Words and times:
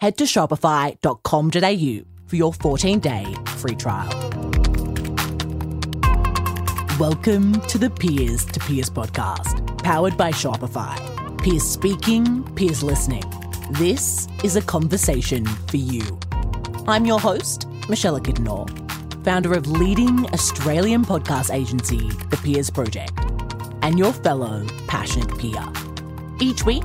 head 0.00 0.16
to 0.16 0.24
shopify.com.au 0.24 2.04
for 2.26 2.36
your 2.36 2.52
14 2.52 2.98
day 3.00 3.34
free 3.56 3.74
trial. 3.74 4.08
Welcome 6.98 7.60
to 7.62 7.78
the 7.78 7.90
Peers 7.90 8.44
to 8.46 8.60
Peers 8.60 8.90
podcast, 8.90 9.82
powered 9.82 10.16
by 10.16 10.30
Shopify. 10.30 10.96
Peers 11.42 11.64
speaking, 11.64 12.44
peers 12.54 12.82
listening. 12.82 13.24
This 13.72 14.28
is 14.44 14.56
a 14.56 14.62
conversation 14.62 15.46
for 15.46 15.78
you. 15.78 16.18
I'm 16.86 17.06
your 17.06 17.18
host, 17.18 17.66
Michelle 17.88 18.20
Kidnor, 18.20 18.68
founder 19.24 19.54
of 19.54 19.66
leading 19.66 20.26
Australian 20.32 21.04
podcast 21.04 21.54
agency, 21.54 22.08
The 22.30 22.36
Peers 22.38 22.68
Project, 22.70 23.12
and 23.82 23.98
your 23.98 24.12
fellow 24.12 24.66
passionate 24.86 25.36
peer. 25.38 25.64
Each 26.38 26.64
week, 26.64 26.84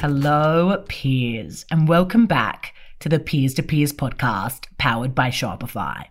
Hello, 0.00 0.84
peers, 0.86 1.66
and 1.72 1.88
welcome 1.88 2.26
back 2.26 2.72
to 3.00 3.08
the 3.08 3.18
Peers 3.18 3.52
to 3.54 3.64
Peers 3.64 3.92
podcast 3.92 4.66
powered 4.78 5.12
by 5.12 5.28
Shopify. 5.28 6.04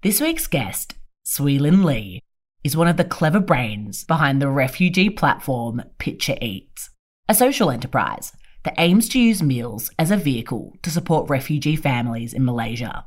This 0.00 0.22
week's 0.22 0.46
guest, 0.46 0.94
Swee-Lin 1.22 1.82
Lee, 1.82 2.22
is 2.64 2.78
one 2.78 2.88
of 2.88 2.96
the 2.96 3.04
clever 3.04 3.38
brains 3.38 4.04
behind 4.04 4.40
the 4.40 4.48
refugee 4.48 5.10
platform 5.10 5.82
Picha 5.98 6.42
Eats, 6.42 6.88
a 7.28 7.34
social 7.34 7.70
enterprise 7.70 8.32
that 8.64 8.74
aims 8.78 9.06
to 9.10 9.20
use 9.20 9.42
meals 9.42 9.90
as 9.98 10.10
a 10.10 10.16
vehicle 10.16 10.72
to 10.80 10.90
support 10.90 11.28
refugee 11.28 11.76
families 11.76 12.32
in 12.32 12.42
Malaysia. 12.42 13.04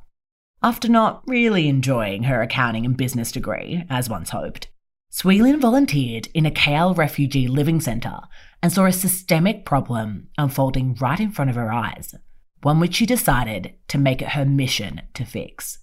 After 0.61 0.87
not 0.87 1.23
really 1.25 1.67
enjoying 1.67 2.25
her 2.25 2.43
accounting 2.43 2.85
and 2.85 2.95
business 2.95 3.31
degree, 3.31 3.83
as 3.89 4.11
once 4.11 4.29
hoped, 4.29 4.67
Swee-Lin 5.09 5.59
volunteered 5.59 6.27
in 6.35 6.45
a 6.45 6.51
KL 6.51 6.95
refugee 6.95 7.47
living 7.47 7.81
centre 7.81 8.19
and 8.61 8.71
saw 8.71 8.85
a 8.85 8.91
systemic 8.91 9.65
problem 9.65 10.29
unfolding 10.37 10.95
right 10.95 11.19
in 11.19 11.31
front 11.31 11.49
of 11.49 11.55
her 11.55 11.71
eyes, 11.71 12.15
one 12.61 12.79
which 12.79 12.95
she 12.95 13.05
decided 13.05 13.73
to 13.87 13.97
make 13.97 14.21
it 14.21 14.29
her 14.29 14.45
mission 14.45 15.01
to 15.13 15.25
fix. 15.25 15.79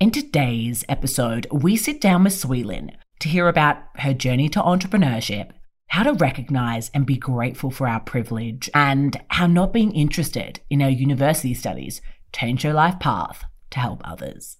In 0.00 0.10
today's 0.10 0.84
episode, 0.88 1.46
we 1.50 1.76
sit 1.76 2.00
down 2.00 2.24
with 2.24 2.34
Swee-Lin 2.34 2.92
to 3.20 3.28
hear 3.28 3.48
about 3.48 3.78
her 3.96 4.12
journey 4.12 4.48
to 4.50 4.60
entrepreneurship, 4.60 5.52
how 5.88 6.02
to 6.02 6.12
recognize 6.12 6.90
and 6.92 7.06
be 7.06 7.16
grateful 7.16 7.70
for 7.70 7.88
our 7.88 8.00
privilege, 8.00 8.68
and 8.74 9.20
how 9.28 9.46
not 9.46 9.72
being 9.72 9.92
interested 9.92 10.60
in 10.68 10.82
our 10.82 10.90
university 10.90 11.54
studies 11.54 12.02
changed 12.32 12.64
her 12.64 12.72
life 12.72 12.98
path 12.98 13.44
to 13.70 13.78
help 13.78 14.02
others. 14.04 14.58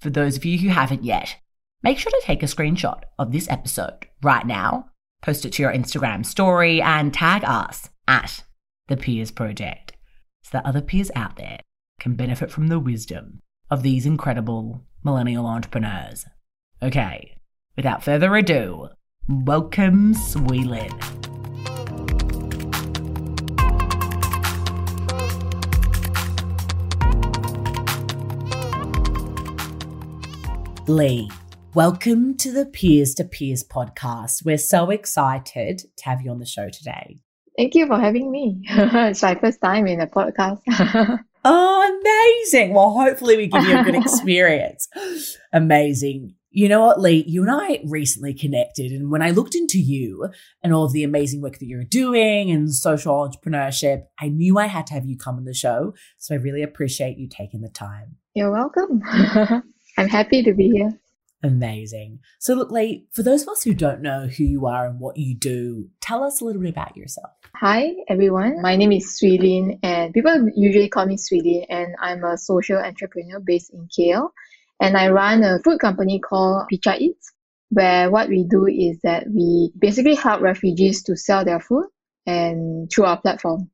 For 0.00 0.10
those 0.10 0.36
of 0.36 0.44
you 0.44 0.58
who 0.58 0.68
haven't 0.68 1.04
yet, 1.04 1.36
make 1.82 1.98
sure 1.98 2.10
to 2.10 2.22
take 2.24 2.42
a 2.42 2.46
screenshot 2.46 3.02
of 3.18 3.32
this 3.32 3.48
episode 3.48 4.08
right 4.22 4.46
now 4.46 4.90
post 5.22 5.44
it 5.46 5.52
to 5.54 5.62
your 5.62 5.72
Instagram 5.72 6.26
story, 6.26 6.82
and 6.82 7.14
tag 7.14 7.42
us 7.44 7.88
at 8.06 8.44
the 8.88 8.96
Peers 8.96 9.30
Project 9.30 9.92
so 10.42 10.50
that 10.52 10.66
other 10.66 10.82
peers 10.82 11.10
out 11.14 11.36
there 11.36 11.60
can 12.00 12.14
benefit 12.14 12.50
from 12.50 12.66
the 12.66 12.80
wisdom 12.80 13.40
of 13.70 13.82
these 13.82 14.04
incredible 14.04 14.82
millennial 15.04 15.46
entrepreneurs. 15.46 16.26
Okay, 16.82 17.36
without 17.76 18.02
further 18.02 18.34
ado, 18.34 18.88
welcome 19.28 20.12
Swee-Lin. 20.12 20.90
Lee, 30.88 31.30
Welcome 31.74 32.36
to 32.36 32.52
the 32.52 32.66
Peers 32.66 33.14
to 33.14 33.24
Peers 33.24 33.64
podcast. 33.64 34.44
We're 34.44 34.58
so 34.58 34.90
excited 34.90 35.78
to 35.96 36.04
have 36.04 36.20
you 36.20 36.30
on 36.30 36.38
the 36.38 36.44
show 36.44 36.68
today. 36.68 37.22
Thank 37.56 37.74
you 37.74 37.86
for 37.86 37.98
having 37.98 38.30
me. 38.30 38.60
it's 38.68 39.22
my 39.22 39.36
first 39.36 39.58
time 39.62 39.86
in 39.86 39.98
a 39.98 40.06
podcast. 40.06 40.60
oh, 41.46 42.42
amazing. 42.44 42.74
Well, 42.74 42.90
hopefully, 42.90 43.38
we 43.38 43.46
give 43.46 43.64
you 43.64 43.78
a 43.78 43.84
good 43.84 43.94
experience. 44.04 44.86
amazing. 45.54 46.34
You 46.50 46.68
know 46.68 46.82
what, 46.82 47.00
Lee? 47.00 47.24
You 47.26 47.40
and 47.40 47.50
I 47.50 47.80
recently 47.86 48.34
connected, 48.34 48.92
and 48.92 49.10
when 49.10 49.22
I 49.22 49.30
looked 49.30 49.54
into 49.54 49.80
you 49.80 50.28
and 50.62 50.74
all 50.74 50.84
of 50.84 50.92
the 50.92 51.04
amazing 51.04 51.40
work 51.40 51.58
that 51.58 51.66
you're 51.66 51.84
doing 51.84 52.50
and 52.50 52.70
social 52.70 53.14
entrepreneurship, 53.14 54.02
I 54.20 54.28
knew 54.28 54.58
I 54.58 54.66
had 54.66 54.86
to 54.88 54.92
have 54.94 55.06
you 55.06 55.16
come 55.16 55.36
on 55.36 55.46
the 55.46 55.54
show. 55.54 55.94
So 56.18 56.34
I 56.34 56.38
really 56.38 56.62
appreciate 56.62 57.16
you 57.16 57.28
taking 57.30 57.62
the 57.62 57.70
time. 57.70 58.16
You're 58.34 58.52
welcome. 58.52 59.00
I'm 59.96 60.08
happy 60.08 60.42
to 60.42 60.52
be 60.52 60.68
here. 60.68 60.98
Amazing. 61.42 62.20
So, 62.38 62.54
look, 62.54 62.70
Lee, 62.70 63.06
for 63.12 63.24
those 63.24 63.42
of 63.42 63.48
us 63.48 63.64
who 63.64 63.74
don't 63.74 64.00
know 64.00 64.28
who 64.28 64.44
you 64.44 64.66
are 64.66 64.86
and 64.86 65.00
what 65.00 65.16
you 65.16 65.34
do, 65.34 65.88
tell 66.00 66.22
us 66.22 66.40
a 66.40 66.44
little 66.44 66.62
bit 66.62 66.70
about 66.70 66.96
yourself. 66.96 67.30
Hi, 67.56 67.94
everyone. 68.08 68.62
My 68.62 68.76
name 68.76 68.92
is 68.92 69.18
Swee-Lin, 69.18 69.80
and 69.82 70.14
people 70.14 70.50
usually 70.54 70.88
call 70.88 71.06
me 71.06 71.16
Swee-Lin, 71.16 71.66
and 71.68 71.96
I'm 72.00 72.22
a 72.22 72.38
social 72.38 72.78
entrepreneur 72.78 73.40
based 73.40 73.72
in 73.74 73.88
KL. 73.88 74.28
And 74.80 74.96
I 74.96 75.08
run 75.10 75.42
a 75.42 75.58
food 75.64 75.80
company 75.80 76.20
called 76.20 76.68
Picha 76.72 76.98
Eats, 77.00 77.32
where 77.70 78.08
what 78.10 78.28
we 78.28 78.44
do 78.48 78.66
is 78.66 79.00
that 79.02 79.26
we 79.28 79.72
basically 79.76 80.14
help 80.14 80.42
refugees 80.42 81.02
to 81.04 81.16
sell 81.16 81.44
their 81.44 81.60
food 81.60 81.86
and 82.24 82.88
through 82.90 83.06
our 83.06 83.20
platform 83.20 83.68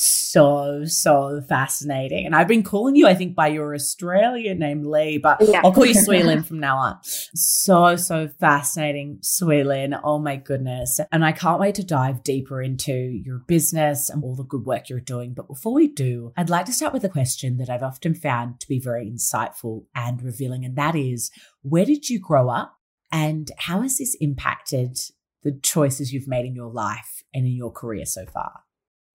so 0.00 0.84
so 0.84 1.40
fascinating. 1.48 2.26
And 2.26 2.34
i've 2.34 2.48
been 2.48 2.62
calling 2.62 2.96
you 2.96 3.06
i 3.06 3.14
think 3.14 3.34
by 3.34 3.48
your 3.48 3.74
australian 3.74 4.58
name 4.58 4.84
lee 4.84 5.18
but 5.18 5.38
yeah. 5.40 5.60
i'll 5.64 5.72
call 5.72 5.86
you 5.86 5.94
Swee-Lin 5.94 6.42
from 6.50 6.60
now 6.60 6.76
on. 6.76 6.98
So 7.02 7.96
so 7.96 8.28
fascinating 8.28 9.18
Swee-Lin 9.22 9.94
oh 10.02 10.18
my 10.18 10.36
goodness. 10.36 11.00
And 11.12 11.24
i 11.24 11.32
can't 11.32 11.60
wait 11.60 11.74
to 11.76 11.84
dive 11.84 12.22
deeper 12.22 12.62
into 12.62 12.92
your 12.92 13.42
business 13.46 14.08
and 14.08 14.24
all 14.24 14.36
the 14.36 14.44
good 14.44 14.64
work 14.64 14.88
you're 14.88 15.00
doing. 15.00 15.34
But 15.34 15.48
before 15.48 15.74
we 15.74 15.88
do 15.88 16.32
i'd 16.36 16.50
like 16.50 16.66
to 16.66 16.72
start 16.72 16.92
with 16.92 17.04
a 17.04 17.08
question 17.08 17.56
that 17.58 17.70
i've 17.70 17.82
often 17.82 18.14
found 18.14 18.60
to 18.60 18.68
be 18.68 18.80
very 18.80 19.10
insightful 19.10 19.84
and 19.94 20.22
revealing 20.22 20.64
and 20.64 20.76
that 20.76 20.96
is 20.96 21.30
where 21.62 21.84
did 21.84 22.08
you 22.08 22.18
grow 22.18 22.48
up? 22.48 22.76
And 23.12 23.50
how 23.58 23.82
has 23.82 23.98
this 23.98 24.16
impacted 24.20 24.98
the 25.42 25.52
choices 25.52 26.12
you've 26.12 26.28
made 26.28 26.46
in 26.46 26.54
your 26.54 26.70
life 26.70 27.22
and 27.34 27.44
in 27.44 27.52
your 27.52 27.72
career 27.72 28.06
so 28.06 28.24
far 28.26 28.60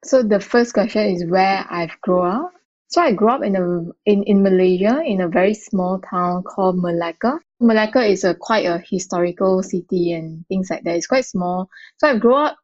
so 0.05 0.21
the 0.21 0.39
first 0.39 0.73
question 0.73 1.07
is 1.07 1.25
where 1.25 1.65
I've 1.69 1.99
grown 2.01 2.31
up. 2.31 2.51
So 2.87 3.01
I 3.01 3.11
grew 3.11 3.29
up 3.29 3.43
in 3.43 3.55
a 3.55 3.91
in, 4.05 4.23
in 4.23 4.43
Malaysia 4.43 5.01
in 5.03 5.21
a 5.21 5.27
very 5.27 5.55
small 5.55 5.99
town 5.99 6.43
called 6.43 6.77
Melaka. 6.77 7.39
Melaka 7.61 8.07
is 8.07 8.23
a 8.23 8.35
quite 8.35 8.65
a 8.65 8.83
historical 8.87 9.63
city 9.63 10.13
and 10.13 10.45
things 10.47 10.69
like 10.69 10.83
that. 10.83 10.95
It's 10.95 11.07
quite 11.07 11.25
small. 11.25 11.69
So 11.97 12.07
I 12.07 12.17
grew 12.17 12.35
up 12.35 12.57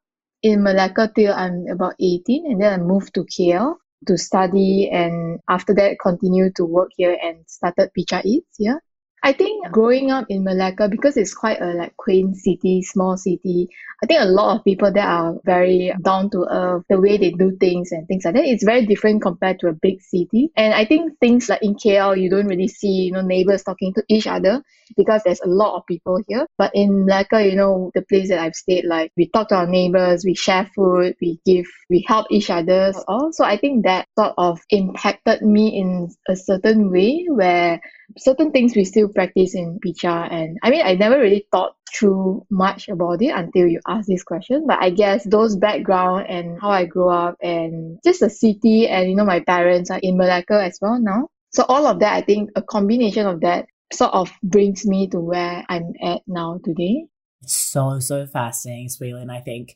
in 0.43 0.61
Melaka 0.61 1.13
till 1.15 1.33
I'm 1.33 1.65
about 1.71 1.95
18 1.99 2.51
and 2.51 2.61
then 2.61 2.79
I 2.79 2.83
moved 2.83 3.15
to 3.15 3.25
KL 3.25 3.75
to 4.07 4.17
study 4.17 4.89
and 4.91 5.39
after 5.49 5.73
that 5.75 5.97
continue 5.99 6.51
to 6.55 6.65
work 6.65 6.89
here 6.95 7.17
and 7.21 7.43
started 7.47 7.89
Picha 7.97 8.21
Eats 8.23 8.57
here. 8.57 8.81
I 9.23 9.33
think 9.33 9.71
growing 9.71 10.09
up 10.09 10.25
in 10.29 10.43
Malacca, 10.43 10.89
because 10.89 11.15
it's 11.15 11.33
quite 11.33 11.61
a 11.61 11.73
like 11.73 11.95
quaint 11.97 12.37
city, 12.37 12.81
small 12.81 13.17
city, 13.17 13.69
I 14.03 14.07
think 14.07 14.19
a 14.21 14.25
lot 14.25 14.57
of 14.57 14.63
people 14.63 14.91
there 14.91 15.05
are 15.05 15.35
very 15.45 15.93
down 16.03 16.31
to 16.31 16.47
earth, 16.49 16.85
the 16.89 16.99
way 16.99 17.17
they 17.17 17.29
do 17.29 17.55
things 17.57 17.91
and 17.91 18.07
things 18.07 18.25
like 18.25 18.33
that. 18.33 18.45
It's 18.45 18.63
very 18.63 18.87
different 18.87 19.21
compared 19.21 19.59
to 19.59 19.67
a 19.67 19.73
big 19.73 20.01
city. 20.01 20.49
And 20.57 20.73
I 20.73 20.85
think 20.85 21.19
things 21.19 21.49
like 21.49 21.61
in 21.61 21.75
KL, 21.75 22.19
you 22.19 22.31
don't 22.31 22.47
really 22.47 22.67
see, 22.67 22.87
you 22.87 23.11
know, 23.11 23.21
neighbors 23.21 23.63
talking 23.63 23.93
to 23.93 24.03
each 24.09 24.25
other 24.25 24.63
because 24.97 25.21
there's 25.23 25.41
a 25.41 25.47
lot 25.47 25.77
of 25.77 25.85
people 25.85 26.19
here. 26.27 26.47
But 26.57 26.71
in 26.73 27.05
Malacca, 27.05 27.45
you 27.47 27.55
know, 27.55 27.91
the 27.93 28.01
place 28.01 28.29
that 28.29 28.39
I've 28.39 28.55
stayed, 28.55 28.85
like 28.85 29.11
we 29.15 29.29
talk 29.29 29.49
to 29.49 29.55
our 29.55 29.67
neighbors, 29.67 30.25
we 30.25 30.33
share 30.33 30.67
food, 30.75 31.15
we 31.21 31.39
give, 31.45 31.67
we 31.91 32.03
help 32.07 32.25
each 32.31 32.49
other. 32.49 32.93
Also, 33.07 33.43
I 33.43 33.57
think 33.57 33.85
that 33.85 34.07
sort 34.17 34.33
of 34.39 34.59
impacted 34.71 35.43
me 35.43 35.79
in 35.79 36.09
a 36.27 36.35
certain 36.35 36.91
way 36.91 37.27
where 37.29 37.79
certain 38.17 38.51
things 38.51 38.75
we 38.75 38.83
still 38.83 39.07
practice 39.13 39.55
in 39.55 39.79
Picha. 39.85 40.31
And 40.31 40.57
I 40.63 40.69
mean, 40.69 40.81
I 40.85 40.95
never 40.95 41.19
really 41.19 41.47
thought 41.51 41.75
through 41.93 42.45
much 42.49 42.89
about 42.89 43.21
it 43.21 43.29
until 43.35 43.67
you 43.67 43.79
ask 43.87 44.07
this 44.07 44.23
question. 44.23 44.65
But 44.67 44.81
I 44.81 44.89
guess 44.89 45.23
those 45.23 45.55
background 45.55 46.27
and 46.29 46.59
how 46.59 46.69
I 46.69 46.85
grew 46.85 47.09
up 47.09 47.37
and 47.41 47.99
just 48.03 48.21
the 48.21 48.29
city 48.29 48.87
and, 48.87 49.09
you 49.09 49.15
know, 49.15 49.25
my 49.25 49.41
parents 49.41 49.91
are 49.91 49.99
in 50.01 50.17
Malacca 50.17 50.63
as 50.63 50.77
well 50.81 50.99
now. 50.99 51.29
So 51.53 51.65
all 51.67 51.85
of 51.85 51.99
that, 51.99 52.13
I 52.13 52.21
think 52.21 52.51
a 52.55 52.61
combination 52.61 53.25
of 53.25 53.41
that 53.41 53.65
sort 53.91 54.13
of 54.13 54.31
brings 54.41 54.85
me 54.85 55.09
to 55.09 55.19
where 55.19 55.65
I'm 55.67 55.93
at 56.01 56.21
now 56.27 56.59
today. 56.63 57.05
So, 57.45 57.99
so 57.99 58.25
fascinating, 58.27 58.89
Swee 58.89 59.13
I 59.13 59.39
think 59.39 59.75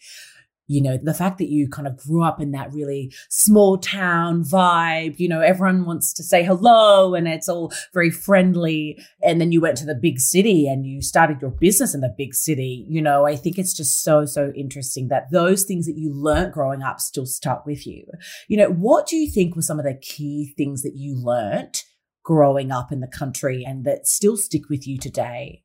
you 0.68 0.82
know, 0.82 0.98
the 1.02 1.14
fact 1.14 1.38
that 1.38 1.50
you 1.50 1.68
kind 1.70 1.88
of 1.88 1.98
grew 1.98 2.24
up 2.24 2.42
in 2.42 2.52
that 2.52 2.74
really 2.74 3.14
small 3.30 3.78
town 3.78 4.44
vibe, 4.44 5.20
you 5.20 5.28
know, 5.28 5.42
everyone 5.42 5.86
wants 5.86 6.14
to 6.14 6.24
say 6.24 6.44
hello 6.44 7.14
and 7.14 7.28
it's 7.28 7.48
all 7.48 7.72
very 7.94 8.10
friendly. 8.10 9.00
And 9.22 9.40
then 9.40 9.52
you 9.52 9.62
went 9.62 9.78
to 9.78 9.86
the 9.86 9.96
big 9.96 10.20
city 10.20 10.68
and 10.68 10.86
you 10.86 11.02
started 11.02 11.42
your 11.42 11.52
business 11.52 11.94
in 11.94 12.02
the 12.02 12.14
big 12.18 12.34
city. 12.34 12.86
You 12.90 13.02
know, 13.02 13.26
I 13.26 13.36
think 13.36 13.60
it's 13.60 13.76
just 13.76 14.04
so, 14.04 14.26
so 14.26 14.52
interesting 14.56 15.10
that 15.10 15.32
those 15.32 15.64
things 15.64 15.86
that 15.86 15.98
you 15.98 16.12
learned 16.14 16.54
growing 16.54 16.82
up 16.82 17.00
still 17.00 17.26
stuck 17.26 17.66
with 17.66 17.86
you. 17.86 18.06
You 18.48 18.58
know, 18.58 18.70
what 18.70 19.08
do 19.08 19.18
you 19.18 19.30
think 19.30 19.56
were 19.56 19.62
some 19.62 19.80
of 19.80 19.86
the 19.86 19.96
key 19.96 20.54
things 20.58 20.82
that 20.82 20.96
you 20.96 21.16
learned 21.16 21.84
growing 22.24 22.72
up 22.72 22.92
in 22.92 23.02
the 23.02 23.08
country 23.08 23.64
and 23.66 23.86
that 23.86 24.08
still 24.08 24.36
stick 24.36 24.64
with 24.70 24.88
you 24.88 24.98
today? 24.98 25.62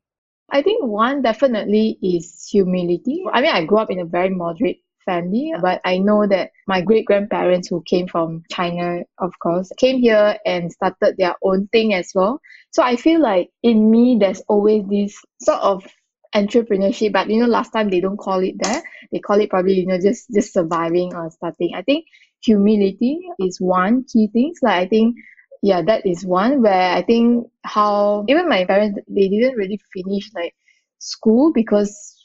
I 0.51 0.61
think 0.61 0.83
one 0.83 1.21
definitely 1.21 1.97
is 2.03 2.47
humility. 2.51 3.23
I 3.31 3.41
mean, 3.41 3.51
I 3.51 3.65
grew 3.65 3.77
up 3.77 3.89
in 3.89 3.99
a 3.99 4.05
very 4.05 4.29
moderate 4.29 4.77
family, 5.05 5.53
but 5.61 5.81
I 5.85 5.97
know 5.97 6.27
that 6.27 6.51
my 6.67 6.81
great 6.81 7.05
grandparents 7.05 7.67
who 7.67 7.81
came 7.83 8.07
from 8.07 8.43
China, 8.51 9.01
of 9.17 9.31
course, 9.39 9.71
came 9.77 9.99
here 9.99 10.37
and 10.45 10.71
started 10.71 11.15
their 11.17 11.35
own 11.43 11.67
thing 11.67 11.93
as 11.93 12.11
well. 12.15 12.39
So 12.71 12.83
I 12.83 12.95
feel 12.95 13.21
like 13.21 13.49
in 13.63 13.89
me, 13.91 14.17
there's 14.19 14.41
always 14.47 14.85
this 14.87 15.17
sort 15.41 15.59
of 15.61 15.85
entrepreneurship, 16.35 17.11
but 17.13 17.29
you 17.29 17.41
know, 17.41 17.47
last 17.47 17.71
time 17.71 17.89
they 17.89 17.99
don't 17.99 18.17
call 18.17 18.39
it 18.39 18.55
that. 18.63 18.83
They 19.11 19.19
call 19.19 19.39
it 19.41 19.49
probably, 19.49 19.73
you 19.73 19.85
know, 19.87 19.99
just 19.99 20.27
just 20.33 20.53
surviving 20.53 21.13
or 21.13 21.29
starting. 21.31 21.73
I 21.75 21.81
think 21.81 22.05
humility 22.43 23.19
is 23.39 23.59
one 23.59 24.05
key 24.05 24.29
thing. 24.31 24.53
Like 24.61 24.85
I 24.85 24.87
think 24.87 25.15
yeah, 25.61 25.81
that 25.83 26.05
is 26.05 26.25
one 26.25 26.61
where 26.61 26.93
I 26.95 27.01
think 27.03 27.47
how 27.63 28.25
even 28.27 28.49
my 28.49 28.65
parents 28.65 28.99
they 29.07 29.29
didn't 29.29 29.57
really 29.57 29.79
finish 29.93 30.31
like 30.33 30.55
school 30.99 31.51
because 31.53 32.15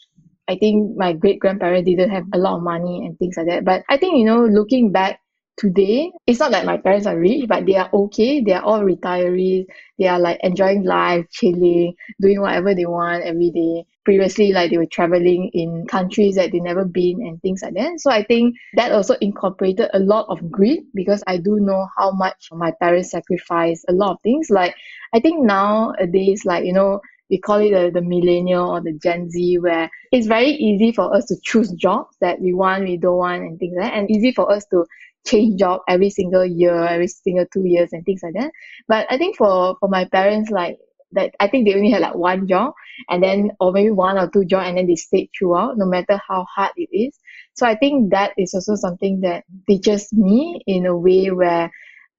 I 0.48 0.56
think 0.56 0.96
my 0.96 1.12
great 1.12 1.40
grandparents 1.40 1.87
didn't 1.88 2.10
have 2.10 2.25
a 2.32 2.38
lot 2.38 2.56
of 2.56 2.62
money 2.62 3.04
and 3.04 3.19
things 3.19 3.37
like 3.37 3.46
that. 3.46 3.64
But 3.64 3.84
I 3.88 3.96
think, 3.96 4.16
you 4.16 4.25
know, 4.25 4.44
looking 4.44 4.93
back 4.93 5.20
today, 5.56 6.12
it's 6.26 6.38
not 6.38 6.52
that 6.52 6.66
my 6.66 6.76
parents 6.76 7.06
are 7.06 7.19
rich, 7.19 7.48
but 7.48 7.66
they 7.66 7.76
are 7.76 7.90
okay. 7.93 8.40
They 8.40 8.52
are 8.52 8.62
all 8.62 8.81
retirees. 8.81 9.64
They 9.98 10.06
are 10.06 10.19
like 10.19 10.38
enjoying 10.43 10.84
life, 10.84 11.25
chilling, 11.31 11.94
doing 12.20 12.40
whatever 12.40 12.75
they 12.75 12.87
want 12.87 13.25
every 13.25 13.50
day. 13.50 13.87
Previously, 14.04 14.52
like 14.52 14.70
they 14.70 14.78
were 14.78 14.87
traveling 14.87 15.50
in 15.52 15.84
countries 15.88 16.37
that 16.37 16.52
they 16.52 16.60
never 16.60 16.84
been 16.84 17.26
and 17.26 17.40
things 17.42 17.62
like 17.62 17.75
that. 17.75 17.99
So 17.99 18.10
I 18.10 18.22
think 18.22 18.54
that 18.75 18.92
also 18.92 19.14
incorporated 19.20 19.88
a 19.94 19.99
lot 19.99 20.26
of 20.28 20.49
greed 20.50 20.84
because 20.94 21.25
I 21.26 21.38
do 21.38 21.58
know 21.58 21.88
how 21.96 22.12
much 22.12 22.49
my 22.52 22.72
parents 22.81 23.10
sacrificed 23.10 23.84
a 23.88 23.92
lot 23.92 24.12
of 24.12 24.19
things. 24.22 24.49
Like 24.49 24.76
I 25.12 25.19
think 25.19 25.42
nowadays, 25.44 26.44
like, 26.44 26.64
you 26.64 26.72
know, 26.72 27.00
we 27.31 27.38
call 27.38 27.58
it 27.58 27.70
the, 27.70 27.90
the 27.90 28.02
millennial 28.02 28.70
or 28.70 28.81
the 28.81 28.93
Gen 29.02 29.31
Z, 29.31 29.58
where 29.58 29.90
it's 30.12 30.26
very 30.26 30.50
easy 30.50 30.93
for 30.93 31.14
us 31.14 31.25
to 31.26 31.37
choose 31.43 31.70
jobs 31.73 32.17
that 32.20 32.40
we 32.40 32.55
want, 32.55 32.84
we 32.84 32.96
don't 32.96 33.17
want, 33.17 33.43
and 33.43 33.58
things 33.58 33.75
like 33.76 33.90
that, 33.90 33.99
and 33.99 34.11
easy 34.11 34.32
for 34.32 34.50
us 34.50 34.64
to 34.67 34.84
change 35.26 35.58
job 35.58 35.81
every 35.88 36.11
single 36.11 36.44
year, 36.44 36.84
every 36.84 37.08
single 37.08 37.46
two 37.52 37.64
years, 37.64 37.93
and 37.93 38.05
things 38.05 38.20
like 38.23 38.34
that. 38.34 38.52
But 38.88 39.06
I 39.11 39.19
think 39.19 39.37
for 39.37 39.76
for 39.81 39.88
my 39.88 40.05
parents, 40.05 40.50
like 40.50 40.78
that, 41.12 41.34
I 41.40 41.49
think 41.49 41.67
they 41.67 41.75
only 41.75 41.90
had 41.90 42.02
like 42.02 42.14
one 42.14 42.46
job, 42.46 42.75
and 43.11 43.23
then 43.23 43.50
or 43.61 43.73
maybe 43.73 43.90
one 43.90 44.19
or 44.19 44.28
two 44.31 44.44
job, 44.44 44.64
and 44.67 44.78
then 44.78 44.87
they 44.87 44.96
stayed 44.96 45.31
throughout, 45.37 45.78
no 45.78 45.87
matter 45.87 46.20
how 46.28 46.46
hard 46.55 46.73
it 46.76 46.88
is. 46.93 47.19
So 47.55 47.67
I 47.67 47.75
think 47.75 48.11
that 48.11 48.32
is 48.37 48.55
also 48.55 48.76
something 48.76 49.20
that 49.23 49.44
teaches 49.67 50.12
me 50.12 50.61
in 50.67 50.87
a 50.87 50.96
way 50.96 51.31
where 51.31 51.70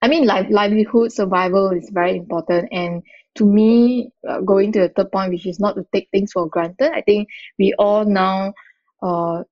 I 0.02 0.08
mean, 0.08 0.26
like 0.26 0.50
livelihood 0.50 1.12
survival 1.12 1.72
is 1.72 1.90
very 1.92 2.18
important, 2.18 2.70
and 2.72 3.04
to 3.36 3.46
me, 3.46 4.12
uh, 4.28 4.42
going 4.42 4.72
to 4.74 4.82
the 4.82 4.90
third 4.90 5.12
point, 5.12 5.32
which 5.32 5.46
is 5.46 5.60
not 5.60 5.76
to 5.76 5.86
take 5.94 6.10
things 6.12 6.32
for 6.32 6.48
granted. 6.48 6.92
I 6.94 7.02
think 7.02 7.30
we 7.58 7.74
all 7.78 8.06
now 8.06 8.54
uh, 9.02 9.44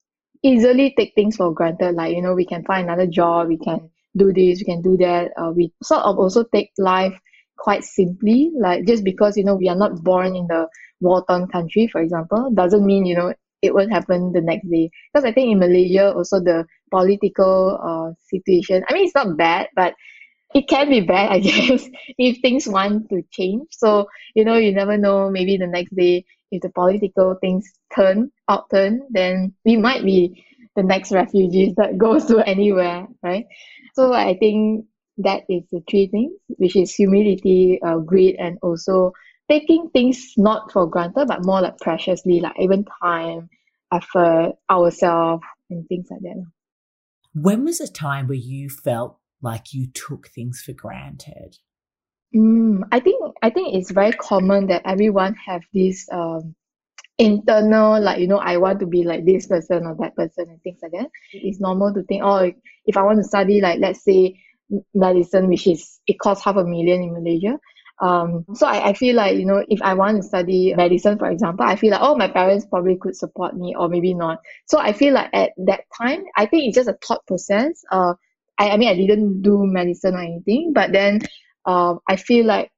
easily 0.43 0.93
take 0.97 1.13
things 1.15 1.35
for 1.37 1.53
granted. 1.53 1.95
Like, 1.95 2.15
you 2.15 2.21
know, 2.21 2.33
we 2.33 2.45
can 2.45 2.63
find 2.63 2.87
another 2.87 3.07
job, 3.07 3.47
we 3.47 3.57
can 3.57 3.89
do 4.15 4.31
this, 4.33 4.59
we 4.59 4.65
can 4.65 4.81
do 4.81 4.97
that. 4.97 5.31
Uh, 5.37 5.51
we 5.51 5.71
sort 5.83 6.01
of 6.01 6.17
also 6.17 6.43
take 6.43 6.71
life 6.77 7.17
quite 7.57 7.83
simply. 7.83 8.51
Like, 8.57 8.85
just 8.85 9.03
because, 9.03 9.37
you 9.37 9.43
know, 9.43 9.55
we 9.55 9.69
are 9.69 9.75
not 9.75 10.03
born 10.03 10.35
in 10.35 10.47
the 10.47 10.67
war 10.99 11.23
torn 11.27 11.47
country, 11.47 11.87
for 11.87 12.01
example, 12.01 12.51
doesn't 12.53 12.85
mean, 12.85 13.05
you 13.05 13.15
know, 13.15 13.33
it 13.61 13.73
won't 13.73 13.91
happen 13.91 14.31
the 14.31 14.41
next 14.41 14.69
day. 14.69 14.89
Because 15.13 15.25
I 15.25 15.31
think 15.31 15.51
in 15.51 15.59
Malaysia, 15.59 16.13
also 16.13 16.39
the 16.39 16.65
political 16.91 17.79
uh, 17.81 18.13
situation, 18.29 18.83
I 18.87 18.93
mean, 18.93 19.05
it's 19.05 19.15
not 19.15 19.37
bad, 19.37 19.69
but 19.75 19.95
it 20.55 20.69
can 20.69 20.89
be 20.89 21.01
bad, 21.01 21.31
I 21.33 21.39
guess, 21.39 21.87
if 22.17 22.39
things 22.41 22.67
want 22.67 23.09
to 23.09 23.21
change. 23.29 23.67
So, 23.71 24.07
you 24.33 24.45
know, 24.45 24.55
you 24.55 24.73
never 24.73 24.97
know, 24.97 25.29
maybe 25.29 25.57
the 25.57 25.67
next 25.67 25.95
day, 25.95 26.25
if 26.49 26.61
the 26.61 26.69
political 26.69 27.35
things 27.41 27.69
turn, 27.93 28.31
outturn, 28.49 28.99
then 29.09 29.53
we 29.65 29.75
might 29.75 30.03
be 30.03 30.45
the 30.75 30.83
next 30.83 31.11
refugees 31.11 31.75
that 31.75 31.97
goes 32.05 32.25
to 32.25 32.39
anywhere, 32.39 33.05
right? 33.21 33.45
So 33.93 34.13
I 34.13 34.37
think 34.37 34.85
that 35.17 35.43
is 35.49 35.63
the 35.71 35.83
three 35.89 36.07
things, 36.07 36.31
which 36.47 36.75
is 36.75 36.95
humility, 36.95 37.79
uh, 37.85 37.97
greed, 37.97 38.37
and 38.39 38.57
also 38.61 39.11
taking 39.49 39.89
things 39.89 40.33
not 40.37 40.71
for 40.71 40.87
granted, 40.87 41.27
but 41.27 41.45
more 41.45 41.61
like 41.61 41.77
preciously, 41.79 42.39
like 42.39 42.55
even 42.59 42.85
time, 43.01 43.49
effort, 43.93 44.53
ourselves, 44.69 45.43
and 45.69 45.87
things 45.87 46.07
like 46.09 46.21
that. 46.21 46.45
When 47.33 47.65
was 47.65 47.81
a 47.81 47.91
time 47.91 48.27
where 48.27 48.37
you 48.37 48.69
felt 48.69 49.19
like 49.41 49.73
you 49.73 49.87
took 49.87 50.27
things 50.27 50.61
for 50.65 50.73
granted? 50.73 51.57
Mm, 52.35 52.81
I 52.91 52.99
think 52.99 53.21
I 53.41 53.49
think 53.49 53.75
it's 53.75 53.91
very 53.91 54.11
common 54.11 54.67
that 54.67 54.81
everyone 54.85 55.35
have 55.35 55.61
this 55.73 56.07
um 56.11 56.55
internal 57.17 58.01
like 58.01 58.19
you 58.19 58.27
know 58.27 58.39
I 58.39 58.57
want 58.57 58.79
to 58.81 58.85
be 58.85 59.03
like 59.03 59.25
this 59.25 59.47
person 59.47 59.85
or 59.85 59.95
that 60.01 60.15
person 60.15 60.49
and 60.49 60.61
things 60.61 60.79
like 60.81 60.91
that. 60.91 61.09
It's 61.31 61.61
normal 61.61 61.93
to 61.93 62.03
think 62.03 62.23
oh 62.23 62.51
if 62.85 62.97
I 62.97 63.03
want 63.03 63.19
to 63.19 63.23
study 63.23 63.61
like 63.61 63.79
let's 63.79 64.03
say 64.03 64.37
medicine 64.93 65.47
which 65.47 65.67
is 65.67 65.99
it 66.07 66.19
costs 66.19 66.43
half 66.43 66.57
a 66.57 66.63
million 66.63 67.03
in 67.03 67.13
Malaysia. 67.13 67.57
Um, 68.01 68.43
so 68.53 68.67
I, 68.67 68.89
I 68.89 68.93
feel 68.93 69.15
like 69.15 69.37
you 69.37 69.45
know 69.45 69.63
if 69.69 69.81
I 69.81 69.93
want 69.93 70.17
to 70.17 70.23
study 70.27 70.73
medicine 70.75 71.17
for 71.17 71.29
example 71.29 71.65
I 71.65 71.77
feel 71.77 71.91
like 71.91 72.01
oh 72.03 72.17
my 72.17 72.27
parents 72.27 72.65
probably 72.65 72.97
could 72.97 73.15
support 73.15 73.55
me 73.55 73.73
or 73.79 73.87
maybe 73.87 74.13
not 74.13 74.39
so 74.65 74.77
I 74.77 74.91
feel 74.91 75.13
like 75.13 75.29
at 75.31 75.51
that 75.65 75.85
time 75.97 76.25
I 76.35 76.47
think 76.47 76.65
it's 76.65 76.75
just 76.75 76.89
a 76.89 76.97
thought 77.01 77.25
process 77.25 77.81
uh 77.89 78.15
I, 78.59 78.71
I 78.71 78.77
mean 78.77 78.89
I 78.89 78.95
didn't 78.95 79.41
do 79.41 79.65
medicine 79.65 80.15
or 80.15 80.21
anything 80.21 80.71
but 80.73 80.91
then 80.91 81.21
um 81.65 81.99
I 82.07 82.15
feel 82.15 82.45
like 82.45 82.71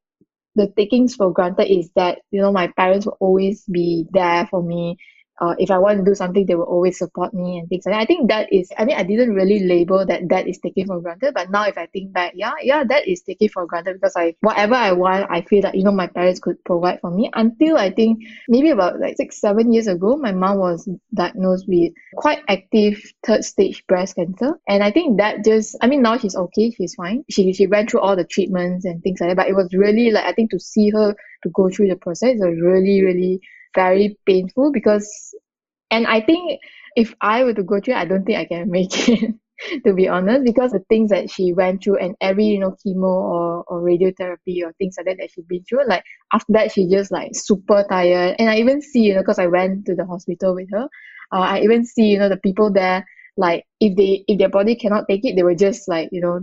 the 0.54 0.72
takings 0.76 1.14
for 1.14 1.32
granted 1.32 1.70
is 1.72 1.90
that 1.96 2.20
you 2.30 2.40
know 2.40 2.52
my 2.52 2.68
parents 2.76 3.06
will 3.06 3.16
always 3.20 3.64
be 3.70 4.06
there 4.12 4.46
for 4.50 4.62
me 4.62 4.96
uh, 5.40 5.54
if 5.58 5.70
I 5.70 5.78
want 5.78 5.98
to 5.98 6.04
do 6.04 6.14
something, 6.14 6.46
they 6.46 6.54
will 6.54 6.64
always 6.64 6.98
support 6.98 7.32
me 7.32 7.58
and 7.58 7.68
things 7.68 7.86
like 7.86 7.94
that. 7.94 8.02
I 8.02 8.06
think 8.06 8.28
that 8.28 8.52
is, 8.52 8.70
I 8.76 8.84
mean, 8.84 8.96
I 8.96 9.04
didn't 9.04 9.34
really 9.34 9.60
label 9.60 10.04
that 10.04 10.28
that 10.30 10.48
is 10.48 10.58
taken 10.58 10.86
for 10.86 11.00
granted, 11.00 11.34
but 11.34 11.50
now 11.50 11.64
if 11.64 11.78
I 11.78 11.86
think 11.86 12.12
back, 12.12 12.32
yeah, 12.34 12.52
yeah, 12.62 12.82
that 12.84 13.06
is 13.06 13.22
taken 13.22 13.48
for 13.48 13.66
granted 13.66 13.94
because 13.94 14.16
I, 14.16 14.34
whatever 14.40 14.74
I 14.74 14.92
want, 14.92 15.30
I 15.30 15.42
feel 15.42 15.62
that, 15.62 15.76
you 15.76 15.84
know, 15.84 15.92
my 15.92 16.08
parents 16.08 16.40
could 16.40 16.62
provide 16.64 17.00
for 17.00 17.10
me 17.10 17.30
until 17.34 17.76
I 17.76 17.90
think 17.90 18.24
maybe 18.48 18.70
about 18.70 18.98
like 18.98 19.16
six, 19.16 19.40
seven 19.40 19.72
years 19.72 19.86
ago, 19.86 20.16
my 20.16 20.32
mom 20.32 20.58
was 20.58 20.88
diagnosed 21.14 21.66
with 21.68 21.92
quite 22.16 22.42
active 22.48 23.00
third 23.24 23.44
stage 23.44 23.86
breast 23.86 24.16
cancer. 24.16 24.58
And 24.68 24.82
I 24.82 24.90
think 24.90 25.18
that 25.18 25.44
just, 25.44 25.76
I 25.80 25.86
mean, 25.86 26.02
now 26.02 26.18
she's 26.18 26.34
okay, 26.34 26.72
she's 26.72 26.94
fine. 26.94 27.24
She, 27.30 27.52
she 27.52 27.66
went 27.66 27.90
through 27.90 28.00
all 28.00 28.16
the 28.16 28.24
treatments 28.24 28.84
and 28.84 29.02
things 29.02 29.20
like 29.20 29.30
that, 29.30 29.36
but 29.36 29.48
it 29.48 29.54
was 29.54 29.72
really 29.72 30.10
like, 30.10 30.24
I 30.24 30.32
think 30.32 30.50
to 30.50 30.58
see 30.58 30.90
her 30.90 31.14
to 31.44 31.50
go 31.50 31.70
through 31.70 31.88
the 31.88 31.96
process 31.96 32.36
was 32.38 32.58
really, 32.60 33.04
really 33.04 33.40
very 33.74 34.18
painful 34.26 34.72
because 34.72 35.34
and 35.90 36.06
I 36.06 36.20
think 36.20 36.60
if 36.96 37.14
I 37.20 37.44
were 37.44 37.54
to 37.54 37.62
go 37.62 37.80
through 37.80 37.94
I 37.94 38.04
don't 38.04 38.24
think 38.24 38.38
I 38.38 38.44
can 38.44 38.70
make 38.70 39.08
it 39.08 39.34
to 39.84 39.92
be 39.92 40.08
honest, 40.08 40.44
because 40.44 40.72
the 40.72 40.84
things 40.88 41.10
that 41.10 41.30
she 41.30 41.52
went 41.52 41.82
through 41.82 41.98
and 41.98 42.14
every, 42.20 42.44
you 42.44 42.58
know, 42.58 42.76
chemo 42.84 43.04
or, 43.04 43.64
or 43.66 43.82
radiotherapy 43.82 44.62
or 44.64 44.72
things 44.74 44.96
like 44.96 45.06
that 45.06 45.16
that 45.18 45.30
she's 45.30 45.44
been 45.46 45.64
through, 45.64 45.86
like 45.88 46.04
after 46.32 46.52
that, 46.52 46.72
she 46.72 46.88
just 46.88 47.10
like 47.10 47.30
super 47.34 47.84
tired. 47.88 48.36
And 48.38 48.48
I 48.48 48.56
even 48.56 48.80
see, 48.80 49.00
you 49.00 49.14
know, 49.14 49.22
because 49.22 49.38
I 49.38 49.46
went 49.46 49.86
to 49.86 49.94
the 49.94 50.06
hospital 50.06 50.54
with 50.54 50.68
her, 50.70 50.84
uh, 51.32 51.40
I 51.40 51.60
even 51.60 51.84
see, 51.84 52.04
you 52.04 52.18
know, 52.18 52.28
the 52.28 52.36
people 52.36 52.72
there, 52.72 53.04
like 53.36 53.64
if 53.80 53.96
they, 53.96 54.24
if 54.28 54.38
their 54.38 54.48
body 54.48 54.76
cannot 54.76 55.06
take 55.08 55.24
it, 55.24 55.34
they 55.36 55.42
were 55.42 55.54
just 55.54 55.88
like, 55.88 56.08
you 56.12 56.20
know, 56.20 56.40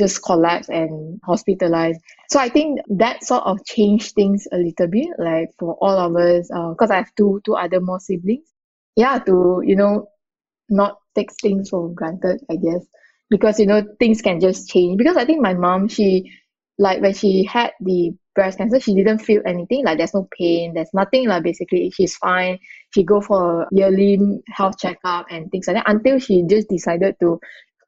just 0.00 0.22
collapse 0.24 0.68
and 0.70 1.20
hospitalized. 1.22 2.00
So 2.30 2.40
I 2.40 2.48
think 2.48 2.80
that 2.88 3.22
sort 3.22 3.44
of 3.44 3.64
changed 3.64 4.14
things 4.14 4.48
a 4.50 4.56
little 4.56 4.88
bit, 4.88 5.08
like 5.18 5.50
for 5.58 5.76
all 5.80 5.96
of 5.98 6.16
us, 6.16 6.48
because 6.48 6.90
uh, 6.90 6.94
I 6.94 6.96
have 6.96 7.14
two 7.16 7.40
two 7.44 7.54
other 7.54 7.80
more 7.80 8.00
siblings. 8.00 8.48
Yeah, 8.96 9.18
to 9.20 9.62
you 9.64 9.76
know, 9.76 10.08
not 10.68 10.98
take 11.14 11.32
things 11.32 11.68
for 11.68 11.92
granted, 11.92 12.40
I 12.50 12.56
guess, 12.56 12.84
because 13.28 13.60
you 13.60 13.66
know 13.66 13.84
things 13.98 14.22
can 14.22 14.40
just 14.40 14.68
change. 14.70 14.96
Because 14.96 15.16
I 15.16 15.26
think 15.26 15.42
my 15.42 15.54
mom, 15.54 15.88
she 15.88 16.32
like 16.78 17.02
when 17.02 17.12
she 17.12 17.44
had 17.44 17.72
the 17.80 18.14
breast 18.34 18.56
cancer, 18.56 18.80
she 18.80 18.94
didn't 18.94 19.18
feel 19.18 19.42
anything. 19.44 19.84
Like 19.84 19.98
there's 19.98 20.14
no 20.14 20.26
pain, 20.36 20.72
there's 20.72 20.94
nothing. 20.94 21.28
Like 21.28 21.42
basically, 21.42 21.90
she's 21.90 22.16
fine. 22.16 22.58
She 22.94 23.04
go 23.04 23.20
for 23.20 23.66
yearly 23.70 24.18
health 24.48 24.78
checkup 24.78 25.26
and 25.30 25.50
things 25.50 25.66
like 25.66 25.76
that 25.76 25.90
until 25.90 26.18
she 26.18 26.44
just 26.48 26.68
decided 26.70 27.16
to 27.20 27.38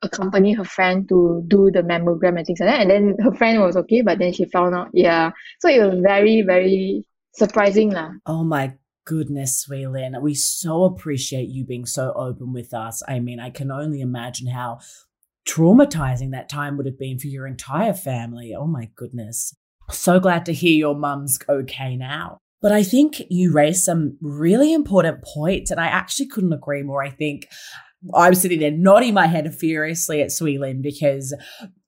accompany 0.02 0.52
her 0.52 0.64
friend 0.64 1.08
to 1.08 1.42
do 1.46 1.70
the 1.70 1.82
mammogram 1.82 2.36
and 2.36 2.46
things 2.46 2.60
like 2.60 2.68
that. 2.68 2.80
And 2.82 2.90
then 2.90 3.16
her 3.24 3.32
friend 3.32 3.60
was 3.60 3.76
okay, 3.76 4.02
but 4.02 4.18
then 4.18 4.32
she 4.32 4.44
found 4.46 4.74
out, 4.74 4.88
yeah. 4.92 5.30
So 5.60 5.68
it 5.68 5.84
was 5.84 6.00
very, 6.00 6.42
very 6.42 7.06
surprising. 7.34 7.90
Lah. 7.90 8.10
Oh 8.26 8.44
my 8.44 8.74
goodness, 9.04 9.58
Swee 9.58 9.86
Lin. 9.86 10.16
We 10.20 10.34
so 10.34 10.84
appreciate 10.84 11.48
you 11.48 11.64
being 11.64 11.86
so 11.86 12.12
open 12.14 12.52
with 12.52 12.74
us. 12.74 13.02
I 13.08 13.20
mean, 13.20 13.40
I 13.40 13.50
can 13.50 13.70
only 13.70 14.00
imagine 14.00 14.48
how 14.48 14.80
traumatizing 15.48 16.30
that 16.32 16.48
time 16.48 16.76
would 16.76 16.86
have 16.86 16.98
been 16.98 17.18
for 17.18 17.26
your 17.26 17.46
entire 17.46 17.94
family. 17.94 18.54
Oh 18.54 18.66
my 18.66 18.90
goodness. 18.94 19.54
So 19.90 20.20
glad 20.20 20.46
to 20.46 20.52
hear 20.52 20.76
your 20.76 20.94
mum's 20.94 21.38
okay 21.48 21.96
now. 21.96 22.38
But 22.60 22.70
I 22.70 22.84
think 22.84 23.22
you 23.28 23.52
raised 23.52 23.82
some 23.82 24.16
really 24.20 24.72
important 24.72 25.24
points, 25.24 25.72
and 25.72 25.80
I 25.80 25.86
actually 25.86 26.26
couldn't 26.26 26.52
agree 26.52 26.84
more. 26.84 27.02
I 27.02 27.10
think 27.10 27.48
I 28.14 28.28
was 28.28 28.40
sitting 28.40 28.60
there 28.60 28.70
nodding 28.70 29.14
my 29.14 29.26
head 29.26 29.52
furiously 29.54 30.22
at 30.22 30.32
Swee 30.32 30.58
Lin 30.58 30.82
because, 30.82 31.34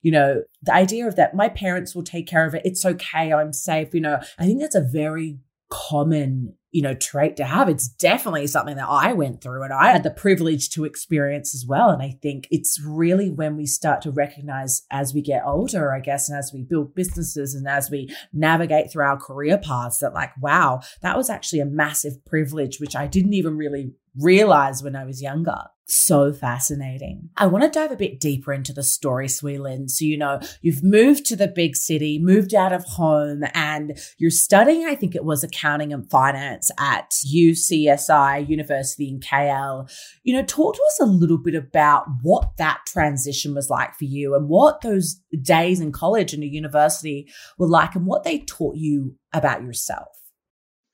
you 0.02 0.12
know, 0.12 0.42
the 0.62 0.74
idea 0.74 1.06
of 1.08 1.16
that 1.16 1.34
my 1.34 1.48
parents 1.48 1.94
will 1.94 2.04
take 2.04 2.26
care 2.26 2.46
of 2.46 2.54
it. 2.54 2.62
It's 2.64 2.84
okay. 2.84 3.32
I'm 3.32 3.52
safe. 3.52 3.94
You 3.94 4.00
know, 4.00 4.20
I 4.38 4.46
think 4.46 4.60
that's 4.60 4.76
a 4.76 4.80
very 4.80 5.38
common 5.70 6.54
you 6.70 6.82
know 6.82 6.94
trait 6.94 7.36
to 7.36 7.44
have 7.44 7.68
it's 7.68 7.88
definitely 7.88 8.46
something 8.46 8.76
that 8.76 8.88
i 8.88 9.12
went 9.12 9.40
through 9.40 9.62
and 9.62 9.72
i 9.72 9.90
had 9.90 10.02
the 10.02 10.10
privilege 10.10 10.68
to 10.70 10.84
experience 10.84 11.54
as 11.54 11.64
well 11.66 11.90
and 11.90 12.02
i 12.02 12.16
think 12.22 12.46
it's 12.50 12.80
really 12.84 13.30
when 13.30 13.56
we 13.56 13.66
start 13.66 14.02
to 14.02 14.10
recognize 14.10 14.82
as 14.90 15.14
we 15.14 15.22
get 15.22 15.42
older 15.44 15.92
i 15.92 15.98
guess 15.98 16.28
and 16.28 16.38
as 16.38 16.52
we 16.52 16.62
build 16.62 16.94
businesses 16.94 17.54
and 17.54 17.66
as 17.66 17.90
we 17.90 18.08
navigate 18.32 18.90
through 18.90 19.04
our 19.04 19.16
career 19.16 19.56
paths 19.58 19.98
that 19.98 20.14
like 20.14 20.30
wow 20.40 20.80
that 21.00 21.16
was 21.16 21.30
actually 21.30 21.60
a 21.60 21.66
massive 21.66 22.24
privilege 22.24 22.78
which 22.78 22.94
i 22.94 23.06
didn't 23.06 23.34
even 23.34 23.56
really 23.56 23.92
realize 24.20 24.82
when 24.82 24.94
i 24.94 25.04
was 25.04 25.22
younger 25.22 25.58
so 25.86 26.32
fascinating. 26.32 27.30
I 27.36 27.46
want 27.46 27.64
to 27.64 27.70
dive 27.70 27.90
a 27.90 27.96
bit 27.96 28.20
deeper 28.20 28.52
into 28.52 28.72
the 28.72 28.82
story, 28.82 29.28
Swee 29.28 29.58
Lin. 29.58 29.88
So, 29.88 30.04
you 30.04 30.16
know, 30.16 30.40
you've 30.62 30.82
moved 30.82 31.26
to 31.26 31.36
the 31.36 31.48
big 31.48 31.76
city, 31.76 32.18
moved 32.18 32.54
out 32.54 32.72
of 32.72 32.84
home, 32.84 33.44
and 33.54 33.98
you're 34.18 34.30
studying, 34.30 34.86
I 34.86 34.94
think 34.94 35.14
it 35.14 35.24
was 35.24 35.44
accounting 35.44 35.92
and 35.92 36.08
finance 36.10 36.70
at 36.78 37.10
UCSI 37.34 38.48
University 38.48 39.08
in 39.08 39.20
KL. 39.20 39.90
You 40.22 40.34
know, 40.36 40.44
talk 40.44 40.74
to 40.74 40.82
us 40.82 41.00
a 41.00 41.06
little 41.06 41.38
bit 41.38 41.54
about 41.54 42.06
what 42.22 42.56
that 42.56 42.80
transition 42.86 43.54
was 43.54 43.68
like 43.68 43.94
for 43.94 44.04
you 44.04 44.34
and 44.34 44.48
what 44.48 44.80
those 44.80 45.20
days 45.42 45.80
in 45.80 45.92
college 45.92 46.32
and 46.32 46.42
a 46.42 46.46
university 46.46 47.28
were 47.58 47.68
like 47.68 47.94
and 47.94 48.06
what 48.06 48.24
they 48.24 48.38
taught 48.40 48.76
you 48.76 49.16
about 49.32 49.62
yourself. 49.62 50.08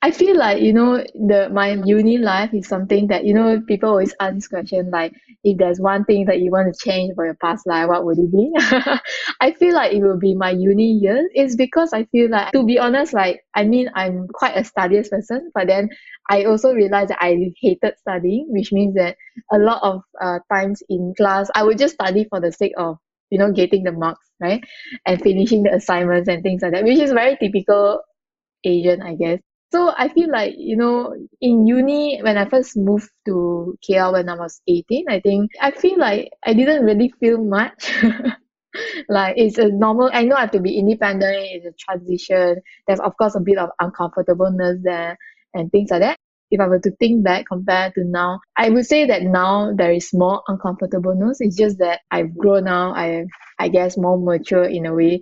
I 0.03 0.13
feel 0.13 0.35
like 0.35 0.63
you 0.63 0.73
know 0.73 1.05
the 1.15 1.51
my 1.53 1.73
uni 1.85 2.17
life 2.17 2.55
is 2.55 2.67
something 2.67 3.09
that 3.09 3.27
you 3.27 3.35
know 3.35 3.61
people 3.69 3.91
always 3.91 4.15
ask 4.19 4.35
this 4.35 4.49
question 4.49 4.91
like 4.91 5.13
if 5.45 5.59
there's 5.59 5.79
one 5.79 6.05
thing 6.05 6.25
that 6.25 6.41
you 6.41 6.51
want 6.51 6.73
to 6.73 6.91
change 6.91 7.15
for 7.15 7.27
your 7.27 7.35
past 7.35 7.67
life, 7.67 7.89
what 7.89 8.05
would 8.07 8.19
it 8.19 8.33
be? 8.33 8.51
I 9.41 9.53
feel 9.53 9.75
like 9.75 9.93
it 9.93 10.03
will 10.03 10.19
be 10.19 10.35
my 10.35 10.51
uni 10.53 10.93
years. 10.93 11.29
It's 11.35 11.55
because 11.55 11.93
I 11.93 12.05
feel 12.05 12.31
like 12.31 12.53
to 12.53 12.65
be 12.65 12.79
honest, 12.79 13.13
like 13.13 13.41
I 13.55 13.65
mean 13.65 13.91
I'm 13.95 14.27
quite 14.29 14.57
a 14.57 14.65
studious 14.65 15.11
person, 15.11 15.51
but 15.55 15.67
then 15.67 15.91
I 16.31 16.45
also 16.45 16.73
realized 16.73 17.11
that 17.11 17.23
I 17.23 17.53
hated 17.61 17.95
studying, 17.99 18.47
which 18.49 18.73
means 18.73 18.95
that 18.95 19.17
a 19.53 19.59
lot 19.59 19.83
of 19.83 20.03
uh, 20.19 20.39
times 20.51 20.83
in 20.89 21.13
class 21.15 21.51
I 21.55 21.63
would 21.63 21.77
just 21.77 21.95
study 21.95 22.25
for 22.31 22.41
the 22.41 22.53
sake 22.53 22.73
of 22.79 22.97
you 23.31 23.39
know 23.39 23.53
getting 23.53 23.83
the 23.85 23.93
marks 23.93 24.27
right 24.41 24.65
and 25.05 25.21
finishing 25.21 25.63
the 25.63 25.75
assignments 25.75 26.29
and 26.29 26.43
things 26.43 26.63
like 26.63 26.73
that, 26.73 26.85
which 26.85 26.99
is 26.99 27.13
very 27.13 27.37
typical 27.37 28.01
Asian, 28.65 29.03
I 29.03 29.15
guess. 29.17 29.41
So 29.73 29.93
I 29.97 30.09
feel 30.09 30.31
like, 30.31 30.55
you 30.57 30.77
know, 30.77 31.15
in 31.41 31.67
uni, 31.67 32.21
when 32.23 32.37
I 32.37 32.49
first 32.49 32.77
moved 32.77 33.11
to 33.27 33.79
KL 33.87 34.13
when 34.13 34.29
I 34.29 34.35
was 34.35 34.61
18, 34.67 35.07
I 35.09 35.21
think 35.21 35.51
I 35.61 35.71
feel 35.71 35.99
like 35.99 36.31
I 36.45 36.55
didn't 36.55 36.85
really 36.85 37.13
feel 37.21 37.43
much. 37.45 37.93
like 39.09 39.35
it's 39.37 39.59
a 39.59 39.69
normal, 39.69 40.11
I 40.13 40.25
know 40.25 40.37
I 40.37 40.43
have 40.43 40.51
to 40.53 40.61
be 40.61 40.77
independent, 40.79 41.37
it's 41.51 41.67
a 41.67 41.73
transition. 41.79 42.61
There's 42.87 43.01
of 43.01 43.17
course 43.17 43.37
a 43.37 43.41
bit 43.41 43.59
of 43.59 43.71
uncomfortableness 43.81 44.79
there 44.83 45.17
and 45.55 45.71
things 45.71 45.91
like 45.91 46.01
that. 46.01 46.17
If 46.53 46.61
I 46.61 46.67
were 46.67 46.81
to 46.81 46.91
think 46.99 47.23
back 47.23 47.45
compared 47.47 47.95
to 47.95 48.03
now, 48.05 48.41
I 48.57 48.71
would 48.71 48.87
say 48.87 49.07
that 49.07 49.23
now 49.23 49.73
there 49.73 49.93
is 49.93 50.11
more 50.13 50.43
uncomfortableness. 50.49 51.41
It's 51.41 51.57
just 51.57 51.79
that 51.79 52.01
I've 52.11 52.37
grown 52.37 52.65
now. 52.65 52.93
I 52.93 53.27
I 53.61 53.69
guess 53.69 53.97
more 53.97 54.19
mature 54.19 54.65
in 54.65 54.87
a 54.87 54.93
way 54.95 55.21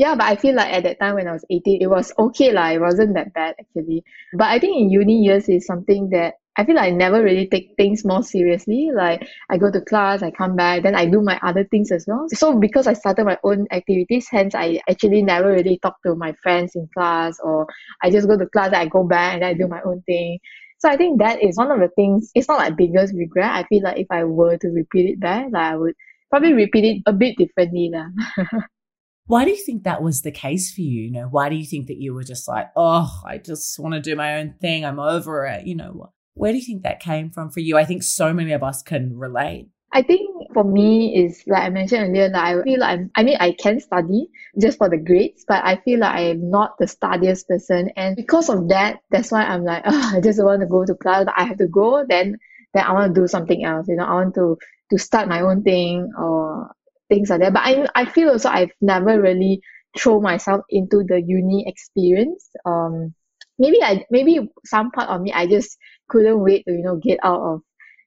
yeah 0.00 0.14
but 0.14 0.24
I 0.24 0.36
feel 0.36 0.54
like 0.54 0.72
at 0.72 0.84
that 0.84 0.98
time 0.98 1.16
when 1.16 1.28
I 1.28 1.32
was 1.32 1.44
18 1.50 1.82
it 1.82 1.86
was 1.86 2.10
okay 2.18 2.52
lah 2.52 2.68
it 2.68 2.80
wasn't 2.80 3.14
that 3.14 3.34
bad 3.34 3.54
actually 3.60 4.02
but 4.32 4.48
I 4.48 4.58
think 4.58 4.80
in 4.80 4.90
uni 4.90 5.20
years 5.20 5.46
is 5.48 5.66
something 5.66 6.08
that 6.10 6.40
I 6.56 6.64
feel 6.64 6.74
like 6.74 6.92
I 6.92 6.96
never 6.96 7.22
really 7.22 7.46
take 7.46 7.74
things 7.76 8.04
more 8.04 8.22
seriously. 8.22 8.90
Like 8.92 9.26
I 9.48 9.56
go 9.56 9.70
to 9.70 9.80
class, 9.80 10.20
I 10.20 10.30
come 10.30 10.56
back, 10.56 10.82
then 10.82 10.96
I 10.96 11.06
do 11.06 11.22
my 11.22 11.38
other 11.42 11.64
things 11.64 11.92
as 11.92 12.04
well. 12.06 12.26
So 12.34 12.58
because 12.58 12.86
I 12.86 12.92
started 12.92 13.24
my 13.24 13.38
own 13.44 13.66
activities, 13.70 14.26
hence 14.28 14.54
I 14.54 14.80
actually 14.90 15.22
never 15.22 15.52
really 15.52 15.78
talk 15.78 15.96
to 16.04 16.14
my 16.16 16.34
friends 16.42 16.72
in 16.74 16.88
class 16.92 17.38
or 17.42 17.66
I 18.02 18.10
just 18.10 18.28
go 18.28 18.36
to 18.36 18.46
class, 18.46 18.74
I 18.74 18.86
go 18.86 19.04
back 19.04 19.36
and 19.36 19.44
I 19.44 19.54
do 19.54 19.68
my 19.68 19.80
own 19.82 20.02
thing. 20.02 20.40
So 20.80 20.90
I 20.90 20.96
think 20.96 21.20
that 21.20 21.42
is 21.42 21.56
one 21.56 21.70
of 21.70 21.78
the 21.78 21.88
things, 21.88 22.30
it's 22.34 22.48
not 22.48 22.58
like 22.58 22.76
biggest 22.76 23.14
regret. 23.14 23.52
I 23.52 23.62
feel 23.68 23.82
like 23.84 23.98
if 23.98 24.08
I 24.10 24.24
were 24.24 24.58
to 24.58 24.68
repeat 24.68 25.08
it 25.08 25.20
back, 25.20 25.46
like 25.52 25.72
I 25.72 25.76
would 25.76 25.94
probably 26.30 26.52
repeat 26.52 26.84
it 26.84 27.02
a 27.06 27.12
bit 27.12 27.38
differently. 27.38 27.90
Lah. 27.94 28.08
Why 29.26 29.44
do 29.44 29.50
you 29.50 29.64
think 29.64 29.84
that 29.84 30.02
was 30.02 30.22
the 30.22 30.32
case 30.32 30.72
for 30.72 30.80
you? 30.80 31.02
You 31.02 31.12
know, 31.12 31.28
why 31.28 31.48
do 31.48 31.56
you 31.56 31.64
think 31.64 31.86
that 31.86 31.98
you 31.98 32.14
were 32.14 32.24
just 32.24 32.48
like, 32.48 32.66
oh, 32.74 33.22
I 33.24 33.38
just 33.38 33.78
want 33.78 33.94
to 33.94 34.00
do 34.00 34.16
my 34.16 34.38
own 34.38 34.54
thing. 34.60 34.84
I'm 34.84 34.98
over 34.98 35.46
it. 35.46 35.66
You 35.66 35.76
know, 35.76 36.12
where 36.34 36.52
do 36.52 36.58
you 36.58 36.64
think 36.64 36.82
that 36.82 37.00
came 37.00 37.30
from 37.30 37.50
for 37.50 37.60
you? 37.60 37.76
I 37.76 37.84
think 37.84 38.02
so 38.02 38.32
many 38.32 38.52
of 38.52 38.62
us 38.62 38.82
can 38.82 39.16
relate. 39.16 39.68
I 39.92 40.02
think 40.02 40.52
for 40.54 40.62
me 40.62 41.16
is 41.16 41.42
like 41.46 41.64
I 41.64 41.70
mentioned 41.70 42.08
earlier 42.08 42.30
that 42.30 42.44
I 42.44 42.62
feel 42.62 42.78
like 42.78 42.90
I'm, 42.90 43.10
I 43.16 43.22
mean 43.24 43.36
I 43.40 43.52
can 43.52 43.80
study 43.80 44.28
just 44.60 44.78
for 44.78 44.88
the 44.88 44.96
grades, 44.96 45.44
but 45.46 45.64
I 45.64 45.76
feel 45.84 46.00
like 46.00 46.14
I 46.14 46.20
am 46.30 46.48
not 46.48 46.78
the 46.78 46.86
studious 46.86 47.42
person, 47.42 47.90
and 47.96 48.14
because 48.14 48.48
of 48.48 48.68
that, 48.68 49.00
that's 49.10 49.32
why 49.32 49.42
I'm 49.42 49.64
like, 49.64 49.82
oh, 49.86 50.12
I 50.14 50.20
just 50.20 50.42
want 50.42 50.60
to 50.60 50.66
go 50.66 50.84
to 50.84 50.94
class. 50.94 51.26
I 51.34 51.44
have 51.44 51.58
to 51.58 51.66
go, 51.66 52.04
then 52.08 52.38
then 52.72 52.84
I 52.84 52.92
want 52.92 53.14
to 53.14 53.20
do 53.20 53.26
something 53.26 53.64
else. 53.64 53.88
You 53.88 53.96
know, 53.96 54.04
I 54.04 54.14
want 54.14 54.34
to 54.36 54.58
to 54.92 54.98
start 54.98 55.28
my 55.28 55.40
own 55.40 55.62
thing 55.62 56.12
or 56.16 56.70
things 57.10 57.28
like 57.28 57.40
that. 57.40 57.52
But 57.52 57.62
I 57.62 57.86
I 57.94 58.04
feel 58.06 58.30
also 58.30 58.48
I've 58.48 58.70
never 58.80 59.20
really 59.20 59.60
throw 59.98 60.20
myself 60.20 60.62
into 60.70 61.04
the 61.06 61.20
uni 61.20 61.64
experience. 61.66 62.48
Um, 62.64 63.14
maybe 63.58 63.82
I 63.82 64.06
maybe 64.10 64.48
some 64.64 64.90
part 64.90 65.10
of 65.10 65.20
me 65.20 65.32
I 65.32 65.46
just 65.46 65.76
couldn't 66.08 66.40
wait 66.40 66.64
to 66.66 66.72
you 66.72 66.82
know 66.82 66.96
get 66.96 67.18
out 67.22 67.42
of 67.42 67.60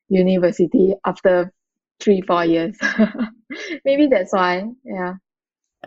university 0.10 0.96
after 1.06 1.54
three 2.00 2.22
four 2.22 2.46
years. 2.46 2.78
maybe 3.86 4.08
that's 4.08 4.34
why. 4.34 4.64
Yeah. 4.84 5.14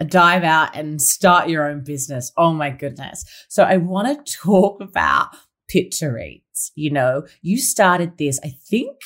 Dive 0.08 0.44
out 0.44 0.76
and 0.76 1.00
start 1.00 1.48
your 1.48 1.66
own 1.66 1.82
business. 1.82 2.30
Oh 2.36 2.52
my 2.52 2.68
goodness. 2.68 3.24
So 3.48 3.62
I 3.62 3.78
want 3.78 4.26
to 4.26 4.36
talk 4.36 4.82
about 4.82 5.30
Picha 5.72 6.22
Eats. 6.22 6.70
You 6.74 6.90
know, 6.90 7.26
you 7.40 7.56
started 7.58 8.18
this, 8.18 8.38
I 8.44 8.50
think 8.68 9.00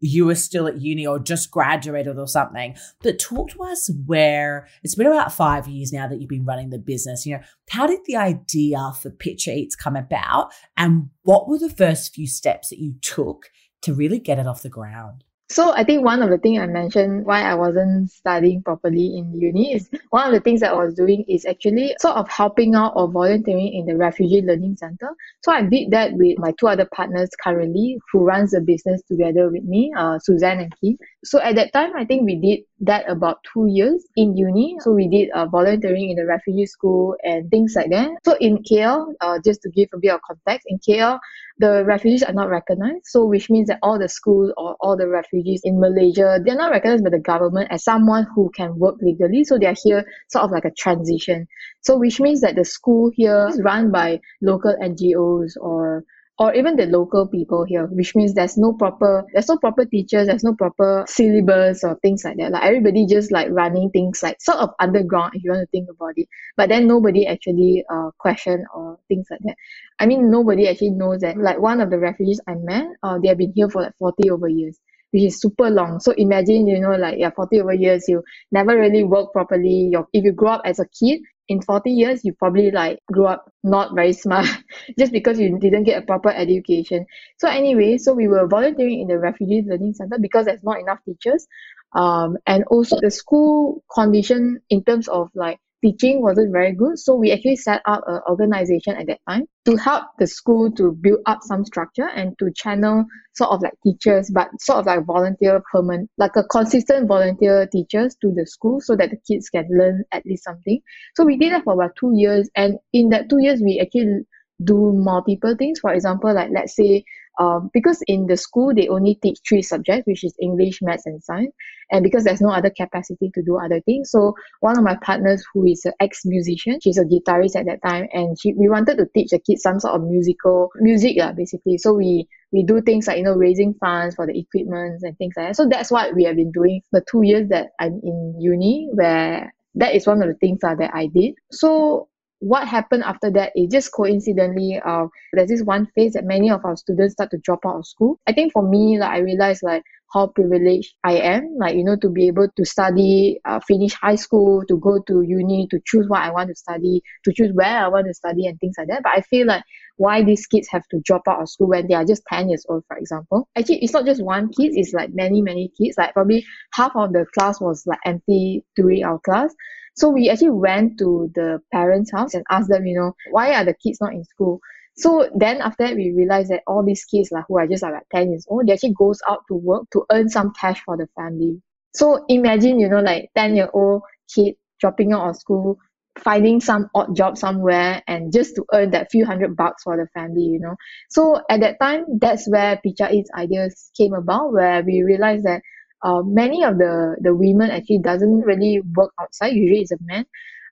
you 0.00 0.26
were 0.26 0.34
still 0.34 0.66
at 0.66 0.80
uni 0.80 1.06
or 1.06 1.18
just 1.18 1.50
graduated 1.50 2.18
or 2.18 2.26
something. 2.26 2.76
But 3.02 3.18
talk 3.18 3.50
to 3.50 3.62
us 3.64 3.90
where 4.06 4.68
it's 4.82 4.94
been 4.94 5.06
about 5.06 5.32
five 5.32 5.66
years 5.66 5.92
now 5.92 6.06
that 6.08 6.20
you've 6.20 6.28
been 6.28 6.44
running 6.44 6.70
the 6.70 6.78
business. 6.78 7.26
You 7.26 7.36
know, 7.36 7.42
how 7.70 7.86
did 7.86 8.00
the 8.06 8.16
idea 8.16 8.92
for 9.00 9.10
Picha 9.10 9.56
Eats 9.56 9.76
come 9.76 9.96
about? 9.96 10.52
And 10.76 11.10
what 11.22 11.48
were 11.48 11.58
the 11.58 11.70
first 11.70 12.14
few 12.14 12.26
steps 12.26 12.68
that 12.70 12.78
you 12.78 12.94
took 13.00 13.50
to 13.82 13.94
really 13.94 14.18
get 14.18 14.38
it 14.38 14.46
off 14.46 14.62
the 14.62 14.68
ground? 14.68 15.24
So 15.50 15.72
I 15.72 15.82
think 15.82 16.04
one 16.04 16.22
of 16.22 16.28
the 16.28 16.36
things 16.36 16.60
I 16.60 16.66
mentioned 16.66 17.24
why 17.24 17.40
I 17.40 17.54
wasn't 17.54 18.10
studying 18.10 18.62
properly 18.62 19.16
in 19.16 19.32
uni 19.32 19.72
is 19.72 19.88
one 20.10 20.26
of 20.26 20.34
the 20.34 20.40
things 20.40 20.62
I 20.62 20.74
was 20.74 20.94
doing 20.94 21.24
is 21.26 21.46
actually 21.46 21.96
sort 22.00 22.16
of 22.16 22.28
helping 22.28 22.74
out 22.74 22.92
or 22.96 23.10
volunteering 23.10 23.72
in 23.72 23.86
the 23.86 23.96
Refugee 23.96 24.42
Learning 24.42 24.76
Center. 24.76 25.08
So 25.42 25.50
I 25.50 25.62
did 25.62 25.90
that 25.92 26.12
with 26.12 26.38
my 26.38 26.52
two 26.60 26.68
other 26.68 26.86
partners 26.94 27.30
currently 27.42 27.98
who 28.12 28.24
runs 28.24 28.50
the 28.50 28.60
business 28.60 29.00
together 29.08 29.50
with 29.50 29.64
me, 29.64 29.90
uh, 29.96 30.18
Suzanne 30.18 30.60
and 30.60 30.72
Keith. 30.78 30.98
So 31.24 31.40
at 31.40 31.54
that 31.54 31.72
time, 31.72 31.96
I 31.96 32.04
think 32.04 32.26
we 32.26 32.36
did 32.36 32.64
that 32.80 33.08
about 33.08 33.38
two 33.50 33.66
years 33.68 34.04
in 34.16 34.36
uni. 34.36 34.76
So 34.80 34.92
we 34.92 35.08
did 35.08 35.30
uh, 35.30 35.46
volunteering 35.46 36.10
in 36.10 36.16
the 36.16 36.26
refugee 36.26 36.66
school 36.66 37.16
and 37.24 37.50
things 37.50 37.72
like 37.74 37.90
that. 37.90 38.10
So 38.22 38.36
in 38.38 38.58
KL, 38.58 39.14
uh, 39.22 39.38
just 39.42 39.62
to 39.62 39.70
give 39.70 39.88
a 39.94 39.98
bit 39.98 40.12
of 40.12 40.20
context, 40.22 40.66
in 40.68 40.78
KL, 40.78 41.18
the 41.58 41.84
refugees 41.84 42.22
are 42.22 42.32
not 42.32 42.48
recognized. 42.48 43.06
So 43.06 43.26
which 43.26 43.50
means 43.50 43.68
that 43.68 43.78
all 43.82 43.98
the 43.98 44.08
schools 44.08 44.52
or 44.56 44.76
all 44.80 44.96
the 44.96 45.08
refugees 45.08 45.62
in 45.64 45.80
Malaysia, 45.80 46.38
they're 46.44 46.56
not 46.56 46.70
recognized 46.70 47.04
by 47.04 47.10
the 47.10 47.18
government 47.18 47.68
as 47.70 47.84
someone 47.84 48.26
who 48.34 48.50
can 48.54 48.78
work 48.78 48.96
legally. 49.00 49.44
So 49.44 49.58
they're 49.58 49.74
here 49.82 50.04
sort 50.28 50.44
of 50.44 50.50
like 50.50 50.64
a 50.64 50.70
transition. 50.70 51.48
So 51.80 51.98
which 51.98 52.20
means 52.20 52.40
that 52.42 52.54
the 52.54 52.64
school 52.64 53.10
here 53.14 53.48
is 53.48 53.60
run 53.62 53.90
by 53.90 54.20
local 54.40 54.76
NGOs 54.80 55.52
or 55.60 56.04
or 56.38 56.54
even 56.54 56.76
the 56.76 56.86
local 56.86 57.26
people 57.26 57.64
here, 57.64 57.86
which 57.86 58.14
means 58.14 58.34
there's 58.34 58.56
no 58.56 58.72
proper 58.72 59.24
there's 59.32 59.48
no 59.48 59.56
proper 59.58 59.84
teachers, 59.84 60.28
there's 60.28 60.44
no 60.44 60.54
proper 60.54 61.04
syllabus 61.08 61.82
or 61.82 61.96
things 61.96 62.24
like 62.24 62.36
that. 62.36 62.52
Like 62.52 62.62
everybody 62.62 63.06
just 63.06 63.32
like 63.32 63.48
running 63.50 63.90
things 63.90 64.22
like 64.22 64.40
sort 64.40 64.58
of 64.58 64.70
underground 64.78 65.32
if 65.34 65.42
you 65.44 65.50
want 65.50 65.62
to 65.62 65.70
think 65.70 65.88
about 65.90 66.12
it. 66.16 66.28
But 66.56 66.68
then 66.68 66.86
nobody 66.86 67.26
actually 67.26 67.84
uh 67.90 68.10
question 68.18 68.64
or 68.74 68.98
things 69.08 69.26
like 69.30 69.40
that. 69.44 69.56
I 69.98 70.06
mean 70.06 70.30
nobody 70.30 70.68
actually 70.68 70.90
knows 70.90 71.20
that 71.20 71.36
like 71.38 71.58
one 71.60 71.80
of 71.80 71.90
the 71.90 71.98
refugees 71.98 72.40
I 72.46 72.54
met, 72.54 72.86
uh 73.02 73.18
they 73.18 73.28
have 73.28 73.38
been 73.38 73.52
here 73.54 73.68
for 73.68 73.82
like 73.82 73.96
forty 73.98 74.30
over 74.30 74.48
years 74.48 74.78
which 75.10 75.22
is 75.22 75.40
super 75.40 75.70
long. 75.70 76.00
So 76.00 76.12
imagine, 76.12 76.66
you 76.66 76.78
know, 76.80 76.94
like 76.94 77.18
yeah, 77.18 77.30
40 77.30 77.62
over 77.62 77.72
years, 77.72 78.04
you 78.08 78.22
never 78.52 78.76
really 78.76 79.04
work 79.04 79.32
properly. 79.32 79.88
Your 79.90 80.06
if 80.12 80.22
you 80.22 80.32
grow 80.32 80.50
up 80.52 80.62
as 80.66 80.78
a 80.80 80.86
kid, 80.86 81.20
in 81.48 81.62
40 81.62 81.90
years 81.90 82.24
you 82.24 82.32
probably 82.34 82.70
like 82.70 82.98
grew 83.10 83.26
up 83.26 83.50
not 83.64 83.94
very 83.94 84.12
smart 84.12 84.46
just 84.98 85.12
because 85.12 85.38
you 85.38 85.58
didn't 85.58 85.84
get 85.84 86.02
a 86.02 86.06
proper 86.06 86.30
education. 86.30 87.06
So 87.38 87.48
anyway 87.48 87.98
so 87.98 88.12
we 88.12 88.28
were 88.28 88.46
volunteering 88.46 89.00
in 89.00 89.08
the 89.08 89.18
refugee 89.18 89.64
learning 89.66 89.94
center 89.94 90.18
because 90.20 90.46
there's 90.46 90.62
not 90.62 90.80
enough 90.80 90.98
teachers. 91.04 91.46
Um, 91.94 92.36
and 92.46 92.64
also 92.64 92.98
the 93.00 93.10
school 93.10 93.82
condition 93.92 94.60
in 94.68 94.84
terms 94.84 95.08
of 95.08 95.30
like 95.34 95.58
teaching 95.84 96.22
wasn't 96.22 96.52
very 96.52 96.74
good. 96.74 96.98
So 96.98 97.14
we 97.14 97.32
actually 97.32 97.56
set 97.56 97.82
up 97.86 98.02
an 98.06 98.20
organization 98.28 98.96
at 98.96 99.06
that 99.06 99.20
time 99.28 99.44
to 99.64 99.76
help 99.76 100.04
the 100.18 100.26
school 100.26 100.70
to 100.72 100.92
build 100.92 101.20
up 101.26 101.38
some 101.42 101.64
structure 101.64 102.08
and 102.08 102.38
to 102.38 102.50
channel 102.54 103.04
sort 103.34 103.50
of 103.50 103.62
like 103.62 103.74
teachers, 103.84 104.30
but 104.32 104.48
sort 104.60 104.80
of 104.80 104.86
like 104.86 105.04
volunteer 105.04 105.62
permanent, 105.72 106.10
like 106.18 106.36
a 106.36 106.44
consistent 106.44 107.06
volunteer 107.06 107.66
teachers 107.70 108.16
to 108.20 108.32
the 108.34 108.46
school 108.46 108.80
so 108.80 108.96
that 108.96 109.10
the 109.10 109.18
kids 109.26 109.48
can 109.48 109.68
learn 109.70 110.04
at 110.12 110.24
least 110.26 110.44
something. 110.44 110.80
So 111.14 111.24
we 111.24 111.36
did 111.36 111.52
that 111.52 111.64
for 111.64 111.74
about 111.74 111.96
two 111.98 112.12
years. 112.14 112.48
And 112.56 112.78
in 112.92 113.10
that 113.10 113.28
two 113.30 113.40
years, 113.40 113.60
we 113.62 113.80
actually 113.80 114.22
do 114.64 114.92
multiple 114.92 115.54
things. 115.56 115.78
For 115.78 115.92
example, 115.92 116.34
like 116.34 116.50
let's 116.52 116.74
say 116.74 117.04
um, 117.38 117.70
because 117.72 118.02
in 118.06 118.26
the 118.26 118.36
school 118.36 118.74
they 118.74 118.88
only 118.88 119.14
teach 119.16 119.38
three 119.48 119.62
subjects, 119.62 120.06
which 120.06 120.24
is 120.24 120.34
English, 120.40 120.80
Maths, 120.82 121.06
and 121.06 121.22
Science, 121.22 121.54
and 121.90 122.02
because 122.02 122.24
there's 122.24 122.40
no 122.40 122.50
other 122.50 122.70
capacity 122.70 123.30
to 123.34 123.42
do 123.42 123.58
other 123.58 123.80
things, 123.80 124.10
so 124.10 124.34
one 124.60 124.76
of 124.76 124.84
my 124.84 124.96
partners 125.02 125.44
who 125.52 125.66
is 125.66 125.84
an 125.84 125.92
ex-musician, 126.00 126.80
she's 126.82 126.98
a 126.98 127.04
guitarist 127.04 127.56
at 127.56 127.66
that 127.66 127.82
time, 127.84 128.08
and 128.12 128.36
she 128.40 128.52
we 128.54 128.68
wanted 128.68 128.98
to 128.98 129.06
teach 129.14 129.30
the 129.30 129.38
kids 129.38 129.62
some 129.62 129.80
sort 129.80 129.94
of 129.94 130.02
musical 130.02 130.70
music, 130.76 131.16
yeah, 131.16 131.32
basically. 131.32 131.78
So 131.78 131.94
we 131.94 132.28
we 132.52 132.62
do 132.62 132.80
things 132.80 133.06
like 133.06 133.18
you 133.18 133.24
know 133.24 133.34
raising 133.34 133.74
funds 133.74 134.14
for 134.14 134.26
the 134.26 134.38
equipment 134.38 135.00
and 135.02 135.16
things 135.18 135.34
like 135.36 135.48
that. 135.48 135.56
So 135.56 135.68
that's 135.68 135.90
what 135.90 136.14
we 136.14 136.24
have 136.24 136.36
been 136.36 136.52
doing 136.52 136.82
the 136.92 137.04
two 137.10 137.22
years 137.22 137.48
that 137.50 137.68
I'm 137.78 138.00
in 138.02 138.36
uni, 138.38 138.88
where 138.92 139.52
that 139.74 139.94
is 139.94 140.06
one 140.06 140.22
of 140.22 140.28
the 140.28 140.34
things 140.34 140.64
uh, 140.64 140.74
that 140.74 140.94
I 140.94 141.06
did. 141.06 141.34
So 141.50 142.08
what 142.40 142.68
happened 142.68 143.02
after 143.02 143.30
that 143.30 143.52
is 143.56 143.68
just 143.70 143.92
coincidentally 143.92 144.80
uh, 144.84 145.06
there's 145.32 145.48
this 145.48 145.62
one 145.62 145.86
phase 145.94 146.12
that 146.12 146.24
many 146.24 146.50
of 146.50 146.64
our 146.64 146.76
students 146.76 147.14
start 147.14 147.30
to 147.30 147.38
drop 147.38 147.60
out 147.66 147.76
of 147.76 147.86
school. 147.86 148.18
I 148.26 148.32
think 148.32 148.52
for 148.52 148.62
me 148.62 148.98
like 148.98 149.10
i 149.10 149.18
realized 149.18 149.62
like 149.62 149.82
how 150.12 150.26
privileged 150.28 150.94
i 151.04 151.14
am 151.14 151.56
like 151.58 151.74
you 151.74 151.84
know 151.84 151.96
to 151.96 152.08
be 152.08 152.28
able 152.28 152.48
to 152.56 152.64
study 152.64 153.38
uh, 153.44 153.60
finish 153.60 153.92
high 153.92 154.14
school 154.14 154.64
to 154.66 154.78
go 154.78 155.02
to 155.06 155.22
uni 155.22 155.66
to 155.70 155.78
choose 155.84 156.08
what 156.08 156.22
i 156.22 156.30
want 156.30 156.48
to 156.48 156.54
study 156.54 157.02
to 157.24 157.32
choose 157.32 157.52
where 157.52 157.84
i 157.84 157.88
want 157.88 158.06
to 158.06 158.14
study 158.14 158.46
and 158.46 158.58
things 158.58 158.74
like 158.78 158.88
that. 158.88 159.02
But 159.02 159.12
i 159.16 159.20
feel 159.20 159.46
like 159.46 159.62
why 159.96 160.22
these 160.22 160.46
kids 160.46 160.68
have 160.68 160.86
to 160.88 161.00
drop 161.04 161.22
out 161.28 161.42
of 161.42 161.48
school 161.48 161.68
when 161.68 161.88
they 161.88 161.94
are 161.94 162.04
just 162.04 162.22
10 162.28 162.48
years 162.48 162.64
old 162.68 162.84
for 162.86 162.96
example. 162.96 163.48
Actually 163.56 163.82
it's 163.82 163.92
not 163.92 164.06
just 164.06 164.22
one 164.22 164.48
kid 164.48 164.72
it's 164.74 164.94
like 164.94 165.10
many 165.12 165.42
many 165.42 165.72
kids. 165.76 165.98
Like 165.98 166.14
probably 166.14 166.44
half 166.72 166.92
of 166.94 167.12
the 167.12 167.26
class 167.34 167.60
was 167.60 167.84
like 167.86 167.98
empty 168.06 168.64
during 168.76 169.04
our 169.04 169.18
class 169.18 169.52
so 169.98 170.08
we 170.10 170.30
actually 170.30 170.50
went 170.50 170.96
to 170.98 171.28
the 171.34 171.60
parents' 171.72 172.12
house 172.12 172.34
and 172.34 172.44
asked 172.50 172.68
them, 172.68 172.86
you 172.86 172.96
know, 172.96 173.14
why 173.32 173.52
are 173.52 173.64
the 173.64 173.74
kids 173.74 174.00
not 174.00 174.12
in 174.12 174.24
school? 174.24 174.60
So 174.96 175.28
then 175.34 175.60
after 175.60 175.88
that, 175.88 175.96
we 175.96 176.12
realized 176.12 176.50
that 176.50 176.62
all 176.68 176.84
these 176.84 177.04
kids 177.04 177.30
like, 177.32 177.44
who 177.48 177.58
are 177.58 177.66
just 177.66 177.82
like 177.82 177.94
10 178.14 178.30
years 178.30 178.46
old, 178.48 178.68
they 178.68 178.74
actually 178.74 178.94
goes 178.96 179.20
out 179.28 179.40
to 179.48 179.54
work 179.54 179.90
to 179.92 180.04
earn 180.12 180.28
some 180.28 180.52
cash 180.58 180.80
for 180.84 180.96
the 180.96 181.08
family. 181.16 181.60
So 181.94 182.24
imagine, 182.28 182.78
you 182.78 182.88
know, 182.88 183.00
like 183.00 183.30
10 183.36 183.56
year 183.56 183.70
old 183.72 184.02
kid 184.32 184.54
dropping 184.80 185.12
out 185.12 185.30
of 185.30 185.36
school, 185.36 185.78
finding 186.20 186.60
some 186.60 186.88
odd 186.94 187.16
job 187.16 187.36
somewhere 187.36 188.00
and 188.06 188.32
just 188.32 188.54
to 188.54 188.64
earn 188.72 188.90
that 188.92 189.10
few 189.10 189.26
hundred 189.26 189.56
bucks 189.56 189.82
for 189.82 189.96
the 189.96 190.06
family, 190.18 190.42
you 190.42 190.60
know. 190.60 190.76
So 191.10 191.42
at 191.50 191.60
that 191.60 191.80
time, 191.80 192.04
that's 192.20 192.48
where 192.48 192.80
Picha 192.86 193.12
Eats 193.12 193.30
ideas 193.36 193.90
came 193.96 194.14
about, 194.14 194.52
where 194.52 194.82
we 194.84 195.02
realized 195.02 195.44
that 195.44 195.62
uh, 196.02 196.22
many 196.22 196.64
of 196.64 196.78
the 196.78 197.16
the 197.20 197.34
women 197.34 197.70
actually 197.70 197.98
doesn't 197.98 198.40
really 198.40 198.80
work 198.94 199.12
outside 199.20 199.54
usually 199.54 199.80
it's 199.80 199.92
a 199.92 199.98
man 200.02 200.24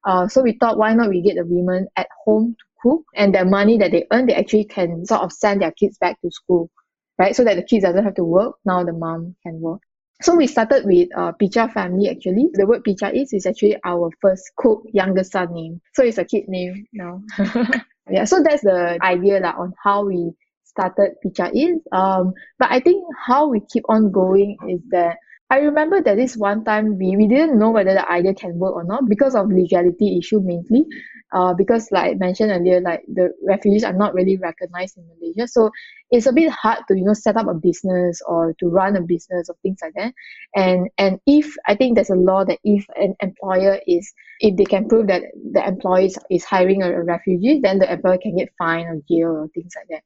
uh, 0.04 0.28
so 0.28 0.42
we 0.42 0.52
thought 0.52 0.78
why 0.78 0.94
not 0.94 1.08
we 1.08 1.22
get 1.22 1.36
the 1.36 1.44
women 1.44 1.86
at 1.96 2.08
home 2.24 2.54
to 2.58 2.64
cook 2.82 3.04
and 3.14 3.34
the 3.34 3.44
money 3.44 3.78
that 3.78 3.90
they 3.90 4.04
earn 4.12 4.26
they 4.26 4.34
actually 4.34 4.64
can 4.64 5.04
sort 5.04 5.22
of 5.22 5.32
send 5.32 5.62
their 5.62 5.72
kids 5.72 5.98
back 5.98 6.20
to 6.20 6.30
school 6.30 6.70
right 7.18 7.34
so 7.34 7.44
that 7.44 7.56
the 7.56 7.62
kids 7.62 7.84
doesn't 7.84 8.04
have 8.04 8.14
to 8.14 8.24
work 8.24 8.56
now 8.64 8.84
the 8.84 8.92
mom 8.92 9.34
can 9.42 9.60
work 9.60 9.80
so 10.22 10.34
we 10.34 10.46
started 10.46 10.86
with 10.86 11.08
uh, 11.16 11.32
Picha 11.32 11.70
family 11.72 12.08
actually. 12.08 12.48
The 12.54 12.66
word 12.66 12.84
Picha 12.84 13.12
is 13.14 13.32
is 13.32 13.44
actually 13.44 13.76
our 13.84 14.10
first 14.22 14.50
cook 14.56 14.82
younger 14.92 15.24
son 15.24 15.52
name. 15.52 15.80
So 15.94 16.02
it's 16.04 16.18
a 16.18 16.24
kid 16.24 16.48
name 16.48 16.86
now. 16.92 17.20
yeah, 18.10 18.24
so 18.24 18.42
that's 18.42 18.62
the 18.62 18.98
idea 19.02 19.40
like, 19.40 19.58
on 19.58 19.74
how 19.82 20.06
we 20.06 20.32
started 20.76 21.12
Picha 21.24 21.50
is. 21.54 21.80
Um, 21.92 22.32
but 22.58 22.70
I 22.70 22.80
think 22.80 23.04
how 23.26 23.48
we 23.48 23.60
keep 23.72 23.84
on 23.88 24.12
going 24.12 24.56
is 24.68 24.80
that 24.90 25.16
I 25.48 25.58
remember 25.58 26.02
that 26.02 26.16
this 26.16 26.36
one 26.36 26.64
time 26.64 26.98
we, 26.98 27.16
we 27.16 27.28
didn't 27.28 27.58
know 27.58 27.70
whether 27.70 27.94
the 27.94 28.10
idea 28.10 28.34
can 28.34 28.58
work 28.58 28.74
or 28.74 28.84
not 28.84 29.08
because 29.08 29.34
of 29.34 29.48
legality 29.48 30.18
issue 30.18 30.40
mainly. 30.42 30.86
Uh, 31.32 31.54
because 31.54 31.90
like 31.90 32.12
I 32.12 32.14
mentioned 32.14 32.52
earlier, 32.52 32.80
like 32.80 33.02
the 33.08 33.30
refugees 33.46 33.84
are 33.84 33.92
not 33.92 34.14
really 34.14 34.36
recognized 34.36 34.96
in 34.96 35.06
Malaysia. 35.08 35.48
So 35.48 35.70
it's 36.10 36.26
a 36.26 36.32
bit 36.32 36.50
hard 36.50 36.78
to, 36.88 36.96
you 36.96 37.04
know, 37.04 37.14
set 37.14 37.36
up 37.36 37.48
a 37.48 37.54
business 37.54 38.22
or 38.26 38.54
to 38.60 38.68
run 38.68 38.96
a 38.96 39.00
business 39.00 39.48
or 39.48 39.56
things 39.62 39.78
like 39.82 39.94
that. 39.96 40.14
And 40.54 40.88
and 40.98 41.18
if 41.26 41.54
I 41.66 41.74
think 41.74 41.96
there's 41.96 42.10
a 42.10 42.14
law 42.14 42.44
that 42.44 42.58
if 42.62 42.86
an 42.94 43.16
employer 43.20 43.80
is 43.86 44.12
if 44.38 44.56
they 44.56 44.64
can 44.64 44.88
prove 44.88 45.08
that 45.08 45.22
the 45.52 45.66
employee 45.66 46.14
is 46.30 46.44
hiring 46.44 46.82
a, 46.82 46.92
a 46.92 47.02
refugee, 47.02 47.60
then 47.60 47.80
the 47.80 47.92
employer 47.92 48.18
can 48.18 48.36
get 48.36 48.52
fined 48.56 48.86
or 48.88 49.00
jail 49.08 49.30
or 49.30 49.48
things 49.48 49.72
like 49.74 49.88
that. 49.90 50.02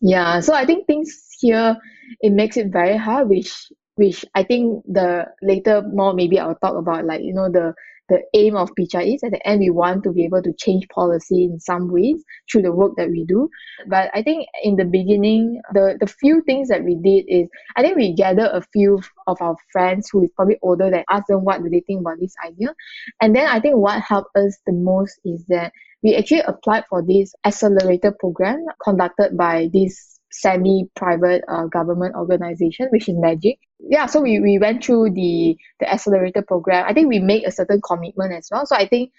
Yeah. 0.00 0.40
So 0.40 0.54
I 0.54 0.66
think 0.66 0.86
things 0.86 1.26
here 1.40 1.76
it 2.20 2.32
makes 2.32 2.56
it 2.56 2.68
very 2.72 2.96
hard, 2.96 3.28
which 3.28 3.72
which 4.00 4.24
I 4.34 4.44
think 4.44 4.82
the 4.86 5.26
later 5.42 5.82
more 5.82 6.14
maybe 6.14 6.38
I'll 6.38 6.54
talk 6.54 6.74
about 6.74 7.04
like 7.04 7.20
you 7.22 7.34
know 7.34 7.50
the 7.52 7.74
the 8.08 8.22
aim 8.34 8.56
of 8.56 8.70
Picha 8.74 9.06
is 9.06 9.22
at 9.22 9.30
the 9.30 9.46
end 9.46 9.60
we 9.60 9.68
want 9.70 10.02
to 10.04 10.10
be 10.10 10.24
able 10.24 10.42
to 10.42 10.54
change 10.54 10.88
policy 10.88 11.44
in 11.44 11.60
some 11.60 11.92
ways 11.92 12.24
through 12.50 12.62
the 12.62 12.72
work 12.72 12.92
that 12.96 13.08
we 13.08 13.24
do. 13.24 13.48
But 13.86 14.10
I 14.12 14.22
think 14.22 14.48
in 14.64 14.76
the 14.76 14.86
beginning, 14.86 15.60
the 15.74 15.98
the 16.00 16.06
few 16.06 16.42
things 16.42 16.68
that 16.68 16.82
we 16.82 16.94
did 16.96 17.26
is 17.28 17.48
I 17.76 17.82
think 17.82 17.96
we 17.96 18.14
gathered 18.14 18.50
a 18.52 18.62
few 18.72 19.00
of 19.26 19.36
our 19.42 19.56
friends 19.70 20.08
who 20.10 20.24
is 20.24 20.30
probably 20.34 20.58
older 20.62 20.90
that 20.90 21.04
asked 21.10 21.28
them 21.28 21.44
what 21.44 21.62
do 21.62 21.68
they 21.68 21.84
think 21.86 22.00
about 22.00 22.18
this 22.20 22.34
idea. 22.44 22.74
And 23.20 23.36
then 23.36 23.46
I 23.48 23.60
think 23.60 23.76
what 23.76 24.00
helped 24.00 24.34
us 24.34 24.58
the 24.66 24.72
most 24.72 25.20
is 25.26 25.44
that 25.48 25.72
we 26.02 26.16
actually 26.16 26.40
applied 26.40 26.84
for 26.88 27.02
this 27.02 27.34
accelerator 27.44 28.16
program 28.18 28.64
conducted 28.82 29.36
by 29.36 29.68
this 29.74 30.19
semi-private 30.32 31.44
uh, 31.48 31.66
government 31.66 32.14
organization, 32.14 32.88
which 32.90 33.08
is 33.08 33.16
Magic. 33.16 33.58
Yeah, 33.78 34.06
so 34.06 34.20
we, 34.20 34.40
we 34.40 34.58
went 34.58 34.84
through 34.84 35.10
the 35.10 35.56
the 35.80 35.90
accelerator 35.90 36.42
program. 36.42 36.84
I 36.86 36.92
think 36.92 37.08
we 37.08 37.18
made 37.18 37.44
a 37.44 37.50
certain 37.50 37.80
commitment 37.80 38.32
as 38.32 38.48
well. 38.50 38.66
So 38.66 38.76
I 38.76 38.86
think 38.86 39.12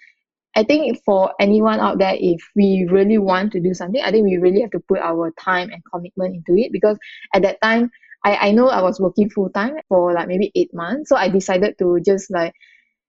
I 0.54 0.64
think 0.64 1.02
for 1.04 1.32
anyone 1.40 1.80
out 1.80 1.98
there, 1.98 2.14
if 2.18 2.40
we 2.54 2.86
really 2.90 3.18
want 3.18 3.52
to 3.52 3.60
do 3.60 3.72
something, 3.72 4.02
I 4.02 4.10
think 4.10 4.26
we 4.26 4.36
really 4.36 4.60
have 4.60 4.70
to 4.72 4.80
put 4.80 4.98
our 4.98 5.32
time 5.40 5.70
and 5.70 5.82
commitment 5.92 6.36
into 6.36 6.60
it 6.60 6.72
because 6.72 6.98
at 7.34 7.42
that 7.42 7.60
time, 7.62 7.90
I, 8.24 8.48
I 8.48 8.50
know 8.52 8.68
I 8.68 8.82
was 8.82 9.00
working 9.00 9.30
full 9.30 9.50
time 9.50 9.76
for 9.88 10.12
like 10.12 10.28
maybe 10.28 10.52
eight 10.54 10.72
months. 10.74 11.08
So 11.08 11.16
I 11.16 11.28
decided 11.28 11.78
to 11.78 12.00
just 12.04 12.30
like, 12.30 12.54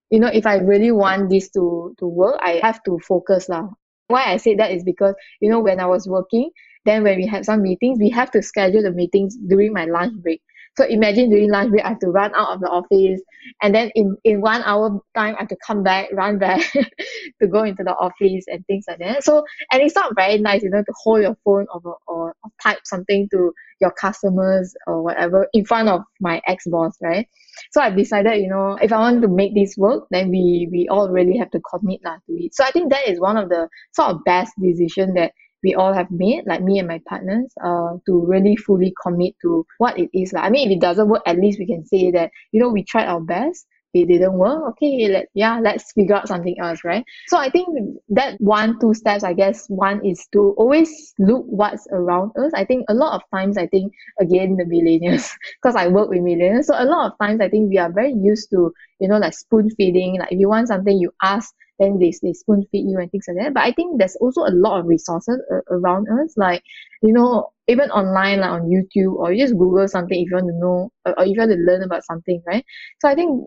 you 0.09 0.19
know, 0.19 0.27
if 0.27 0.45
I 0.45 0.55
really 0.55 0.91
want 0.91 1.29
this 1.29 1.49
to 1.51 1.95
to 1.99 2.07
work, 2.07 2.39
I 2.41 2.61
have 2.63 2.81
to 2.83 2.99
focus 2.99 3.49
lah. 3.49 3.67
Why 4.07 4.31
I 4.31 4.37
say 4.37 4.55
that 4.55 4.71
is 4.71 4.83
because, 4.83 5.15
you 5.41 5.49
know, 5.49 5.59
when 5.59 5.79
I 5.79 5.85
was 5.85 6.07
working, 6.07 6.49
then 6.85 7.03
when 7.03 7.17
we 7.17 7.27
have 7.27 7.45
some 7.45 7.61
meetings, 7.61 7.99
we 7.99 8.09
have 8.09 8.31
to 8.31 8.41
schedule 8.41 8.83
the 8.83 8.91
meetings 8.91 9.35
during 9.47 9.73
my 9.73 9.85
lunch 9.85 10.13
break. 10.21 10.41
So 10.75 10.85
imagine 10.85 11.29
during 11.29 11.51
lunch 11.51 11.69
break, 11.69 11.85
I 11.85 11.89
have 11.89 11.99
to 11.99 12.07
run 12.07 12.33
out 12.33 12.49
of 12.49 12.59
the 12.59 12.67
office, 12.67 13.21
and 13.61 13.75
then 13.75 13.91
in 13.93 14.17
in 14.23 14.41
one 14.41 14.63
hour 14.63 14.99
time, 15.15 15.35
I 15.35 15.41
have 15.41 15.49
to 15.49 15.57
come 15.65 15.83
back, 15.83 16.09
run 16.13 16.39
back 16.39 16.61
to 17.41 17.47
go 17.47 17.63
into 17.63 17.83
the 17.83 17.93
office 17.93 18.45
and 18.47 18.65
things 18.65 18.85
like 18.87 18.99
that. 18.99 19.23
So 19.23 19.45
and 19.71 19.81
it's 19.81 19.95
not 19.95 20.15
very 20.15 20.39
nice, 20.39 20.63
you 20.63 20.71
know, 20.71 20.81
to 20.81 20.93
hold 21.03 21.21
your 21.21 21.37
phone 21.45 21.67
or 21.73 21.81
or, 22.07 22.33
or 22.41 22.51
type 22.61 22.79
something 22.85 23.29
to 23.31 23.53
your 23.81 23.91
customers 23.91 24.73
or 24.87 25.03
whatever 25.03 25.47
in 25.53 25.65
front 25.65 25.89
of 25.89 26.01
my 26.19 26.41
ex 26.47 26.65
boss, 26.67 26.97
right? 27.01 27.27
So 27.71 27.81
I 27.81 27.91
decided, 27.91 28.41
you 28.41 28.49
know, 28.49 28.77
if 28.81 28.91
I 28.91 28.97
want 28.97 29.21
to 29.21 29.27
make 29.27 29.53
this 29.53 29.77
work, 29.77 30.05
then 30.09 30.29
we 30.31 30.67
we 30.71 30.87
all 30.89 31.09
really 31.09 31.37
have 31.37 31.51
to 31.51 31.59
commit 31.59 32.01
lah 32.03 32.17
to 32.25 32.33
it. 32.33 32.55
So 32.55 32.63
I 32.63 32.71
think 32.71 32.91
that 32.91 33.07
is 33.07 33.19
one 33.19 33.37
of 33.37 33.49
the 33.49 33.69
sort 33.91 34.09
of 34.09 34.23
best 34.23 34.53
decision 34.59 35.13
that 35.15 35.33
we 35.63 35.73
all 35.75 35.93
have 35.93 36.11
made, 36.11 36.45
like 36.45 36.61
me 36.61 36.79
and 36.79 36.87
my 36.87 37.01
partners, 37.07 37.51
uh, 37.63 37.93
to 38.05 38.25
really 38.25 38.55
fully 38.55 38.93
commit 39.01 39.33
to 39.41 39.65
what 39.77 39.97
it 39.97 40.09
is. 40.13 40.33
Like, 40.33 40.43
I 40.43 40.49
mean, 40.49 40.69
if 40.69 40.77
it 40.77 40.81
doesn't 40.81 41.07
work, 41.07 41.23
at 41.25 41.39
least 41.39 41.59
we 41.59 41.65
can 41.65 41.85
say 41.85 42.11
that, 42.11 42.31
you 42.51 42.59
know, 42.59 42.69
we 42.69 42.83
tried 42.83 43.07
our 43.07 43.21
best. 43.21 43.65
It 43.93 44.07
didn't 44.07 44.33
work. 44.33 44.63
Okay, 44.69 45.07
let 45.07 45.27
yeah, 45.35 45.59
let's 45.59 45.91
figure 45.93 46.15
out 46.15 46.27
something 46.27 46.55
else, 46.59 46.83
right? 46.83 47.05
So 47.27 47.37
I 47.37 47.51
think 47.51 47.67
that 48.09 48.41
one, 48.41 48.79
two 48.79 48.95
steps, 48.95 49.23
I 49.23 49.33
guess 49.33 49.67
one 49.67 50.03
is 50.03 50.27
to 50.33 50.55
always 50.57 51.13
look 51.19 51.45
what's 51.47 51.85
around 51.91 52.31
us. 52.35 52.51
I 52.55 52.65
think 52.65 52.85
a 52.89 52.95
lot 52.95 53.13
of 53.13 53.21
times, 53.31 53.55
I 53.55 53.67
think 53.67 53.93
again 54.19 54.57
the 54.57 54.63
millennials, 54.63 55.29
because 55.61 55.75
I 55.75 55.89
work 55.89 56.09
with 56.09 56.21
millennials, 56.21 56.65
so 56.65 56.73
a 56.75 56.85
lot 56.85 57.11
of 57.11 57.19
times 57.21 57.39
I 57.39 57.49
think 57.49 57.69
we 57.69 57.77
are 57.77 57.91
very 57.91 58.13
used 58.13 58.49
to, 58.49 58.73
you 58.99 59.07
know, 59.07 59.19
like 59.19 59.35
spoon 59.35 59.69
feeding. 59.77 60.17
Like 60.17 60.31
if 60.31 60.39
you 60.39 60.49
want 60.49 60.69
something, 60.69 60.97
you 60.97 61.11
ask 61.21 61.53
then 61.79 61.99
they, 61.99 62.13
they 62.21 62.33
spoon 62.33 62.65
feed 62.71 62.89
you 62.89 62.97
and 62.97 63.09
things 63.11 63.25
like 63.27 63.37
that. 63.37 63.53
But 63.53 63.63
I 63.63 63.71
think 63.71 63.99
there's 63.99 64.15
also 64.17 64.41
a 64.41 64.53
lot 64.53 64.79
of 64.79 64.85
resources 64.85 65.41
uh, 65.51 65.61
around 65.69 66.07
us, 66.09 66.33
like, 66.37 66.63
you 67.01 67.13
know, 67.13 67.51
even 67.67 67.89
online, 67.91 68.39
like 68.39 68.51
on 68.51 68.69
YouTube, 68.69 69.15
or 69.15 69.31
you 69.31 69.43
just 69.43 69.57
Google 69.57 69.87
something 69.87 70.19
if 70.19 70.29
you 70.29 70.35
want 70.35 70.47
to 70.47 70.53
know, 70.53 70.91
or, 71.05 71.19
or 71.19 71.25
if 71.25 71.31
you 71.31 71.39
want 71.39 71.51
to 71.51 71.57
learn 71.57 71.83
about 71.83 72.03
something, 72.05 72.41
right? 72.45 72.65
So 72.99 73.09
I 73.09 73.15
think 73.15 73.43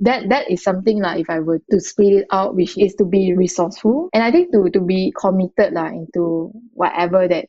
that 0.00 0.28
that 0.30 0.50
is 0.50 0.62
something 0.62 1.00
like 1.00 1.20
if 1.20 1.30
I 1.30 1.40
were 1.40 1.60
to 1.70 1.80
split 1.80 2.12
it 2.12 2.26
out, 2.32 2.56
which 2.56 2.76
is 2.78 2.94
to 2.96 3.04
be 3.04 3.34
resourceful, 3.34 4.08
and 4.12 4.22
I 4.22 4.30
think 4.30 4.52
to 4.52 4.68
to 4.70 4.80
be 4.80 5.12
committed 5.16 5.74
like 5.74 5.92
into 5.92 6.50
whatever 6.72 7.28
that 7.28 7.46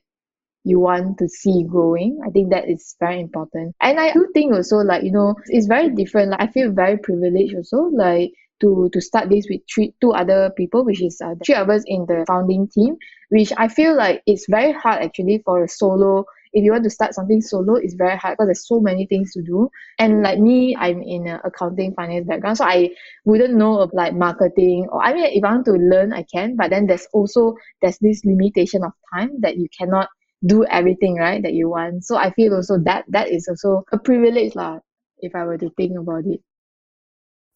you 0.64 0.80
want 0.80 1.18
to 1.18 1.28
see 1.28 1.66
growing. 1.68 2.20
I 2.26 2.30
think 2.30 2.52
that 2.52 2.70
is 2.70 2.96
very 3.00 3.20
important. 3.20 3.76
And 3.82 4.00
I 4.00 4.14
do 4.14 4.30
think 4.34 4.54
also 4.54 4.78
like, 4.78 5.04
you 5.04 5.12
know, 5.12 5.36
it's 5.48 5.68
very 5.68 5.90
different. 5.90 6.32
Like 6.32 6.42
I 6.42 6.48
feel 6.48 6.72
very 6.72 6.98
privileged 6.98 7.56
also. 7.56 7.90
Like 7.94 8.32
to 8.62 8.90
to 8.94 9.02
start 9.02 9.30
this 9.30 9.48
with 9.50 9.62
three 9.74 9.94
two 10.02 10.12
other 10.12 10.52
people, 10.56 10.86
which 10.86 11.02
is 11.02 11.20
uh, 11.22 11.36
three 11.46 11.56
of 11.56 11.70
us 11.70 11.84
in 11.86 12.06
the 12.08 12.24
founding 12.28 12.68
team, 12.68 12.98
which 13.30 13.52
I 13.58 13.68
feel 13.68 13.96
like 13.96 14.22
it's 14.26 14.46
very 14.50 14.74
hard 14.74 15.04
actually 15.04 15.42
for 15.46 15.64
a 15.64 15.68
solo. 15.68 16.26
If 16.56 16.64
you 16.64 16.72
want 16.72 16.84
to 16.84 16.92
start 16.92 17.16
something 17.16 17.42
solo, 17.42 17.76
it's 17.76 17.96
very 17.96 18.16
hard 18.16 18.38
because 18.38 18.48
there's 18.48 18.68
so 18.68 18.80
many 18.80 19.08
things 19.08 19.34
to 19.34 19.42
do. 19.42 19.70
And 19.98 20.22
like 20.22 20.38
me, 20.38 20.76
I'm 20.76 21.02
in 21.02 21.26
an 21.28 21.40
accounting 21.44 21.96
finance 21.96 22.28
background, 22.28 22.58
so 22.58 22.66
I 22.66 22.92
wouldn't 23.26 23.56
know 23.56 23.80
of 23.80 23.90
like 23.94 24.14
marketing 24.14 24.88
or 24.92 25.02
I 25.04 25.14
mean, 25.14 25.26
if 25.26 25.44
I 25.44 25.52
want 25.52 25.66
to 25.66 25.74
learn, 25.74 26.14
I 26.14 26.24
can. 26.32 26.56
But 26.56 26.70
then 26.70 26.86
there's 26.86 27.08
also 27.12 27.56
there's 27.82 27.98
this 28.00 28.24
limitation 28.24 28.84
of 28.84 28.92
time 29.14 29.42
that 29.42 29.58
you 29.58 29.68
cannot 29.78 30.10
do 30.46 30.66
everything 30.66 31.16
right 31.16 31.42
that 31.42 31.54
you 31.54 31.70
want. 31.70 32.04
So 32.04 32.18
I 32.18 32.32
feel 32.32 32.54
also 32.54 32.78
that 32.86 33.06
that 33.10 33.30
is 33.30 33.48
also 33.48 33.84
a 33.92 33.98
privilege 33.98 34.56
lah, 34.56 34.80
if 35.20 35.36
I 35.36 35.46
were 35.46 35.58
to 35.58 35.70
think 35.72 35.98
about 35.98 36.26
it. 36.26 36.42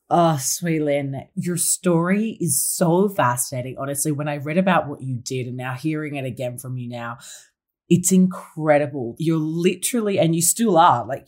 Oh, 0.10 0.38
Swee 0.38 0.80
Lin, 0.80 1.28
your 1.36 1.58
story 1.58 2.38
is 2.40 2.66
so 2.66 3.10
fascinating. 3.10 3.76
Honestly, 3.78 4.14
when 4.14 4.30
I 4.30 4.38
read 4.38 4.58
about 4.58 4.88
what 4.88 5.02
you 5.02 5.18
did 5.18 5.48
and 5.48 5.58
now 5.58 5.74
hearing 5.74 6.16
it 6.16 6.24
again 6.24 6.58
from 6.58 6.78
you 6.78 6.88
now, 6.88 7.18
it's 7.90 8.14
incredible. 8.14 9.16
You're 9.20 9.38
literally, 9.38 10.18
and 10.18 10.34
you 10.34 10.42
still 10.42 10.78
are, 10.78 11.06
like, 11.06 11.28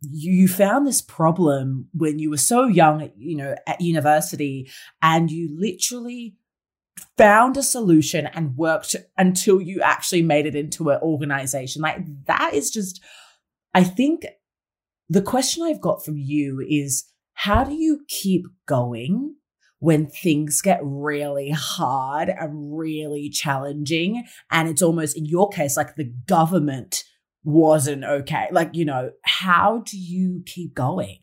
you 0.00 0.46
found 0.46 0.86
this 0.86 1.02
problem 1.02 1.88
when 1.92 2.20
you 2.20 2.30
were 2.30 2.36
so 2.36 2.68
young, 2.68 3.10
you 3.16 3.36
know, 3.36 3.56
at 3.66 3.80
university, 3.80 4.70
and 5.02 5.28
you 5.30 5.48
literally 5.58 6.36
found 7.18 7.56
a 7.56 7.62
solution 7.64 8.26
and 8.28 8.56
worked 8.56 8.94
until 9.18 9.60
you 9.60 9.80
actually 9.82 10.22
made 10.22 10.46
it 10.46 10.54
into 10.54 10.90
an 10.90 11.00
organization. 11.02 11.82
Like, 11.82 11.98
that 12.26 12.54
is 12.54 12.70
just, 12.70 13.02
I 13.74 13.82
think 13.82 14.24
the 15.08 15.22
question 15.22 15.64
I've 15.64 15.80
got 15.80 16.04
from 16.04 16.16
you 16.16 16.60
is, 16.60 17.06
how 17.40 17.64
do 17.64 17.72
you 17.72 18.00
keep 18.06 18.44
going 18.66 19.34
when 19.78 20.06
things 20.06 20.60
get 20.60 20.78
really 20.82 21.48
hard 21.48 22.28
and 22.28 22.78
really 22.78 23.30
challenging? 23.30 24.24
And 24.50 24.68
it's 24.68 24.82
almost, 24.82 25.16
in 25.16 25.24
your 25.24 25.48
case, 25.48 25.74
like 25.74 25.96
the 25.96 26.12
government 26.26 27.02
wasn't 27.42 28.04
okay. 28.04 28.48
Like, 28.52 28.72
you 28.74 28.84
know, 28.84 29.12
how 29.22 29.82
do 29.86 29.96
you 29.96 30.42
keep 30.44 30.74
going? 30.74 31.20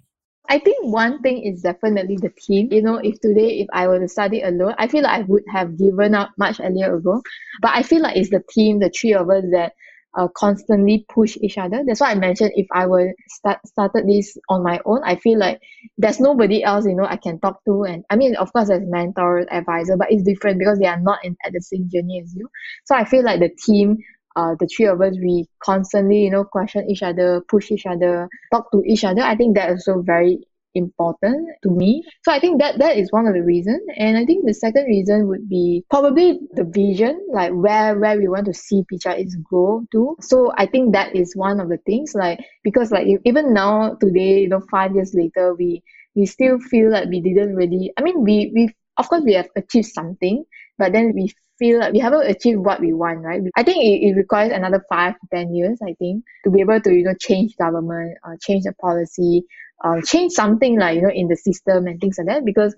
I 0.49 0.57
think 0.57 0.83
one 0.83 1.21
thing 1.21 1.43
is 1.43 1.61
definitely 1.61 2.17
the 2.19 2.31
team. 2.35 2.69
You 2.71 2.81
know, 2.81 2.95
if 2.95 3.19
today, 3.21 3.59
if 3.59 3.67
I 3.71 3.87
were 3.87 3.99
to 3.99 4.07
study 4.07 4.41
alone, 4.41 4.73
I 4.79 4.87
feel 4.87 5.03
like 5.03 5.19
I 5.19 5.23
would 5.27 5.43
have 5.53 5.77
given 5.77 6.15
up 6.15 6.31
much 6.39 6.59
earlier 6.59 6.95
ago. 6.95 7.21
But 7.61 7.73
I 7.75 7.83
feel 7.83 8.01
like 8.01 8.17
it's 8.17 8.31
the 8.31 8.41
team, 8.49 8.79
the 8.79 8.89
three 8.89 9.13
of 9.13 9.29
us 9.29 9.43
that 9.51 9.73
uh, 10.17 10.27
constantly 10.35 11.05
push 11.07 11.37
each 11.41 11.57
other. 11.57 11.83
That's 11.85 12.01
why 12.01 12.11
I 12.11 12.15
mentioned 12.15 12.51
if 12.55 12.67
I 12.71 12.87
were 12.87 13.13
start 13.29 13.65
started 13.65 14.07
this 14.07 14.37
on 14.49 14.63
my 14.63 14.79
own, 14.85 15.01
I 15.03 15.15
feel 15.15 15.37
like 15.37 15.61
there's 15.97 16.19
nobody 16.19 16.63
else 16.63 16.85
you 16.85 16.95
know 16.95 17.05
I 17.05 17.17
can 17.17 17.39
talk 17.39 17.63
to. 17.65 17.83
And 17.83 18.03
I 18.09 18.15
mean, 18.15 18.35
of 18.35 18.51
course, 18.51 18.67
there's 18.69 18.83
mentor, 18.85 19.45
advisor, 19.51 19.95
but 19.95 20.11
it's 20.11 20.23
different 20.23 20.59
because 20.59 20.79
they 20.79 20.87
are 20.87 20.99
not 20.99 21.23
in 21.23 21.37
at 21.45 21.53
the 21.53 21.61
same 21.61 21.87
journey 21.89 22.21
as 22.23 22.35
you. 22.35 22.49
So 22.85 22.95
I 22.95 23.05
feel 23.05 23.23
like 23.23 23.39
the 23.39 23.49
team. 23.49 23.97
Uh, 24.35 24.53
the 24.59 24.67
three 24.67 24.85
of 24.85 25.01
us, 25.01 25.15
we 25.19 25.47
constantly, 25.63 26.19
you 26.19 26.29
know, 26.29 26.43
question 26.43 26.87
each 26.87 27.01
other, 27.01 27.41
push 27.49 27.71
each 27.71 27.87
other, 27.87 28.29
talk 28.53 28.71
to 28.71 28.83
each 28.85 29.03
other. 29.03 29.23
I 29.23 29.35
think 29.35 29.55
that 29.55 29.71
also 29.71 30.03
very 30.03 30.45
important 30.77 31.49
to 31.63 31.69
me. 31.69 32.03
So 32.23 32.31
I 32.31 32.39
think 32.39 32.61
that 32.61 32.79
that 32.79 32.97
is 32.97 33.11
one 33.11 33.27
of 33.27 33.33
the 33.33 33.43
reasons. 33.43 33.81
And 33.97 34.17
I 34.17 34.25
think 34.25 34.45
the 34.45 34.53
second 34.53 34.85
reason 34.85 35.27
would 35.27 35.49
be 35.49 35.83
probably 35.89 36.39
the 36.53 36.63
vision, 36.63 37.27
like 37.31 37.51
where 37.51 37.97
where 37.99 38.17
we 38.17 38.27
want 38.27 38.45
to 38.45 38.53
see 38.53 38.83
Picha 38.91 39.17
is 39.23 39.35
grow 39.49 39.83
to. 39.91 40.15
So 40.21 40.53
I 40.57 40.65
think 40.65 40.93
that 40.93 41.15
is 41.15 41.35
one 41.35 41.59
of 41.59 41.69
the 41.69 41.77
things, 41.85 42.13
like 42.15 42.39
because 42.63 42.91
like 42.91 43.07
even 43.25 43.53
now 43.53 43.95
today, 43.95 44.41
you 44.41 44.49
know, 44.49 44.61
five 44.71 44.93
years 44.95 45.13
later, 45.13 45.55
we 45.55 45.83
we 46.15 46.25
still 46.25 46.59
feel 46.59 46.91
like 46.91 47.09
we 47.09 47.21
didn't 47.21 47.55
really. 47.55 47.91
I 47.97 48.01
mean, 48.01 48.23
we 48.23 48.51
we 48.53 48.69
of 48.97 49.09
course 49.09 49.23
we 49.23 49.33
have 49.33 49.49
achieved 49.55 49.87
something, 49.87 50.43
but 50.77 50.93
then 50.93 51.13
we 51.13 51.33
feel 51.59 51.79
like 51.79 51.93
we 51.93 51.99
haven't 51.99 52.29
achieved 52.29 52.59
what 52.59 52.79
we 52.79 52.93
want, 52.93 53.19
right? 53.19 53.41
I 53.55 53.63
think 53.63 53.77
it, 53.83 54.07
it 54.07 54.15
requires 54.15 54.51
another 54.53 54.83
five 54.89 55.13
to 55.13 55.27
ten 55.33 55.53
years, 55.53 55.79
I 55.83 55.93
think, 55.99 56.23
to 56.43 56.51
be 56.51 56.61
able 56.61 56.79
to, 56.81 56.93
you 56.93 57.03
know, 57.03 57.15
change 57.19 57.55
government, 57.57 58.17
uh, 58.23 58.35
change 58.41 58.63
the 58.63 58.73
policy, 58.73 59.43
uh, 59.83 60.01
change 60.05 60.31
something 60.33 60.79
like 60.79 60.95
you 60.95 61.01
know 61.01 61.11
in 61.13 61.27
the 61.27 61.35
system 61.35 61.87
and 61.87 61.99
things 61.99 62.17
like 62.17 62.27
that 62.27 62.45
because 62.45 62.75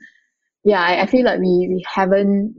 yeah 0.64 0.82
I, 0.82 1.04
I 1.04 1.06
feel 1.06 1.26
like 1.26 1.40
we 1.40 1.68
we 1.70 1.86
haven't 1.88 2.56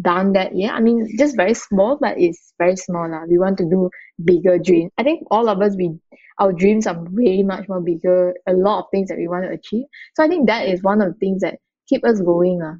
done 0.00 0.32
that 0.32 0.56
yet 0.56 0.74
I 0.74 0.80
mean 0.80 1.08
just 1.18 1.36
very 1.36 1.54
small 1.54 1.98
but 2.00 2.18
it's 2.18 2.54
very 2.58 2.76
small 2.76 3.10
lah. 3.10 3.24
we 3.28 3.38
want 3.38 3.58
to 3.58 3.64
do 3.64 3.90
bigger 4.24 4.58
dreams 4.58 4.90
I 4.98 5.02
think 5.02 5.26
all 5.30 5.48
of 5.48 5.60
us 5.60 5.76
we 5.76 5.98
our 6.38 6.52
dreams 6.52 6.86
are 6.86 6.98
way 7.10 7.42
much 7.42 7.68
more 7.68 7.80
bigger 7.80 8.34
a 8.46 8.52
lot 8.52 8.80
of 8.80 8.84
things 8.90 9.08
that 9.08 9.18
we 9.18 9.28
want 9.28 9.44
to 9.44 9.50
achieve 9.50 9.84
so 10.14 10.24
I 10.24 10.28
think 10.28 10.48
that 10.48 10.66
is 10.66 10.82
one 10.82 11.00
of 11.02 11.12
the 11.12 11.18
things 11.18 11.42
that 11.42 11.58
keep 11.88 12.04
us 12.04 12.20
going 12.20 12.58
lah. 12.60 12.76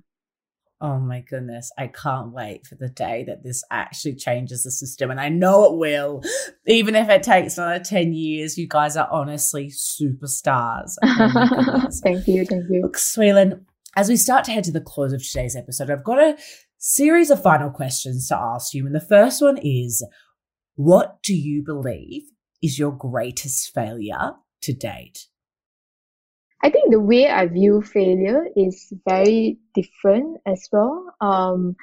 Oh 0.83 0.99
my 0.99 1.21
goodness. 1.21 1.71
I 1.79 1.87
can't 1.87 2.33
wait 2.33 2.67
for 2.67 2.75
the 2.75 2.89
day 2.89 3.23
that 3.29 3.45
this 3.45 3.63
actually 3.71 4.17
changes 4.17 4.65
the 4.65 4.73
system. 4.73 5.13
And 5.13 5.21
I 5.21 5.29
know 5.29 5.65
it 5.67 5.79
will. 5.79 6.23
Even 6.67 6.97
if 6.97 7.09
it 7.09 7.23
takes 7.23 7.57
another 7.57 7.83
10 7.83 8.13
years, 8.13 8.59
you 8.59 8.67
guys 8.67 8.97
are 8.97 9.09
honestly 9.09 9.69
superstars. 9.69 10.97
Oh 11.05 11.89
thank 12.03 12.27
you. 12.27 12.45
Thank 12.45 12.65
you. 12.69 12.83
Look, 12.83 12.99
as 13.95 14.09
we 14.09 14.17
start 14.17 14.45
to 14.47 14.51
head 14.51 14.65
to 14.65 14.73
the 14.73 14.81
close 14.81 15.13
of 15.13 15.23
today's 15.23 15.55
episode, 15.55 15.89
I've 15.89 16.03
got 16.03 16.19
a 16.19 16.37
series 16.79 17.31
of 17.31 17.41
final 17.41 17.71
questions 17.71 18.27
to 18.29 18.37
ask 18.37 18.75
you. 18.75 18.85
And 18.85 18.95
the 18.95 19.01
first 19.01 19.41
one 19.41 19.59
is 19.59 20.05
What 20.75 21.23
do 21.23 21.33
you 21.33 21.63
believe 21.63 22.25
is 22.61 22.81
your 22.81 22.91
greatest 22.91 23.73
failure 23.73 24.33
to 24.63 24.73
date? 24.73 25.29
I 26.63 26.71
think 26.71 26.93
the 26.93 27.01
way 27.01 27.29
I 27.29 27.47
view 27.47 27.83
failure 27.83 28.47
is 28.57 28.93
very 29.09 29.59
different 29.75 30.39
as 30.47 30.69
well. 30.71 31.13
Um, 31.21 31.77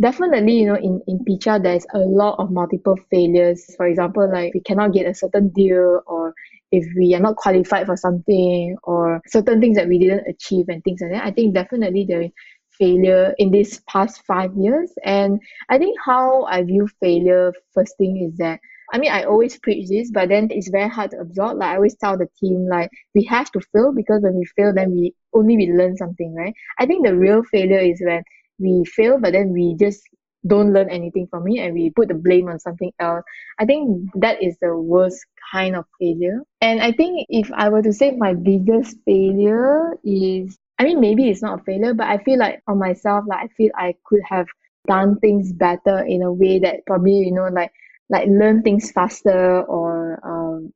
definitely, 0.00 0.60
you 0.60 0.66
know, 0.66 0.76
in, 0.76 1.00
in 1.08 1.24
Picha, 1.24 1.62
there's 1.62 1.86
a 1.94 1.98
lot 1.98 2.36
of 2.38 2.50
multiple 2.50 2.96
failures. 3.10 3.64
For 3.76 3.86
example, 3.86 4.30
like 4.32 4.54
we 4.54 4.60
cannot 4.60 4.92
get 4.92 5.06
a 5.06 5.14
certain 5.14 5.48
deal 5.48 6.02
or 6.06 6.32
if 6.70 6.86
we 6.96 7.14
are 7.14 7.20
not 7.20 7.36
qualified 7.36 7.86
for 7.86 7.96
something 7.96 8.76
or 8.84 9.20
certain 9.26 9.60
things 9.60 9.76
that 9.76 9.88
we 9.88 9.98
didn't 9.98 10.28
achieve 10.28 10.66
and 10.68 10.82
things 10.84 11.00
like 11.00 11.10
that. 11.10 11.24
I 11.24 11.32
think 11.32 11.54
definitely 11.54 12.06
there 12.08 12.22
is 12.22 12.30
failure 12.78 13.34
in 13.38 13.50
these 13.50 13.80
past 13.88 14.22
five 14.26 14.52
years. 14.56 14.92
And 15.04 15.40
I 15.68 15.78
think 15.78 15.98
how 16.04 16.44
I 16.44 16.62
view 16.62 16.88
failure, 17.00 17.52
first 17.74 17.96
thing 17.98 18.28
is 18.30 18.38
that 18.38 18.60
I 18.92 18.98
mean, 18.98 19.12
I 19.12 19.24
always 19.24 19.58
preach 19.58 19.88
this, 19.88 20.10
but 20.10 20.28
then 20.28 20.48
it's 20.50 20.68
very 20.70 20.88
hard 20.88 21.12
to 21.12 21.20
absorb. 21.20 21.58
Like 21.58 21.70
I 21.70 21.76
always 21.76 21.96
tell 21.96 22.16
the 22.18 22.28
team, 22.40 22.68
like 22.68 22.90
we 23.14 23.24
have 23.24 23.50
to 23.52 23.60
fail 23.72 23.92
because 23.94 24.22
when 24.22 24.34
we 24.34 24.44
fail, 24.56 24.72
then 24.74 24.92
we 24.92 25.14
only 25.32 25.56
we 25.56 25.72
learn 25.72 25.96
something, 25.96 26.34
right? 26.34 26.54
I 26.78 26.86
think 26.86 27.06
the 27.06 27.16
real 27.16 27.42
failure 27.44 27.78
is 27.78 28.00
when 28.04 28.22
we 28.58 28.84
fail, 28.84 29.18
but 29.18 29.32
then 29.32 29.52
we 29.52 29.74
just 29.78 30.02
don't 30.46 30.72
learn 30.72 30.88
anything 30.88 31.26
from 31.30 31.46
it 31.48 31.58
and 31.58 31.74
we 31.74 31.90
put 31.90 32.08
the 32.08 32.14
blame 32.14 32.48
on 32.48 32.58
something 32.58 32.92
else. 32.98 33.24
I 33.58 33.64
think 33.64 34.10
that 34.14 34.42
is 34.42 34.56
the 34.60 34.76
worst 34.76 35.24
kind 35.52 35.76
of 35.76 35.84
failure. 35.98 36.42
And 36.60 36.80
I 36.80 36.92
think 36.92 37.26
if 37.28 37.50
I 37.52 37.68
were 37.68 37.82
to 37.82 37.92
say 37.92 38.12
my 38.12 38.34
biggest 38.34 38.96
failure 39.04 39.96
is 40.04 40.58
I 40.78 40.84
mean 40.84 41.00
maybe 41.00 41.28
it's 41.28 41.42
not 41.42 41.60
a 41.60 41.64
failure, 41.64 41.94
but 41.94 42.06
I 42.06 42.18
feel 42.18 42.38
like 42.38 42.62
on 42.66 42.78
myself, 42.78 43.24
like 43.28 43.44
I 43.44 43.48
feel 43.48 43.70
I 43.74 43.94
could 44.04 44.22
have 44.24 44.46
done 44.86 45.18
things 45.20 45.52
better 45.52 45.98
in 46.04 46.22
a 46.22 46.32
way 46.32 46.58
that 46.60 46.86
probably, 46.86 47.18
you 47.18 47.32
know, 47.32 47.48
like 47.48 47.70
like 48.10 48.28
learn 48.28 48.62
things 48.62 48.90
faster 48.92 49.62
or 49.62 50.20
um 50.24 50.72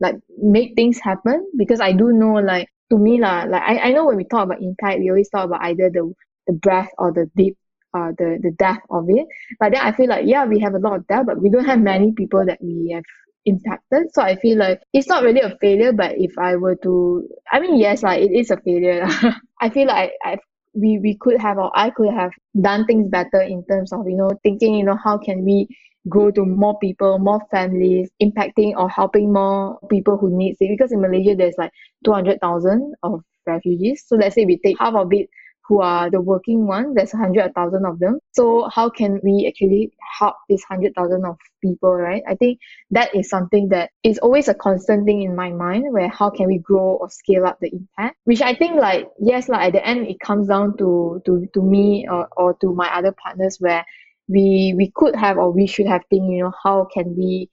like 0.00 0.16
make 0.38 0.74
things 0.74 0.98
happen 0.98 1.46
because 1.56 1.80
I 1.80 1.92
do 1.92 2.12
know 2.12 2.34
like 2.34 2.68
to 2.90 2.98
me 2.98 3.20
lah, 3.20 3.44
like 3.44 3.62
I, 3.62 3.78
I 3.78 3.92
know 3.92 4.06
when 4.06 4.16
we 4.16 4.24
talk 4.24 4.44
about 4.44 4.60
impact, 4.60 4.98
we 4.98 5.08
always 5.10 5.30
talk 5.30 5.46
about 5.46 5.62
either 5.62 5.88
the 5.90 6.12
the 6.46 6.54
breadth 6.54 6.90
or 6.98 7.12
the 7.12 7.30
deep 7.36 7.56
uh 7.94 8.10
the 8.18 8.38
the 8.42 8.50
depth 8.58 8.84
of 8.90 9.06
it. 9.08 9.26
But 9.60 9.72
then 9.72 9.82
I 9.82 9.92
feel 9.92 10.08
like 10.08 10.26
yeah, 10.26 10.44
we 10.44 10.58
have 10.60 10.74
a 10.74 10.78
lot 10.78 10.96
of 10.96 11.06
depth, 11.06 11.26
but 11.26 11.40
we 11.40 11.50
don't 11.50 11.64
have 11.64 11.80
many 11.80 12.12
people 12.12 12.44
that 12.46 12.58
we 12.60 12.90
have 12.94 13.04
impacted. 13.44 14.12
So 14.12 14.22
I 14.22 14.36
feel 14.36 14.58
like 14.58 14.80
it's 14.92 15.08
not 15.08 15.22
really 15.22 15.40
a 15.40 15.56
failure, 15.60 15.92
but 15.92 16.14
if 16.18 16.36
I 16.38 16.56
were 16.56 16.76
to 16.82 17.28
I 17.50 17.60
mean 17.60 17.78
yes, 17.78 18.02
like 18.02 18.22
it 18.22 18.32
is 18.32 18.50
a 18.50 18.56
failure. 18.56 19.06
I 19.60 19.70
feel 19.70 19.86
like 19.86 20.12
I've 20.24 20.40
we 20.74 20.98
we 20.98 21.16
could 21.20 21.40
have 21.40 21.58
or 21.58 21.70
I 21.74 21.90
could 21.90 22.12
have 22.12 22.32
done 22.60 22.86
things 22.86 23.08
better 23.08 23.40
in 23.40 23.64
terms 23.66 23.92
of, 23.92 24.08
you 24.08 24.16
know, 24.16 24.30
thinking, 24.42 24.74
you 24.74 24.84
know, 24.84 24.96
how 24.96 25.18
can 25.18 25.44
we 25.44 25.68
grow 26.08 26.30
to 26.30 26.44
more 26.44 26.78
people, 26.78 27.18
more 27.18 27.40
families, 27.50 28.10
impacting 28.20 28.74
or 28.76 28.88
helping 28.88 29.32
more 29.32 29.78
people 29.88 30.16
who 30.16 30.36
need 30.36 30.56
it. 30.60 30.68
Because 30.68 30.92
in 30.92 31.00
Malaysia, 31.00 31.34
there's 31.36 31.54
like 31.58 31.72
200,000 32.04 32.94
of 33.02 33.22
refugees. 33.46 34.04
So 34.06 34.16
let's 34.16 34.34
say 34.34 34.44
we 34.44 34.58
take 34.58 34.78
half 34.78 34.94
of 34.94 35.12
it 35.12 35.28
who 35.68 35.80
are 35.80 36.10
the 36.10 36.20
working 36.20 36.66
ones, 36.66 36.94
there's 36.94 37.12
100,000 37.12 37.86
of 37.86 37.98
them. 37.98 38.18
So 38.32 38.68
how 38.72 38.90
can 38.90 39.20
we 39.22 39.46
actually 39.48 39.92
help 40.18 40.34
this 40.48 40.62
100,000 40.68 41.24
of 41.24 41.36
people, 41.62 41.94
right? 41.94 42.22
I 42.28 42.34
think 42.34 42.58
that 42.90 43.14
is 43.14 43.28
something 43.28 43.68
that 43.68 43.90
is 44.02 44.18
always 44.18 44.48
a 44.48 44.54
constant 44.54 45.06
thing 45.06 45.22
in 45.22 45.36
my 45.36 45.50
mind 45.50 45.92
where 45.92 46.08
how 46.08 46.30
can 46.30 46.46
we 46.46 46.58
grow 46.58 46.98
or 47.00 47.08
scale 47.10 47.46
up 47.46 47.58
the 47.60 47.70
impact, 47.72 48.16
which 48.24 48.42
I 48.42 48.54
think 48.54 48.74
like, 48.76 49.08
yes, 49.20 49.48
like 49.48 49.68
at 49.68 49.72
the 49.72 49.86
end, 49.86 50.08
it 50.08 50.18
comes 50.20 50.48
down 50.48 50.76
to, 50.78 51.22
to, 51.26 51.46
to 51.54 51.62
me 51.62 52.06
or, 52.10 52.28
or 52.36 52.54
to 52.60 52.74
my 52.74 52.92
other 52.94 53.12
partners 53.12 53.58
where 53.60 53.84
we 54.32 54.74
we 54.76 54.90
could 54.94 55.14
have 55.14 55.36
or 55.36 55.52
we 55.52 55.66
should 55.66 55.86
have 55.86 56.02
think 56.10 56.24
you 56.30 56.42
know 56.42 56.52
how 56.62 56.86
can 56.92 57.14
we 57.16 57.48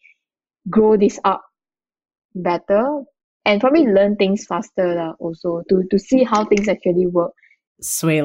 grow 0.69 0.97
this 0.97 1.19
up 1.25 1.43
better 2.35 3.03
and 3.45 3.61
probably 3.61 3.85
learn 3.85 4.15
things 4.15 4.45
faster 4.45 5.13
also 5.19 5.61
to 5.69 5.83
to 5.91 5.99
see 5.99 6.23
how 6.23 6.45
things 6.45 6.67
actually 6.67 7.07
work 7.07 7.33
Swee 7.81 8.21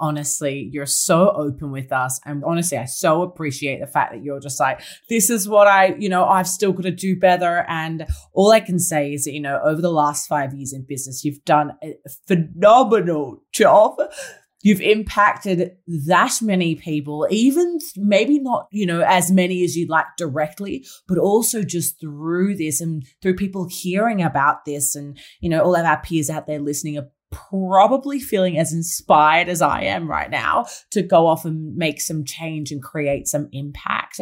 honestly, 0.00 0.70
you're 0.72 0.86
so 0.86 1.30
open 1.30 1.70
with 1.70 1.92
us. 1.92 2.18
And 2.24 2.42
honestly, 2.44 2.78
I 2.78 2.86
so 2.86 3.22
appreciate 3.22 3.80
the 3.80 3.86
fact 3.86 4.12
that 4.12 4.22
you're 4.22 4.40
just 4.40 4.58
like, 4.58 4.80
this 5.08 5.28
is 5.28 5.48
what 5.48 5.66
I, 5.66 5.94
you 5.98 6.08
know, 6.08 6.24
I've 6.24 6.48
still 6.48 6.72
got 6.72 6.84
to 6.84 6.90
do 6.90 7.18
better. 7.18 7.64
And 7.68 8.06
all 8.32 8.52
I 8.52 8.60
can 8.60 8.78
say 8.78 9.12
is 9.12 9.24
that, 9.24 9.32
you 9.32 9.40
know, 9.40 9.60
over 9.64 9.82
the 9.82 9.90
last 9.90 10.26
five 10.26 10.54
years 10.54 10.72
in 10.72 10.86
business, 10.88 11.24
you've 11.24 11.44
done 11.44 11.72
a 11.82 11.94
phenomenal 12.26 13.42
job 13.52 13.96
you've 14.62 14.80
impacted 14.80 15.76
that 16.06 16.38
many 16.42 16.74
people, 16.74 17.26
even 17.30 17.78
maybe 17.96 18.38
not, 18.38 18.66
you 18.72 18.86
know, 18.86 19.00
as 19.00 19.30
many 19.30 19.62
as 19.64 19.76
you'd 19.76 19.90
like 19.90 20.06
directly, 20.16 20.84
but 21.06 21.18
also 21.18 21.62
just 21.62 22.00
through 22.00 22.56
this 22.56 22.80
and 22.80 23.04
through 23.22 23.36
people 23.36 23.68
hearing 23.70 24.22
about 24.22 24.64
this 24.64 24.94
and, 24.94 25.18
you 25.40 25.48
know, 25.48 25.62
all 25.62 25.76
of 25.76 25.84
our 25.84 26.00
peers 26.00 26.30
out 26.30 26.46
there 26.46 26.58
listening 26.58 26.98
are 26.98 27.08
probably 27.30 28.20
feeling 28.20 28.56
as 28.58 28.72
inspired 28.72 29.48
as 29.48 29.60
I 29.60 29.82
am 29.82 30.08
right 30.08 30.30
now 30.30 30.66
to 30.92 31.02
go 31.02 31.26
off 31.26 31.44
and 31.44 31.76
make 31.76 32.00
some 32.00 32.24
change 32.24 32.70
and 32.70 32.82
create 32.82 33.26
some 33.26 33.48
impact 33.52 34.20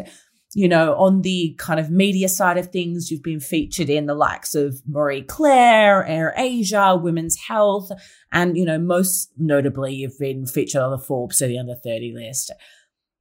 you 0.54 0.68
know, 0.68 0.94
on 0.94 1.22
the 1.22 1.54
kind 1.58 1.80
of 1.80 1.90
media 1.90 2.28
side 2.28 2.56
of 2.56 2.70
things, 2.70 3.10
you've 3.10 3.24
been 3.24 3.40
featured 3.40 3.90
in 3.90 4.06
the 4.06 4.14
likes 4.14 4.54
of 4.54 4.80
Marie 4.86 5.22
Claire, 5.22 6.06
Air 6.06 6.32
Asia, 6.36 6.96
Women's 7.00 7.36
Health, 7.36 7.90
and, 8.32 8.56
you 8.56 8.64
know, 8.64 8.78
most 8.78 9.32
notably, 9.36 9.94
you've 9.94 10.18
been 10.18 10.46
featured 10.46 10.80
on 10.80 10.92
the 10.92 10.98
Forbes 10.98 11.40
30 11.40 11.58
under 11.58 11.74
30 11.74 12.12
list. 12.14 12.52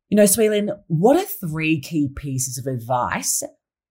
You 0.09 0.17
know, 0.17 0.27
Swee 0.27 0.49
Lin, 0.49 0.69
what 0.87 1.17
are 1.17 1.49
three 1.49 1.81
key 1.81 2.07
pieces 2.15 2.59
of 2.59 2.67
advice 2.67 3.41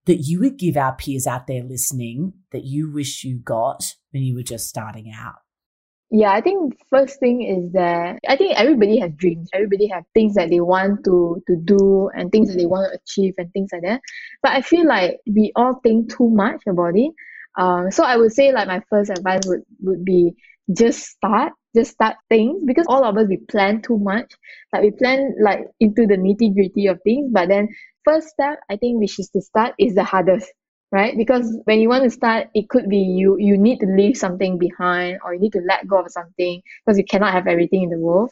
that 0.05 0.21
you 0.21 0.39
would 0.39 0.57
give 0.57 0.77
our 0.77 0.95
peers 0.95 1.27
out 1.27 1.47
there 1.47 1.63
listening 1.63 2.33
that 2.51 2.63
you 2.63 2.91
wish 2.91 3.25
you 3.25 3.39
got 3.39 3.95
when 4.11 4.23
you 4.23 4.35
were 4.35 4.43
just 4.43 4.69
starting 4.69 5.11
out? 5.13 5.42
Yeah, 6.15 6.31
I 6.31 6.41
think 6.41 6.75
first 6.91 7.19
thing 7.19 7.41
is 7.41 7.73
that 7.73 8.19
I 8.29 8.37
think 8.37 8.53
everybody 8.55 8.99
has 8.99 9.11
dreams. 9.15 9.49
Everybody 9.51 9.87
have 9.87 10.03
things 10.13 10.35
that 10.35 10.49
they 10.51 10.59
want 10.61 11.03
to 11.05 11.41
to 11.47 11.55
do 11.55 12.09
and 12.15 12.31
things 12.31 12.49
that 12.49 12.57
they 12.59 12.67
want 12.67 12.91
to 12.93 12.99
achieve 12.99 13.33
and 13.39 13.51
things 13.51 13.71
like 13.73 13.81
that. 13.81 14.01
But 14.43 14.51
I 14.51 14.61
feel 14.61 14.85
like 14.87 15.19
we 15.25 15.51
all 15.55 15.79
think 15.81 16.15
too 16.15 16.29
much 16.29 16.61
about 16.69 16.95
it. 16.95 17.11
Um, 17.57 17.89
so 17.91 18.03
I 18.03 18.17
would 18.17 18.31
say 18.31 18.51
like 18.51 18.67
my 18.67 18.81
first 18.91 19.09
advice 19.09 19.41
would 19.47 19.63
would 19.81 20.05
be 20.05 20.35
just 20.77 21.03
start, 21.03 21.53
just 21.75 21.93
start 21.93 22.15
things 22.29 22.61
because 22.63 22.85
all 22.87 23.03
of 23.03 23.17
us 23.17 23.27
we 23.27 23.37
plan 23.37 23.81
too 23.81 23.97
much. 23.97 24.31
Like 24.71 24.83
we 24.83 24.91
plan 24.91 25.35
like 25.43 25.65
into 25.79 26.05
the 26.05 26.15
nitty 26.17 26.53
gritty 26.53 26.87
of 26.87 27.01
things, 27.03 27.31
but 27.33 27.49
then 27.49 27.69
first 28.05 28.27
step 28.29 28.59
I 28.69 28.77
think 28.77 28.99
which 28.99 29.19
is 29.19 29.29
to 29.29 29.41
start 29.41 29.73
is 29.79 29.95
the 29.95 30.03
hardest 30.03 30.51
right? 30.93 31.17
Because 31.17 31.57
when 31.65 31.79
you 31.81 31.89
want 31.89 32.03
to 32.03 32.09
start 32.11 32.49
it 32.53 32.69
could 32.69 32.87
be 32.87 32.99
you 32.99 33.35
you 33.39 33.57
need 33.57 33.79
to 33.79 33.87
leave 33.87 34.15
something 34.15 34.59
behind 34.59 35.17
or 35.25 35.33
you 35.33 35.39
need 35.41 35.53
to 35.53 35.61
let 35.67 35.87
go 35.87 35.99
of 35.99 36.11
something 36.11 36.61
because 36.85 36.99
you 36.99 37.03
cannot 37.03 37.33
have 37.33 37.47
everything 37.47 37.83
in 37.83 37.89
the 37.89 37.97
world. 37.97 38.29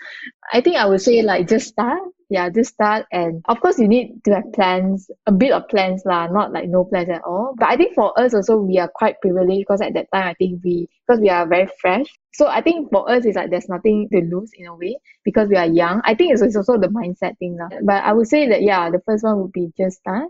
I 0.53 0.61
think 0.61 0.77
i 0.77 0.85
would 0.85 1.01
say 1.01 1.21
like 1.23 1.49
just 1.49 1.69
start. 1.69 1.99
Yeah 2.29 2.49
just 2.49 2.75
start. 2.75 3.07
And 3.11 3.41
of 3.49 3.59
course 3.59 3.79
you 3.79 3.87
need 3.87 4.23
to 4.25 4.35
have 4.35 4.53
plans 4.53 5.09
a 5.25 5.31
bit 5.31 5.51
of 5.51 5.67
plans 5.69 6.03
lah 6.05 6.27
not 6.27 6.53
like 6.53 6.69
no 6.69 6.85
plans 6.85 7.09
at 7.09 7.23
all. 7.23 7.55
But 7.57 7.69
i 7.69 7.75
think 7.75 7.95
for 7.95 8.13
us 8.19 8.33
also 8.35 8.57
we 8.57 8.77
are 8.77 8.91
quite 8.93 9.19
privileged 9.21 9.65
because 9.65 9.81
at 9.81 9.95
that 9.95 10.07
time 10.13 10.27
i 10.27 10.35
think 10.35 10.61
we 10.63 10.87
because 11.07 11.19
we 11.19 11.29
are 11.29 11.47
very 11.47 11.67
fresh. 11.81 12.05
So 12.33 12.45
i 12.45 12.61
think 12.61 12.91
for 12.91 13.09
us 13.09 13.25
it's 13.25 13.35
like 13.35 13.49
there's 13.49 13.69
nothing 13.69 14.07
to 14.13 14.21
lose 14.21 14.51
in 14.53 14.67
a 14.67 14.75
way 14.75 14.97
because 15.25 15.49
we 15.49 15.57
are 15.57 15.65
young. 15.65 16.01
I 16.05 16.13
think 16.13 16.31
it's, 16.33 16.43
it's 16.43 16.55
also 16.55 16.77
the 16.77 16.87
mindset 16.93 17.39
thing 17.39 17.57
lah. 17.57 17.69
but 17.83 18.03
i 18.05 18.13
would 18.13 18.27
say 18.27 18.47
that 18.49 18.61
yeah 18.61 18.89
the 18.91 19.01
first 19.01 19.23
one 19.23 19.41
would 19.41 19.51
be 19.51 19.73
just 19.77 19.97
start 20.05 20.29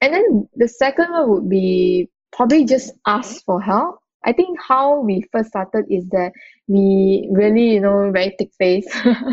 and 0.00 0.14
then 0.14 0.48
the 0.56 0.68
second 0.68 1.10
one 1.10 1.30
would 1.30 1.48
be 1.48 2.08
probably 2.32 2.64
just 2.64 2.92
ask 3.06 3.44
for 3.44 3.60
help. 3.60 3.98
I 4.24 4.32
think 4.32 4.58
how 4.60 5.00
we 5.00 5.24
first 5.32 5.50
started 5.50 5.84
is 5.90 6.06
that 6.08 6.32
we 6.66 7.28
really, 7.30 7.74
you 7.74 7.80
know, 7.80 8.10
very 8.10 8.34
thick 8.38 8.50
face. 8.58 8.86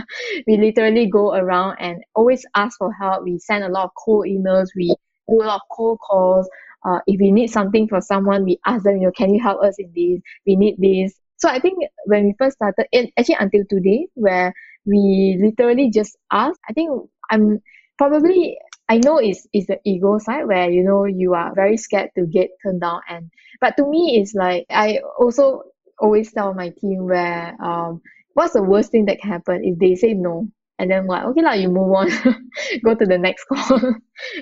we 0.48 0.58
literally 0.58 1.08
go 1.08 1.34
around 1.34 1.78
and 1.80 2.04
always 2.14 2.46
ask 2.56 2.78
for 2.78 2.92
help. 2.92 3.24
We 3.24 3.40
send 3.40 3.64
a 3.64 3.70
lot 3.70 3.86
of 3.86 3.92
cold 3.98 4.26
emails. 4.26 4.68
We 4.76 4.94
do 5.30 5.42
a 5.42 5.46
lot 5.46 5.56
of 5.56 5.62
cold 5.72 6.00
calls. 6.00 6.50
Uh, 6.86 7.00
if 7.08 7.20
we 7.22 7.32
need 7.32 7.48
something 7.48 7.88
for 7.88 8.02
someone, 8.02 8.44
we 8.44 8.60
ask 8.66 8.84
them, 8.84 8.98
you 8.98 9.04
know, 9.04 9.12
can 9.12 9.34
you 9.34 9.42
help 9.42 9.62
us 9.64 9.76
in 9.78 9.92
this? 9.96 10.22
We 10.46 10.56
need 10.56 10.76
this. 10.78 11.14
So 11.38 11.48
I 11.48 11.60
think 11.60 11.80
when 12.06 12.26
we 12.26 12.36
first 12.38 12.58
started, 12.58 12.86
and 12.92 13.10
actually 13.18 13.38
until 13.40 13.64
today, 13.70 14.08
where 14.16 14.54
we 14.86 15.40
literally 15.42 15.90
just 15.90 16.18
ask, 16.32 16.60
I 16.70 16.74
think 16.74 16.92
I'm 17.30 17.60
probably 17.98 18.58
I 18.92 18.98
know 18.98 19.18
it's 19.20 19.48
it's 19.54 19.68
the 19.68 19.80
ego 19.86 20.18
side 20.18 20.48
where 20.48 20.70
you 20.70 20.84
know 20.84 21.06
you 21.06 21.34
are 21.34 21.56
very 21.56 21.78
scared 21.78 22.10
to 22.18 22.26
get 22.26 22.50
turned 22.62 22.82
down 22.82 23.00
and 23.08 23.32
but 23.62 23.78
to 23.78 23.88
me 23.88 24.20
it's 24.20 24.34
like 24.36 24.66
I 24.70 25.00
also 25.18 25.64
always 25.98 26.34
tell 26.34 26.54
my 26.54 26.70
team 26.82 27.06
where 27.06 27.56
um 27.64 28.02
what's 28.34 28.52
the 28.52 28.62
worst 28.64 28.92
thing 28.92 29.06
that 29.06 29.22
can 29.22 29.32
happen 29.32 29.64
if 29.64 29.80
they 29.80 29.96
say 29.96 30.14
no? 30.14 30.50
And 30.78 30.92
then 30.92 31.08
like 31.08 31.24
okay 31.24 31.42
lah 31.42 31.54
you 31.54 31.70
move 31.70 31.94
on 31.94 32.10
go 32.84 32.94
to 32.94 33.06
the 33.06 33.18
next 33.18 33.46
call 33.50 33.80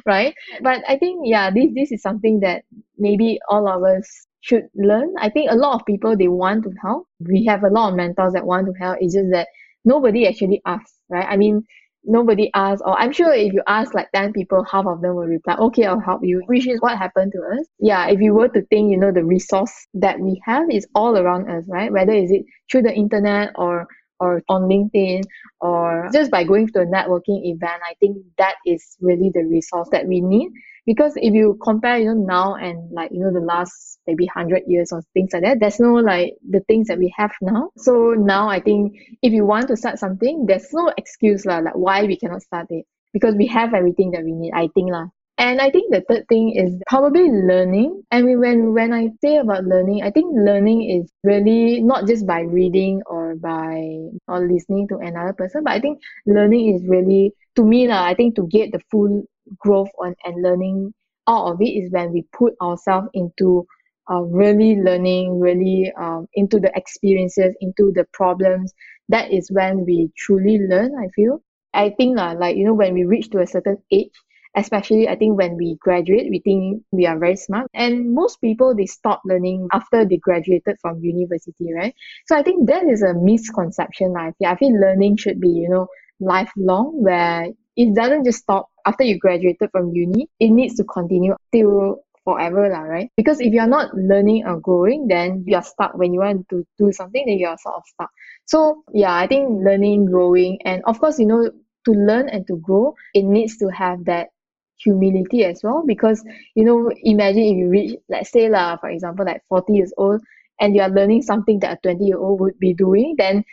right? 0.07 0.33
But 0.63 0.81
I 0.87 0.97
think 0.97 1.27
yeah 1.29 1.51
this 1.51 1.69
this 1.75 1.91
is 1.91 2.01
something 2.01 2.39
that 2.39 2.63
maybe 2.97 3.39
all 3.49 3.69
of 3.69 3.83
us 3.83 4.25
should 4.41 4.65
learn. 4.73 5.13
I 5.19 5.29
think 5.29 5.51
a 5.51 5.55
lot 5.55 5.75
of 5.75 5.85
people 5.85 6.17
they 6.17 6.27
want 6.27 6.63
to 6.63 6.71
help. 6.81 7.05
We 7.19 7.45
have 7.45 7.63
a 7.63 7.69
lot 7.69 7.89
of 7.89 7.97
mentors 7.97 8.33
that 8.33 8.47
want 8.47 8.65
to 8.65 8.73
help. 8.81 8.97
It's 8.99 9.13
just 9.13 9.29
that 9.31 9.47
nobody 9.85 10.27
actually 10.27 10.61
asks 10.65 10.97
right? 11.09 11.27
I 11.29 11.37
mean 11.37 11.65
nobody 12.09 12.49
asks 12.53 12.81
or 12.85 12.99
i'm 12.99 13.11
sure 13.11 13.33
if 13.33 13.53
you 13.53 13.61
ask 13.67 13.93
like 13.93 14.11
10 14.13 14.33
people 14.33 14.63
half 14.63 14.85
of 14.85 15.01
them 15.01 15.15
will 15.15 15.25
reply 15.25 15.55
okay 15.55 15.85
i'll 15.85 15.99
help 15.99 16.21
you 16.23 16.41
which 16.47 16.67
is 16.67 16.81
what 16.81 16.97
happened 16.97 17.31
to 17.31 17.39
us 17.55 17.67
yeah 17.79 18.07
if 18.07 18.19
you 18.19 18.33
were 18.33 18.49
to 18.49 18.61
think 18.63 18.91
you 18.91 18.97
know 18.97 19.11
the 19.11 19.23
resource 19.23 19.87
that 19.93 20.19
we 20.19 20.41
have 20.43 20.69
is 20.71 20.87
all 20.95 21.17
around 21.17 21.49
us 21.49 21.63
right 21.67 21.91
whether 21.91 22.13
is 22.13 22.31
it 22.31 22.43
through 22.69 22.81
the 22.81 22.93
internet 22.93 23.51
or 23.55 23.87
or 24.19 24.41
on 24.49 24.63
LinkedIn 24.63 25.23
or 25.61 26.09
just 26.13 26.31
by 26.31 26.43
going 26.43 26.67
to 26.67 26.81
a 26.81 26.85
networking 26.85 27.45
event, 27.45 27.81
I 27.83 27.93
think 27.99 28.17
that 28.37 28.55
is 28.65 28.97
really 29.01 29.31
the 29.33 29.43
resource 29.43 29.89
that 29.91 30.07
we 30.07 30.21
need. 30.21 30.49
Because 30.89 31.13
if 31.17 31.35
you 31.35 31.55
compare, 31.61 31.99
you 31.99 32.15
know, 32.15 32.25
now 32.25 32.55
and 32.55 32.91
like, 32.91 33.11
you 33.11 33.19
know, 33.19 33.31
the 33.31 33.45
last 33.45 33.99
maybe 34.07 34.25
hundred 34.25 34.63
years 34.65 34.91
or 34.91 35.03
things 35.13 35.29
like 35.33 35.43
that, 35.43 35.59
there's 35.59 35.79
no 35.79 35.93
like 35.93 36.33
the 36.49 36.61
things 36.61 36.87
that 36.87 36.97
we 36.97 37.13
have 37.15 37.29
now. 37.43 37.69
So 37.77 38.15
now 38.17 38.49
I 38.49 38.59
think 38.59 38.97
if 39.21 39.31
you 39.31 39.45
want 39.45 39.67
to 39.67 39.77
start 39.77 39.99
something, 39.99 40.47
there's 40.47 40.73
no 40.73 40.91
excuse 40.97 41.45
lah, 41.45 41.59
like 41.59 41.75
why 41.75 42.05
we 42.05 42.17
cannot 42.17 42.41
start 42.41 42.71
it. 42.71 42.85
Because 43.13 43.35
we 43.35 43.45
have 43.45 43.75
everything 43.75 44.09
that 44.17 44.23
we 44.23 44.31
need, 44.31 44.51
I 44.53 44.67
think 44.73 44.89
lah. 44.89 45.05
And 45.37 45.61
I 45.61 45.69
think 45.69 45.93
the 45.93 46.01
third 46.09 46.27
thing 46.27 46.55
is 46.57 46.81
probably 46.87 47.29
learning. 47.29 48.01
And 48.09 48.25
when 48.39 48.73
when 48.73 48.91
I 48.91 49.09
say 49.21 49.37
about 49.37 49.65
learning, 49.65 50.01
I 50.01 50.09
think 50.09 50.33
learning 50.33 50.89
is 50.89 51.13
really 51.23 51.81
not 51.81 52.07
just 52.07 52.25
by 52.25 52.41
reading 52.41 53.03
or 53.05 53.35
by 53.35 54.09
or 54.27 54.41
listening 54.41 54.87
to 54.89 54.97
another 54.97 55.33
person, 55.33 55.63
but 55.63 55.73
I 55.73 55.79
think 55.79 56.01
learning 56.25 56.73
is 56.73 56.81
really 56.89 57.31
to 57.55 57.63
me 57.63 57.87
lah, 57.87 58.09
I 58.09 58.15
think 58.15 58.35
to 58.41 58.47
get 58.47 58.71
the 58.71 58.81
full 58.89 59.23
growth 59.57 59.89
on 59.99 60.15
and 60.25 60.41
learning 60.41 60.93
out 61.27 61.51
of 61.51 61.61
it 61.61 61.69
is 61.69 61.91
when 61.91 62.11
we 62.11 62.25
put 62.33 62.53
ourselves 62.61 63.07
into 63.13 63.65
uh, 64.11 64.21
really 64.21 64.75
learning, 64.75 65.39
really 65.39 65.91
um, 65.99 66.27
into 66.33 66.59
the 66.59 66.71
experiences, 66.75 67.55
into 67.61 67.91
the 67.93 68.05
problems. 68.13 68.73
That 69.09 69.31
is 69.31 69.51
when 69.51 69.85
we 69.85 70.11
truly 70.17 70.59
learn, 70.59 70.91
I 70.97 71.07
feel. 71.15 71.41
I 71.73 71.91
think 71.91 72.17
uh, 72.17 72.35
like, 72.39 72.57
you 72.57 72.65
know, 72.65 72.73
when 72.73 72.93
we 72.93 73.05
reach 73.05 73.29
to 73.31 73.41
a 73.41 73.47
certain 73.47 73.77
age, 73.91 74.11
especially 74.55 75.07
I 75.07 75.15
think 75.15 75.37
when 75.37 75.55
we 75.55 75.77
graduate, 75.79 76.27
we 76.29 76.39
think 76.39 76.83
we 76.91 77.05
are 77.05 77.19
very 77.19 77.35
smart. 77.35 77.67
And 77.73 78.13
most 78.13 78.41
people, 78.41 78.75
they 78.75 78.87
stop 78.87 79.21
learning 79.25 79.67
after 79.71 80.05
they 80.05 80.17
graduated 80.17 80.77
from 80.81 80.99
university, 81.03 81.71
right? 81.73 81.93
So 82.25 82.35
I 82.35 82.41
think 82.41 82.67
that 82.67 82.83
is 82.85 83.03
a 83.03 83.13
misconception. 83.13 84.15
I 84.17 84.31
feel, 84.39 84.47
I 84.47 84.55
feel 84.55 84.79
learning 84.79 85.17
should 85.17 85.39
be, 85.39 85.49
you 85.49 85.69
know, 85.69 85.87
lifelong 86.19 87.03
where 87.03 87.47
it 87.75 87.95
doesn't 87.95 88.25
just 88.25 88.39
stop 88.39 88.69
after 88.89 89.03
you 89.03 89.19
graduated 89.19 89.69
from 89.71 89.93
uni. 89.93 90.27
It 90.39 90.49
needs 90.49 90.75
to 90.81 90.83
continue 90.83 91.35
till 91.53 92.01
forever, 92.25 92.69
lah, 92.69 92.89
right? 92.89 93.09
Because 93.15 93.39
if 93.39 93.53
you're 93.53 93.69
not 93.69 93.93
learning 93.93 94.49
or 94.49 94.59
growing, 94.59 95.07
then 95.07 95.45
you're 95.45 95.61
stuck. 95.61 95.93
When 95.93 96.13
you 96.13 96.25
want 96.25 96.49
to 96.49 96.65
do 96.81 96.91
something, 96.91 97.23
then 97.25 97.37
you're 97.37 97.57
sort 97.61 97.75
of 97.75 97.83
stuck. 97.85 98.09
So 98.45 98.83
yeah, 98.93 99.13
I 99.13 99.27
think 99.27 99.61
learning, 99.61 100.09
growing, 100.09 100.57
and 100.65 100.81
of 100.85 100.99
course, 100.99 101.19
you 101.21 101.29
know, 101.29 101.45
to 101.85 101.91
learn 101.91 102.29
and 102.29 102.45
to 102.47 102.57
grow, 102.57 102.95
it 103.13 103.23
needs 103.23 103.57
to 103.57 103.69
have 103.69 104.05
that 104.05 104.33
humility 104.81 105.45
as 105.45 105.61
well. 105.63 105.85
Because 105.85 106.25
you 106.55 106.65
know, 106.65 106.89
imagine 107.03 107.45
if 107.45 107.57
you 107.57 107.69
reach, 107.69 107.93
let's 108.09 108.33
say 108.33 108.49
lah, 108.49 108.77
for 108.81 108.89
example, 108.89 109.25
like 109.25 109.45
40 109.49 109.73
years 109.73 109.93
old, 109.97 110.21
and 110.59 110.75
you 110.75 110.81
are 110.81 110.89
learning 110.89 111.21
something 111.21 111.59
that 111.61 111.77
a 111.77 111.93
20 111.93 112.03
year 112.03 112.17
old 112.17 112.41
would 112.41 112.57
be 112.59 112.73
doing, 112.73 113.15
then 113.17 113.45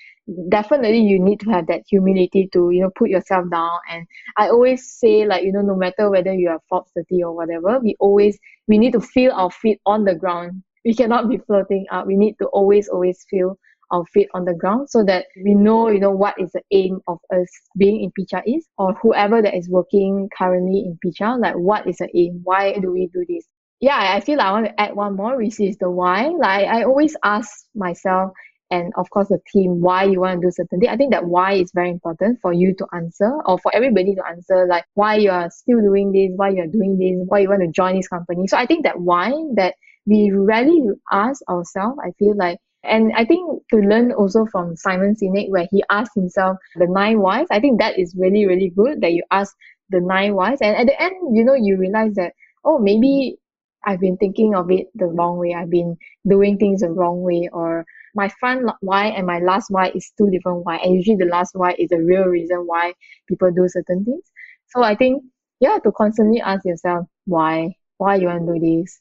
definitely 0.48 1.00
you 1.00 1.18
need 1.18 1.40
to 1.40 1.50
have 1.50 1.66
that 1.68 1.82
humility 1.88 2.48
to 2.52 2.70
you 2.70 2.82
know 2.82 2.90
put 2.96 3.08
yourself 3.10 3.48
down. 3.50 3.78
And 3.90 4.06
i 4.36 4.48
always 4.48 4.90
say 4.90 5.26
like 5.26 5.44
you 5.44 5.52
know 5.52 5.62
no 5.62 5.76
matter 5.76 6.10
whether 6.10 6.32
you 6.32 6.48
are 6.48 6.60
forbes 6.68 6.90
30 6.96 7.22
or 7.22 7.34
whatever 7.34 7.78
we 7.80 7.96
always 8.00 8.38
we 8.66 8.78
need 8.78 8.92
to 8.92 9.00
feel 9.00 9.32
our 9.32 9.50
feet 9.50 9.80
on 9.86 10.04
the 10.04 10.14
ground. 10.14 10.62
We 10.84 10.94
cannot 10.94 11.28
be 11.28 11.38
floating 11.38 11.86
up. 11.90 12.06
We 12.06 12.16
need 12.16 12.36
to 12.40 12.46
always 12.46 12.88
always 12.88 13.24
feel 13.28 13.58
our 13.92 14.04
feet 14.06 14.28
on 14.34 14.44
the 14.44 14.54
ground 14.54 14.90
so 14.90 15.04
that 15.04 15.26
we 15.44 15.54
know 15.54 15.88
you 15.88 16.00
know 16.00 16.10
what 16.10 16.34
is 16.40 16.50
the 16.52 16.62
aim 16.72 17.00
of 17.06 17.18
us 17.32 17.48
being 17.76 18.02
in 18.02 18.10
Picha 18.10 18.42
is 18.46 18.66
or 18.78 18.94
whoever 18.94 19.40
that 19.42 19.54
is 19.56 19.68
working 19.68 20.28
currently 20.36 20.80
in 20.80 20.98
Picha 21.04 21.40
like 21.40 21.54
what 21.56 21.86
is 21.86 21.98
the 21.98 22.08
aim? 22.16 22.40
Why 22.42 22.74
do 22.78 22.90
we 22.92 23.08
do 23.12 23.24
this? 23.28 23.46
Yeah 23.80 24.14
I 24.16 24.20
feel 24.20 24.38
like 24.38 24.46
I 24.46 24.52
want 24.52 24.66
to 24.66 24.80
add 24.80 24.96
one 24.96 25.14
more 25.16 25.36
which 25.36 25.60
is 25.60 25.76
the 25.78 25.88
why. 25.88 26.28
Like 26.28 26.66
I 26.66 26.82
always 26.82 27.16
ask 27.22 27.66
myself 27.76 28.32
and 28.70 28.92
of 28.96 29.08
course 29.10 29.28
the 29.28 29.38
team 29.52 29.80
why 29.80 30.04
you 30.04 30.20
want 30.20 30.40
to 30.40 30.46
do 30.46 30.50
certain 30.50 30.80
thing. 30.80 30.88
I 30.88 30.96
think 30.96 31.12
that 31.12 31.24
why 31.24 31.54
is 31.54 31.70
very 31.74 31.90
important 31.90 32.40
for 32.40 32.52
you 32.52 32.74
to 32.74 32.86
answer 32.92 33.30
or 33.44 33.58
for 33.58 33.74
everybody 33.74 34.14
to 34.14 34.26
answer 34.26 34.66
like 34.66 34.84
why 34.94 35.16
you 35.16 35.30
are 35.30 35.50
still 35.50 35.80
doing 35.80 36.12
this, 36.12 36.30
why 36.36 36.50
you 36.50 36.62
are 36.62 36.66
doing 36.66 36.98
this, 36.98 37.26
why 37.28 37.40
you 37.40 37.48
want 37.48 37.62
to 37.62 37.68
join 37.68 37.96
this 37.96 38.08
company. 38.08 38.46
So 38.46 38.56
I 38.56 38.66
think 38.66 38.84
that 38.84 39.00
why 39.00 39.32
that 39.54 39.74
we 40.06 40.30
rarely 40.32 40.82
ask 41.10 41.42
ourselves, 41.48 41.98
I 42.04 42.10
feel 42.18 42.36
like 42.36 42.58
and 42.82 43.12
I 43.16 43.24
think 43.24 43.62
to 43.70 43.78
learn 43.78 44.12
also 44.12 44.46
from 44.46 44.76
Simon 44.76 45.16
Sinek 45.16 45.50
where 45.50 45.66
he 45.70 45.82
asked 45.90 46.12
himself 46.14 46.58
the 46.76 46.86
nine 46.86 47.20
whys, 47.20 47.48
I 47.50 47.60
think 47.60 47.80
that 47.80 47.98
is 47.98 48.14
really, 48.16 48.46
really 48.46 48.70
good 48.70 49.00
that 49.00 49.12
you 49.12 49.24
ask 49.30 49.54
the 49.90 50.00
nine 50.00 50.34
whys. 50.34 50.58
And 50.60 50.76
at 50.76 50.86
the 50.86 51.00
end, 51.00 51.36
you 51.36 51.44
know, 51.44 51.54
you 51.54 51.76
realize 51.76 52.14
that, 52.14 52.34
oh, 52.64 52.78
maybe 52.78 53.38
I've 53.84 54.00
been 54.00 54.16
thinking 54.16 54.54
of 54.54 54.70
it 54.70 54.86
the 54.94 55.06
wrong 55.06 55.38
way. 55.38 55.54
I've 55.54 55.70
been 55.70 55.96
doing 56.28 56.58
things 56.58 56.80
the 56.80 56.90
wrong 56.90 57.22
way 57.22 57.48
or 57.52 57.84
my 58.16 58.28
front 58.40 58.70
why 58.80 59.06
and 59.06 59.26
my 59.26 59.38
last 59.38 59.66
why 59.70 59.90
is 59.94 60.10
two 60.18 60.30
different 60.30 60.64
why 60.64 60.76
and 60.76 60.94
usually 60.94 61.16
the 61.16 61.26
last 61.26 61.50
why 61.54 61.74
is 61.78 61.90
the 61.90 61.98
real 61.98 62.24
reason 62.24 62.58
why 62.66 62.92
people 63.28 63.50
do 63.50 63.68
certain 63.68 64.04
things. 64.04 64.24
So 64.68 64.82
i 64.82 64.94
think 64.94 65.22
yeah 65.60 65.78
to 65.84 65.92
constantly 65.92 66.40
ask 66.40 66.64
yourself 66.64 67.06
why 67.26 67.74
why 67.98 68.16
you 68.16 68.26
want 68.26 68.46
to 68.46 68.58
do 68.58 68.82
this? 68.82 69.00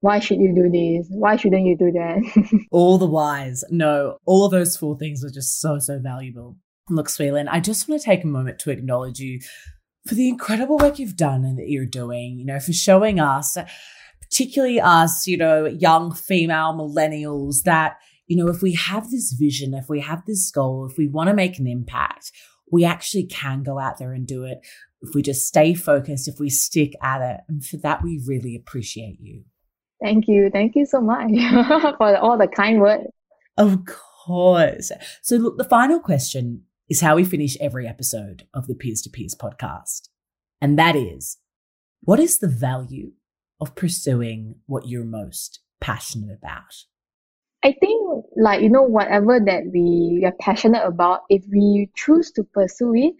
Why 0.00 0.18
should 0.18 0.38
you 0.38 0.54
do 0.54 0.68
this? 0.68 1.06
Why 1.08 1.36
shouldn't 1.36 1.64
you 1.64 1.78
do 1.78 1.90
that? 1.92 2.66
All 2.70 2.98
the 2.98 3.06
whys. 3.06 3.64
No 3.70 4.18
all 4.26 4.44
of 4.44 4.50
those 4.50 4.76
four 4.76 4.98
things 4.98 5.24
are 5.24 5.30
just 5.30 5.60
so 5.60 5.78
so 5.78 5.98
valuable. 5.98 6.56
Look 6.90 7.08
Sweelin, 7.08 7.46
i 7.50 7.60
just 7.60 7.88
want 7.88 8.02
to 8.02 8.04
take 8.04 8.24
a 8.24 8.26
moment 8.26 8.58
to 8.60 8.70
acknowledge 8.70 9.18
you 9.18 9.40
for 10.06 10.14
the 10.14 10.28
incredible 10.28 10.76
work 10.76 10.98
you've 10.98 11.16
done 11.16 11.44
and 11.44 11.58
that 11.58 11.68
you're 11.68 11.86
doing 11.86 12.38
you 12.38 12.44
know 12.44 12.60
for 12.60 12.74
showing 12.74 13.18
us 13.18 13.56
particularly 14.20 14.80
us 14.80 15.26
you 15.26 15.36
know 15.36 15.64
young 15.64 16.12
female 16.12 16.74
millennials 16.74 17.62
that 17.64 17.96
you 18.26 18.36
know, 18.36 18.48
if 18.48 18.62
we 18.62 18.72
have 18.74 19.10
this 19.10 19.32
vision, 19.32 19.74
if 19.74 19.88
we 19.88 20.00
have 20.00 20.24
this 20.26 20.50
goal, 20.50 20.88
if 20.90 20.96
we 20.96 21.08
want 21.08 21.28
to 21.28 21.34
make 21.34 21.58
an 21.58 21.66
impact, 21.66 22.32
we 22.70 22.84
actually 22.84 23.24
can 23.24 23.62
go 23.62 23.78
out 23.78 23.98
there 23.98 24.12
and 24.12 24.26
do 24.26 24.44
it. 24.44 24.58
If 25.02 25.14
we 25.14 25.22
just 25.22 25.46
stay 25.46 25.74
focused, 25.74 26.28
if 26.28 26.38
we 26.38 26.48
stick 26.48 26.94
at 27.02 27.20
it. 27.20 27.40
And 27.48 27.64
for 27.64 27.76
that, 27.78 28.02
we 28.02 28.22
really 28.26 28.56
appreciate 28.56 29.18
you. 29.20 29.44
Thank 30.02 30.26
you. 30.28 30.50
Thank 30.50 30.74
you 30.74 30.86
so 30.86 31.00
much 31.00 31.30
for 31.98 32.16
all 32.16 32.38
the 32.38 32.48
kind 32.48 32.80
words. 32.80 33.04
Of 33.56 33.84
course. 33.84 34.90
So, 35.22 35.36
look, 35.36 35.58
the 35.58 35.64
final 35.64 36.00
question 36.00 36.62
is 36.88 37.00
how 37.00 37.16
we 37.16 37.24
finish 37.24 37.56
every 37.60 37.86
episode 37.86 38.46
of 38.52 38.66
the 38.66 38.74
Peers 38.74 39.02
to 39.02 39.10
Peers 39.10 39.34
podcast. 39.34 40.08
And 40.60 40.78
that 40.78 40.96
is 40.96 41.38
what 42.00 42.20
is 42.20 42.38
the 42.38 42.48
value 42.48 43.12
of 43.60 43.74
pursuing 43.74 44.56
what 44.66 44.88
you're 44.88 45.04
most 45.04 45.60
passionate 45.80 46.36
about? 46.36 46.84
I 47.64 47.72
think 47.72 48.26
like 48.36 48.62
you 48.62 48.68
know 48.70 48.82
whatever 48.82 49.40
that 49.40 49.62
we 49.72 50.22
are 50.24 50.34
passionate 50.38 50.84
about, 50.84 51.22
if 51.30 51.44
we 51.50 51.90
choose 51.96 52.30
to 52.32 52.44
pursue 52.44 52.94
it, 52.94 53.14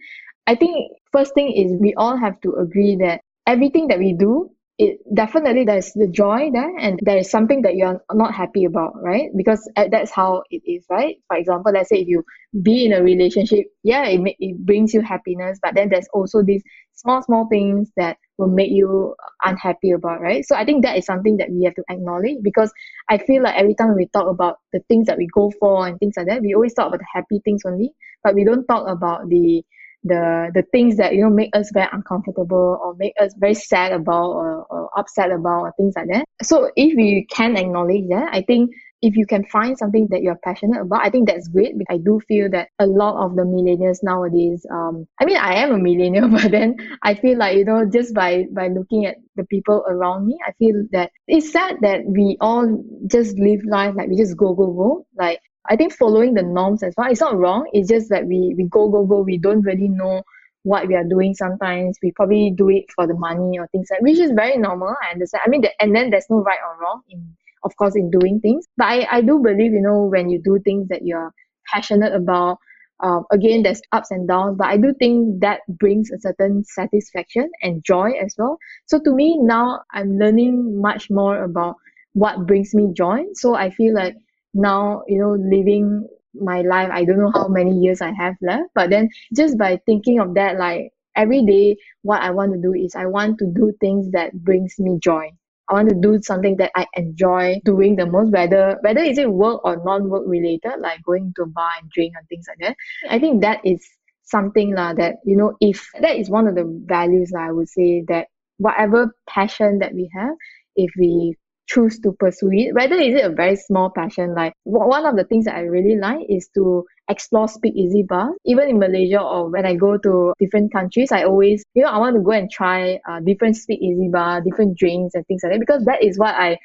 I 0.47 0.55
think 0.55 0.91
first 1.11 1.33
thing 1.33 1.51
is 1.51 1.79
we 1.79 1.95
all 1.95 2.15
have 2.15 2.39
to 2.41 2.53
agree 2.55 2.95
that 2.97 3.21
everything 3.47 3.87
that 3.87 3.99
we 3.99 4.13
do 4.13 4.51
it 4.77 4.99
definitely 5.15 5.63
there's 5.63 5.93
the 5.93 6.07
joy 6.07 6.49
there 6.51 6.77
and 6.77 6.99
there 7.01 7.17
is 7.17 7.29
something 7.29 7.61
that 7.61 7.75
you're 7.75 8.03
not 8.13 8.33
happy 8.33 8.65
about 8.65 8.93
right? 9.01 9.29
Because 9.35 9.69
that's 9.89 10.11
how 10.11 10.43
it 10.51 10.61
is 10.65 10.85
right? 10.89 11.15
For 11.27 11.37
example 11.37 11.71
let's 11.73 11.89
say 11.89 12.01
if 12.01 12.07
you 12.07 12.23
be 12.61 12.85
in 12.85 12.93
a 12.93 13.01
relationship 13.01 13.65
yeah 13.83 14.05
it, 14.05 14.19
may, 14.19 14.35
it 14.39 14.57
brings 14.65 14.93
you 14.93 15.01
happiness 15.01 15.59
but 15.61 15.75
then 15.75 15.89
there's 15.89 16.07
also 16.13 16.43
these 16.43 16.61
small 16.93 17.21
small 17.21 17.47
things 17.49 17.89
that 17.95 18.17
will 18.37 18.47
make 18.47 18.71
you 18.71 19.15
unhappy 19.43 19.91
about 19.91 20.21
right? 20.21 20.45
So 20.45 20.55
i 20.55 20.65
think 20.65 20.83
that 20.83 20.97
is 20.97 21.05
something 21.05 21.37
that 21.37 21.49
we 21.49 21.63
have 21.65 21.75
to 21.75 21.83
acknowledge 21.89 22.37
because 22.41 22.71
i 23.09 23.17
feel 23.17 23.43
like 23.43 23.55
every 23.55 23.75
time 23.75 23.95
we 23.95 24.07
talk 24.07 24.27
about 24.27 24.57
the 24.73 24.79
things 24.87 25.07
that 25.07 25.17
we 25.17 25.27
go 25.33 25.51
for 25.59 25.87
and 25.87 25.99
things 25.99 26.13
like 26.17 26.27
that 26.27 26.41
we 26.41 26.53
always 26.53 26.73
talk 26.73 26.87
about 26.87 26.99
the 26.99 27.05
happy 27.13 27.41
things 27.43 27.61
only 27.65 27.91
but 28.23 28.35
we 28.35 28.43
don't 28.43 28.65
talk 28.65 28.87
about 28.87 29.27
the 29.29 29.63
the 30.05 30.51
the 30.53 30.63
things 30.71 30.97
that 30.97 31.15
you 31.15 31.21
know 31.21 31.29
make 31.29 31.49
us 31.55 31.71
very 31.73 31.89
uncomfortable 31.91 32.79
or 32.81 32.95
make 32.95 33.13
us 33.19 33.33
very 33.37 33.55
sad 33.55 33.91
about 33.91 34.31
or, 34.31 34.65
or 34.69 34.89
upset 34.97 35.31
about 35.31 35.61
or 35.61 35.73
things 35.77 35.93
like 35.95 36.07
that. 36.11 36.25
So 36.43 36.69
if 36.75 36.95
we 36.95 37.25
can 37.35 37.57
acknowledge 37.57 38.07
that 38.09 38.29
i 38.31 38.41
think 38.41 38.69
if 39.05 39.15
you 39.15 39.25
can 39.25 39.45
find 39.45 39.77
something 39.77 40.07
that 40.09 40.21
you're 40.21 40.39
passionate 40.43 40.81
about 40.81 41.05
i 41.05 41.09
think 41.09 41.27
that's 41.27 41.47
great 41.47 41.73
i 41.89 41.97
do 41.97 42.19
feel 42.27 42.49
that 42.49 42.69
a 42.79 42.87
lot 42.87 43.23
of 43.23 43.35
the 43.35 43.43
millennials 43.43 43.99
nowadays 44.01 44.65
um 44.71 45.05
i 45.21 45.25
mean 45.25 45.37
i 45.37 45.53
am 45.53 45.73
a 45.73 45.77
millennial 45.77 46.27
but 46.37 46.49
then 46.51 46.75
i 47.03 47.13
feel 47.13 47.37
like 47.37 47.55
you 47.57 47.65
know 47.65 47.85
just 47.85 48.13
by 48.13 48.45
by 48.51 48.67
looking 48.67 49.05
at 49.05 49.17
the 49.35 49.45
people 49.45 49.83
around 49.87 50.25
me 50.25 50.37
i 50.47 50.51
feel 50.53 50.83
that 50.91 51.11
it's 51.27 51.51
sad 51.51 51.77
that 51.81 52.01
we 52.05 52.35
all 52.41 52.83
just 53.07 53.37
live 53.37 53.61
life 53.65 53.93
like 53.95 54.09
we 54.09 54.17
just 54.17 54.35
go 54.37 54.53
go 54.53 54.71
go 54.71 55.05
like 55.17 55.39
I 55.67 55.75
think 55.75 55.93
following 55.93 56.35
the 56.35 56.43
norms 56.43 56.83
as 56.83 56.93
well. 56.95 57.09
It's 57.09 57.21
not 57.21 57.39
wrong. 57.39 57.67
It's 57.73 57.89
just 57.89 58.09
that 58.09 58.27
we 58.27 58.53
we 58.55 58.65
go 58.65 58.87
go 58.87 59.03
go. 59.03 59.21
We 59.21 59.39
don't 59.39 59.63
really 59.63 59.87
know 59.87 60.21
what 60.65 60.87
we 60.87 60.95
are 60.95 61.03
doing. 61.03 61.33
Sometimes 61.33 61.97
we 62.01 62.11
probably 62.11 62.51
do 62.55 62.69
it 62.69 62.85
for 62.93 63.07
the 63.07 63.13
money 63.13 63.57
or 63.59 63.67
things 63.67 63.87
like, 63.91 64.01
which 64.01 64.19
is 64.19 64.31
very 64.35 64.57
normal. 64.57 64.93
I 65.01 65.11
understand. 65.11 65.43
I 65.45 65.49
mean, 65.49 65.63
and 65.79 65.95
then 65.95 66.09
there's 66.09 66.25
no 66.29 66.41
right 66.41 66.59
or 66.65 66.81
wrong 66.81 67.01
in, 67.09 67.35
of 67.65 67.75
course, 67.77 67.95
in 67.95 68.09
doing 68.11 68.39
things. 68.39 68.65
But 68.77 68.85
I 68.87 69.07
I 69.11 69.21
do 69.21 69.39
believe 69.39 69.73
you 69.73 69.81
know 69.81 70.03
when 70.05 70.29
you 70.29 70.41
do 70.41 70.59
things 70.63 70.87
that 70.89 71.05
you're 71.05 71.33
passionate 71.73 72.13
about. 72.13 72.59
Um, 73.03 73.25
again, 73.31 73.63
there's 73.63 73.81
ups 73.91 74.11
and 74.11 74.25
downs, 74.25 74.55
but 74.57 74.67
I 74.67 74.77
do 74.77 74.93
think 74.97 75.41
that 75.41 75.59
brings 75.67 76.11
a 76.11 76.19
certain 76.19 76.63
satisfaction 76.63 77.51
and 77.61 77.83
joy 77.83 78.11
as 78.23 78.35
well. 78.37 78.57
So 78.85 78.99
to 79.01 79.11
me 79.13 79.37
now, 79.37 79.81
I'm 79.91 80.17
learning 80.17 80.81
much 80.81 81.09
more 81.09 81.43
about 81.43 81.75
what 82.13 82.47
brings 82.47 82.73
me 82.73 82.93
joy. 82.95 83.25
So 83.33 83.53
I 83.55 83.69
feel 83.69 83.93
like 83.93 84.15
now 84.53 85.03
you 85.07 85.19
know 85.19 85.33
living 85.33 86.07
my 86.33 86.61
life 86.61 86.89
i 86.91 87.03
don't 87.05 87.19
know 87.19 87.31
how 87.33 87.47
many 87.47 87.71
years 87.79 88.01
i 88.01 88.11
have 88.11 88.35
left 88.41 88.69
but 88.73 88.89
then 88.89 89.09
just 89.35 89.57
by 89.57 89.79
thinking 89.85 90.19
of 90.19 90.33
that 90.33 90.57
like 90.57 90.91
every 91.15 91.45
day 91.45 91.75
what 92.03 92.21
i 92.21 92.31
want 92.31 92.53
to 92.53 92.61
do 92.61 92.73
is 92.73 92.95
i 92.95 93.05
want 93.05 93.37
to 93.37 93.45
do 93.47 93.73
things 93.81 94.09
that 94.11 94.33
brings 94.43 94.75
me 94.79 94.97
joy 95.01 95.29
i 95.69 95.73
want 95.73 95.89
to 95.89 95.95
do 95.95 96.19
something 96.21 96.55
that 96.57 96.71
i 96.75 96.85
enjoy 96.95 97.59
doing 97.63 97.95
the 97.95 98.05
most 98.05 98.31
whether 98.31 98.77
whether 98.81 99.01
is 99.01 99.17
it 99.17 99.31
work 99.31 99.63
or 99.63 99.81
non-work 99.83 100.23
related 100.25 100.73
like 100.79 101.03
going 101.03 101.33
to 101.35 101.43
a 101.43 101.47
bar 101.47 101.71
and 101.81 101.89
drink 101.91 102.13
and 102.17 102.27
things 102.27 102.45
like 102.47 102.57
that. 102.59 102.75
I 103.09 103.19
think 103.19 103.41
that 103.41 103.65
is 103.65 103.85
something 104.23 104.73
la, 104.75 104.93
that 104.93 105.15
you 105.23 105.35
know 105.35 105.55
if 105.61 105.89
that 106.01 106.15
is 106.15 106.29
one 106.29 106.47
of 106.47 106.55
the 106.55 106.65
values 106.85 107.31
la, 107.33 107.47
i 107.47 107.51
would 107.51 107.69
say 107.69 108.03
that 108.07 108.27
whatever 108.57 109.13
passion 109.27 109.79
that 109.79 109.93
we 109.93 110.09
have, 110.13 110.33
if 110.75 110.91
we 110.97 111.35
choose 111.67 111.99
to 111.99 112.11
pursue 112.13 112.51
it, 112.51 112.73
whether 112.73 112.95
is 112.95 113.15
it 113.15 113.25
a 113.25 113.29
very 113.29 113.55
small 113.55 113.89
passion, 113.89 114.33
like 114.35 114.53
one 114.63 115.05
of 115.05 115.15
the 115.15 115.23
things 115.23 115.45
that 115.45 115.55
I 115.55 115.61
really 115.61 115.97
like 115.97 116.25
is 116.29 116.47
to 116.55 116.85
explore 117.09 117.47
speakeasy 117.47 118.03
bars. 118.03 118.35
Even 118.45 118.69
in 118.69 118.79
Malaysia 118.79 119.21
or 119.21 119.49
when 119.49 119.65
I 119.65 119.75
go 119.75 119.97
to 119.97 120.33
different 120.39 120.71
countries, 120.71 121.11
I 121.11 121.23
always, 121.23 121.63
you 121.73 121.83
know, 121.83 121.89
I 121.89 121.97
want 121.97 122.15
to 122.15 122.21
go 122.21 122.31
and 122.31 122.49
try 122.49 122.99
uh, 123.09 123.19
different 123.19 123.57
speakeasy 123.57 124.09
bar, 124.09 124.41
different 124.41 124.77
drinks 124.77 125.15
and 125.15 125.25
things 125.27 125.41
like 125.43 125.53
that 125.53 125.59
because 125.59 125.85
that 125.85 126.03
is 126.03 126.17
what 126.17 126.35
I 126.35 126.57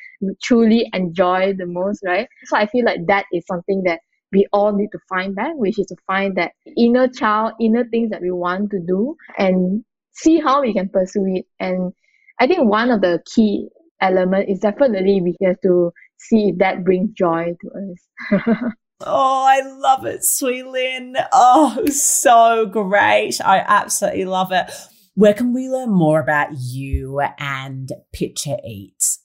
truly 0.42 0.88
enjoy 0.92 1.54
the 1.56 1.66
most, 1.66 2.02
right? 2.04 2.28
So 2.44 2.56
I 2.56 2.66
feel 2.66 2.84
like 2.84 3.06
that 3.06 3.26
is 3.32 3.44
something 3.46 3.82
that 3.84 4.00
we 4.32 4.46
all 4.52 4.72
need 4.72 4.90
to 4.92 4.98
find 5.08 5.34
back, 5.34 5.52
which 5.56 5.78
is 5.78 5.86
to 5.86 5.96
find 6.06 6.36
that 6.36 6.52
inner 6.76 7.08
child, 7.08 7.54
inner 7.60 7.84
things 7.84 8.10
that 8.10 8.22
we 8.22 8.30
want 8.30 8.70
to 8.70 8.80
do 8.80 9.16
and 9.38 9.84
see 10.12 10.38
how 10.38 10.60
we 10.60 10.72
can 10.72 10.88
pursue 10.88 11.26
it. 11.34 11.46
And 11.58 11.92
I 12.38 12.46
think 12.46 12.68
one 12.68 12.90
of 12.90 13.00
the 13.00 13.22
key 13.26 13.68
element 14.00 14.48
is 14.48 14.60
definitely 14.60 15.20
we 15.20 15.36
have 15.42 15.60
to 15.62 15.92
see 16.18 16.50
if 16.50 16.58
that 16.58 16.84
brings 16.84 17.10
joy 17.12 17.54
to 17.60 17.70
us. 17.70 18.72
oh, 19.00 19.46
I 19.46 19.60
love 19.62 20.06
it, 20.06 20.24
Sweet 20.24 20.66
Lynn. 20.66 21.16
Oh, 21.32 21.84
so 21.86 22.66
great. 22.66 23.40
I 23.44 23.64
absolutely 23.66 24.26
love 24.26 24.52
it. 24.52 24.70
Where 25.14 25.34
can 25.34 25.52
we 25.52 25.68
learn 25.68 25.90
more 25.90 26.20
about 26.20 26.48
you 26.52 27.20
and 27.38 27.90
Picha 28.14 28.58
Eats? 28.64 29.20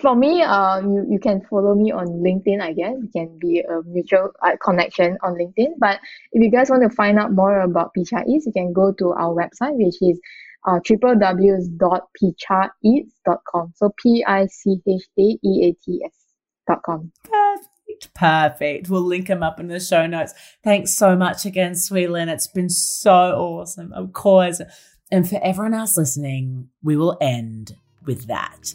For 0.00 0.16
me, 0.16 0.42
uh, 0.42 0.80
you, 0.80 1.06
you 1.08 1.18
can 1.20 1.40
follow 1.48 1.74
me 1.74 1.92
on 1.92 2.06
LinkedIn, 2.06 2.60
I 2.60 2.72
guess. 2.72 2.94
We 3.00 3.08
can 3.08 3.38
be 3.38 3.60
a 3.60 3.82
mutual 3.84 4.30
uh, 4.42 4.56
connection 4.62 5.16
on 5.22 5.34
LinkedIn. 5.34 5.74
But 5.78 6.00
if 6.32 6.42
you 6.42 6.50
guys 6.50 6.68
want 6.68 6.82
to 6.82 6.90
find 6.90 7.18
out 7.18 7.32
more 7.32 7.60
about 7.60 7.92
Picha 7.96 8.24
Eats, 8.26 8.46
you 8.46 8.52
can 8.52 8.72
go 8.72 8.92
to 8.92 9.12
our 9.12 9.32
website, 9.32 9.76
which 9.76 10.02
is 10.02 10.20
uh, 10.66 10.80
www.pichaeats.com. 10.80 13.72
So 13.76 13.94
P 14.02 14.24
I 14.26 14.46
C 14.46 14.80
H 14.86 15.02
A 15.18 15.38
E 15.42 15.68
A 15.68 15.72
T 15.84 16.00
S 16.04 16.12
dot 16.66 16.82
com. 16.84 17.12
Perfect. 17.24 18.14
Perfect. 18.14 18.88
We'll 18.88 19.02
link 19.02 19.26
them 19.26 19.42
up 19.42 19.58
in 19.58 19.68
the 19.68 19.80
show 19.80 20.06
notes. 20.06 20.32
Thanks 20.62 20.94
so 20.94 21.16
much 21.16 21.44
again, 21.44 21.72
Sweetlyn. 21.72 22.28
It's 22.28 22.46
been 22.46 22.68
so 22.68 23.12
awesome. 23.12 23.92
Of 23.92 24.12
course. 24.12 24.60
And 25.10 25.28
for 25.28 25.40
everyone 25.42 25.74
else 25.74 25.96
listening, 25.96 26.68
we 26.82 26.96
will 26.96 27.16
end 27.20 27.76
with 28.04 28.26
that. 28.26 28.74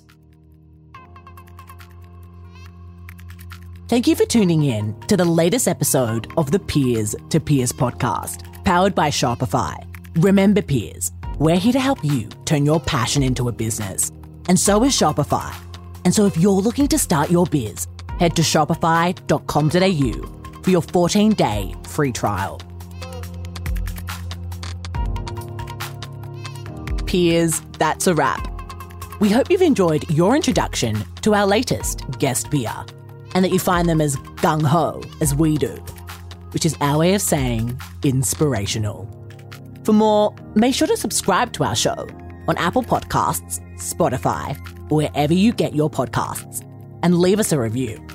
Thank 3.88 4.08
you 4.08 4.16
for 4.16 4.26
tuning 4.26 4.64
in 4.64 5.00
to 5.02 5.16
the 5.16 5.26
latest 5.26 5.68
episode 5.68 6.32
of 6.38 6.50
the 6.50 6.58
Peers 6.58 7.16
to 7.30 7.40
Peers 7.40 7.72
podcast, 7.72 8.64
powered 8.64 8.96
by 8.96 9.10
Shopify. 9.10 9.76
Remember, 10.16 10.62
peers, 10.62 11.12
we're 11.40 11.58
here 11.58 11.74
to 11.74 11.80
help 11.80 12.04
you 12.04 12.28
turn 12.46 12.66
your 12.66 12.80
passion 12.80 13.24
into 13.24 13.50
a 13.50 13.52
business. 13.52 14.12
And 14.48 14.60
so 14.60 14.84
is 14.84 14.94
Shopify. 14.94 15.54
And 16.06 16.14
so 16.14 16.26
if 16.26 16.38
you're 16.38 16.52
looking 16.52 16.88
to 16.90 17.00
start 17.00 17.32
your 17.32 17.46
biz, 17.46 17.88
head 18.20 18.36
to 18.36 18.42
shopify.com.au 18.42 20.62
for 20.62 20.70
your 20.70 20.82
14 20.82 21.34
day 21.34 21.74
free 21.84 22.12
trial. 22.12 22.60
Peers, 27.06 27.62
that's 27.78 28.08
a 28.08 28.14
wrap. 28.14 28.50
We 29.20 29.30
hope 29.30 29.50
you've 29.50 29.62
enjoyed 29.62 30.10
your 30.10 30.36
introduction 30.36 31.04
to 31.22 31.36
our 31.36 31.46
latest 31.46 32.02
guest 32.20 32.50
beer 32.50 32.74
and 33.36 33.46
that 33.46 33.52
you 33.52 33.60
find 33.60 33.88
them 33.88 34.02
as 34.02 34.16
gung 34.38 34.64
ho 34.64 35.02
as 35.22 35.36
we 35.36 35.58
do, 35.58 35.74
which 36.52 36.66
is 36.66 36.76
our 36.82 37.00
way 37.00 37.14
of 37.14 37.22
saying 37.22 37.80
inspirational. 38.04 39.23
For 39.84 39.94
more, 39.94 40.34
make 40.56 40.74
sure 40.74 40.88
to 40.88 40.96
subscribe 40.96 41.52
to 41.54 41.64
our 41.64 41.76
show 41.76 42.08
on 42.48 42.58
Apple 42.58 42.84
Podcasts, 42.84 43.60
Spotify, 43.78 44.58
or 44.90 44.98
wherever 44.98 45.34
you 45.34 45.52
get 45.52 45.76
your 45.76 45.90
podcasts, 45.90 46.66
and 47.04 47.18
leave 47.18 47.40
us 47.40 47.52
a 47.52 47.60
review. 47.60 48.06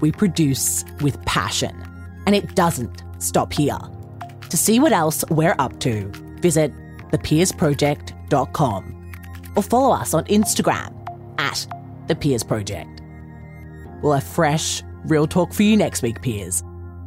We 0.00 0.12
produce 0.12 0.84
with 1.00 1.22
passion, 1.24 1.76
and 2.26 2.36
it 2.36 2.54
doesn't 2.54 3.02
stop 3.18 3.52
here. 3.52 3.78
To 4.48 4.56
see 4.56 4.78
what 4.78 4.92
else 4.92 5.24
we're 5.30 5.56
up 5.58 5.80
to, 5.80 6.06
visit 6.40 6.72
thepeersproject.com 7.10 9.12
or 9.56 9.62
follow 9.62 9.94
us 9.94 10.14
on 10.14 10.24
Instagram 10.24 10.94
at 11.38 11.66
the 12.06 12.14
Peers 12.14 12.42
Project. 12.42 13.00
We'll 14.02 14.12
have 14.12 14.24
fresh, 14.24 14.82
real 15.06 15.26
talk 15.26 15.52
for 15.52 15.62
you 15.62 15.76
next 15.76 16.02
week, 16.02 16.22
peers. 16.22 16.62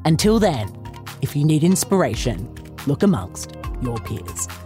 Until 0.05 0.39
then, 0.39 0.69
if 1.21 1.35
you 1.35 1.43
need 1.43 1.63
inspiration, 1.63 2.53
look 2.87 3.03
amongst 3.03 3.55
your 3.85 3.97
peers. 3.99 4.64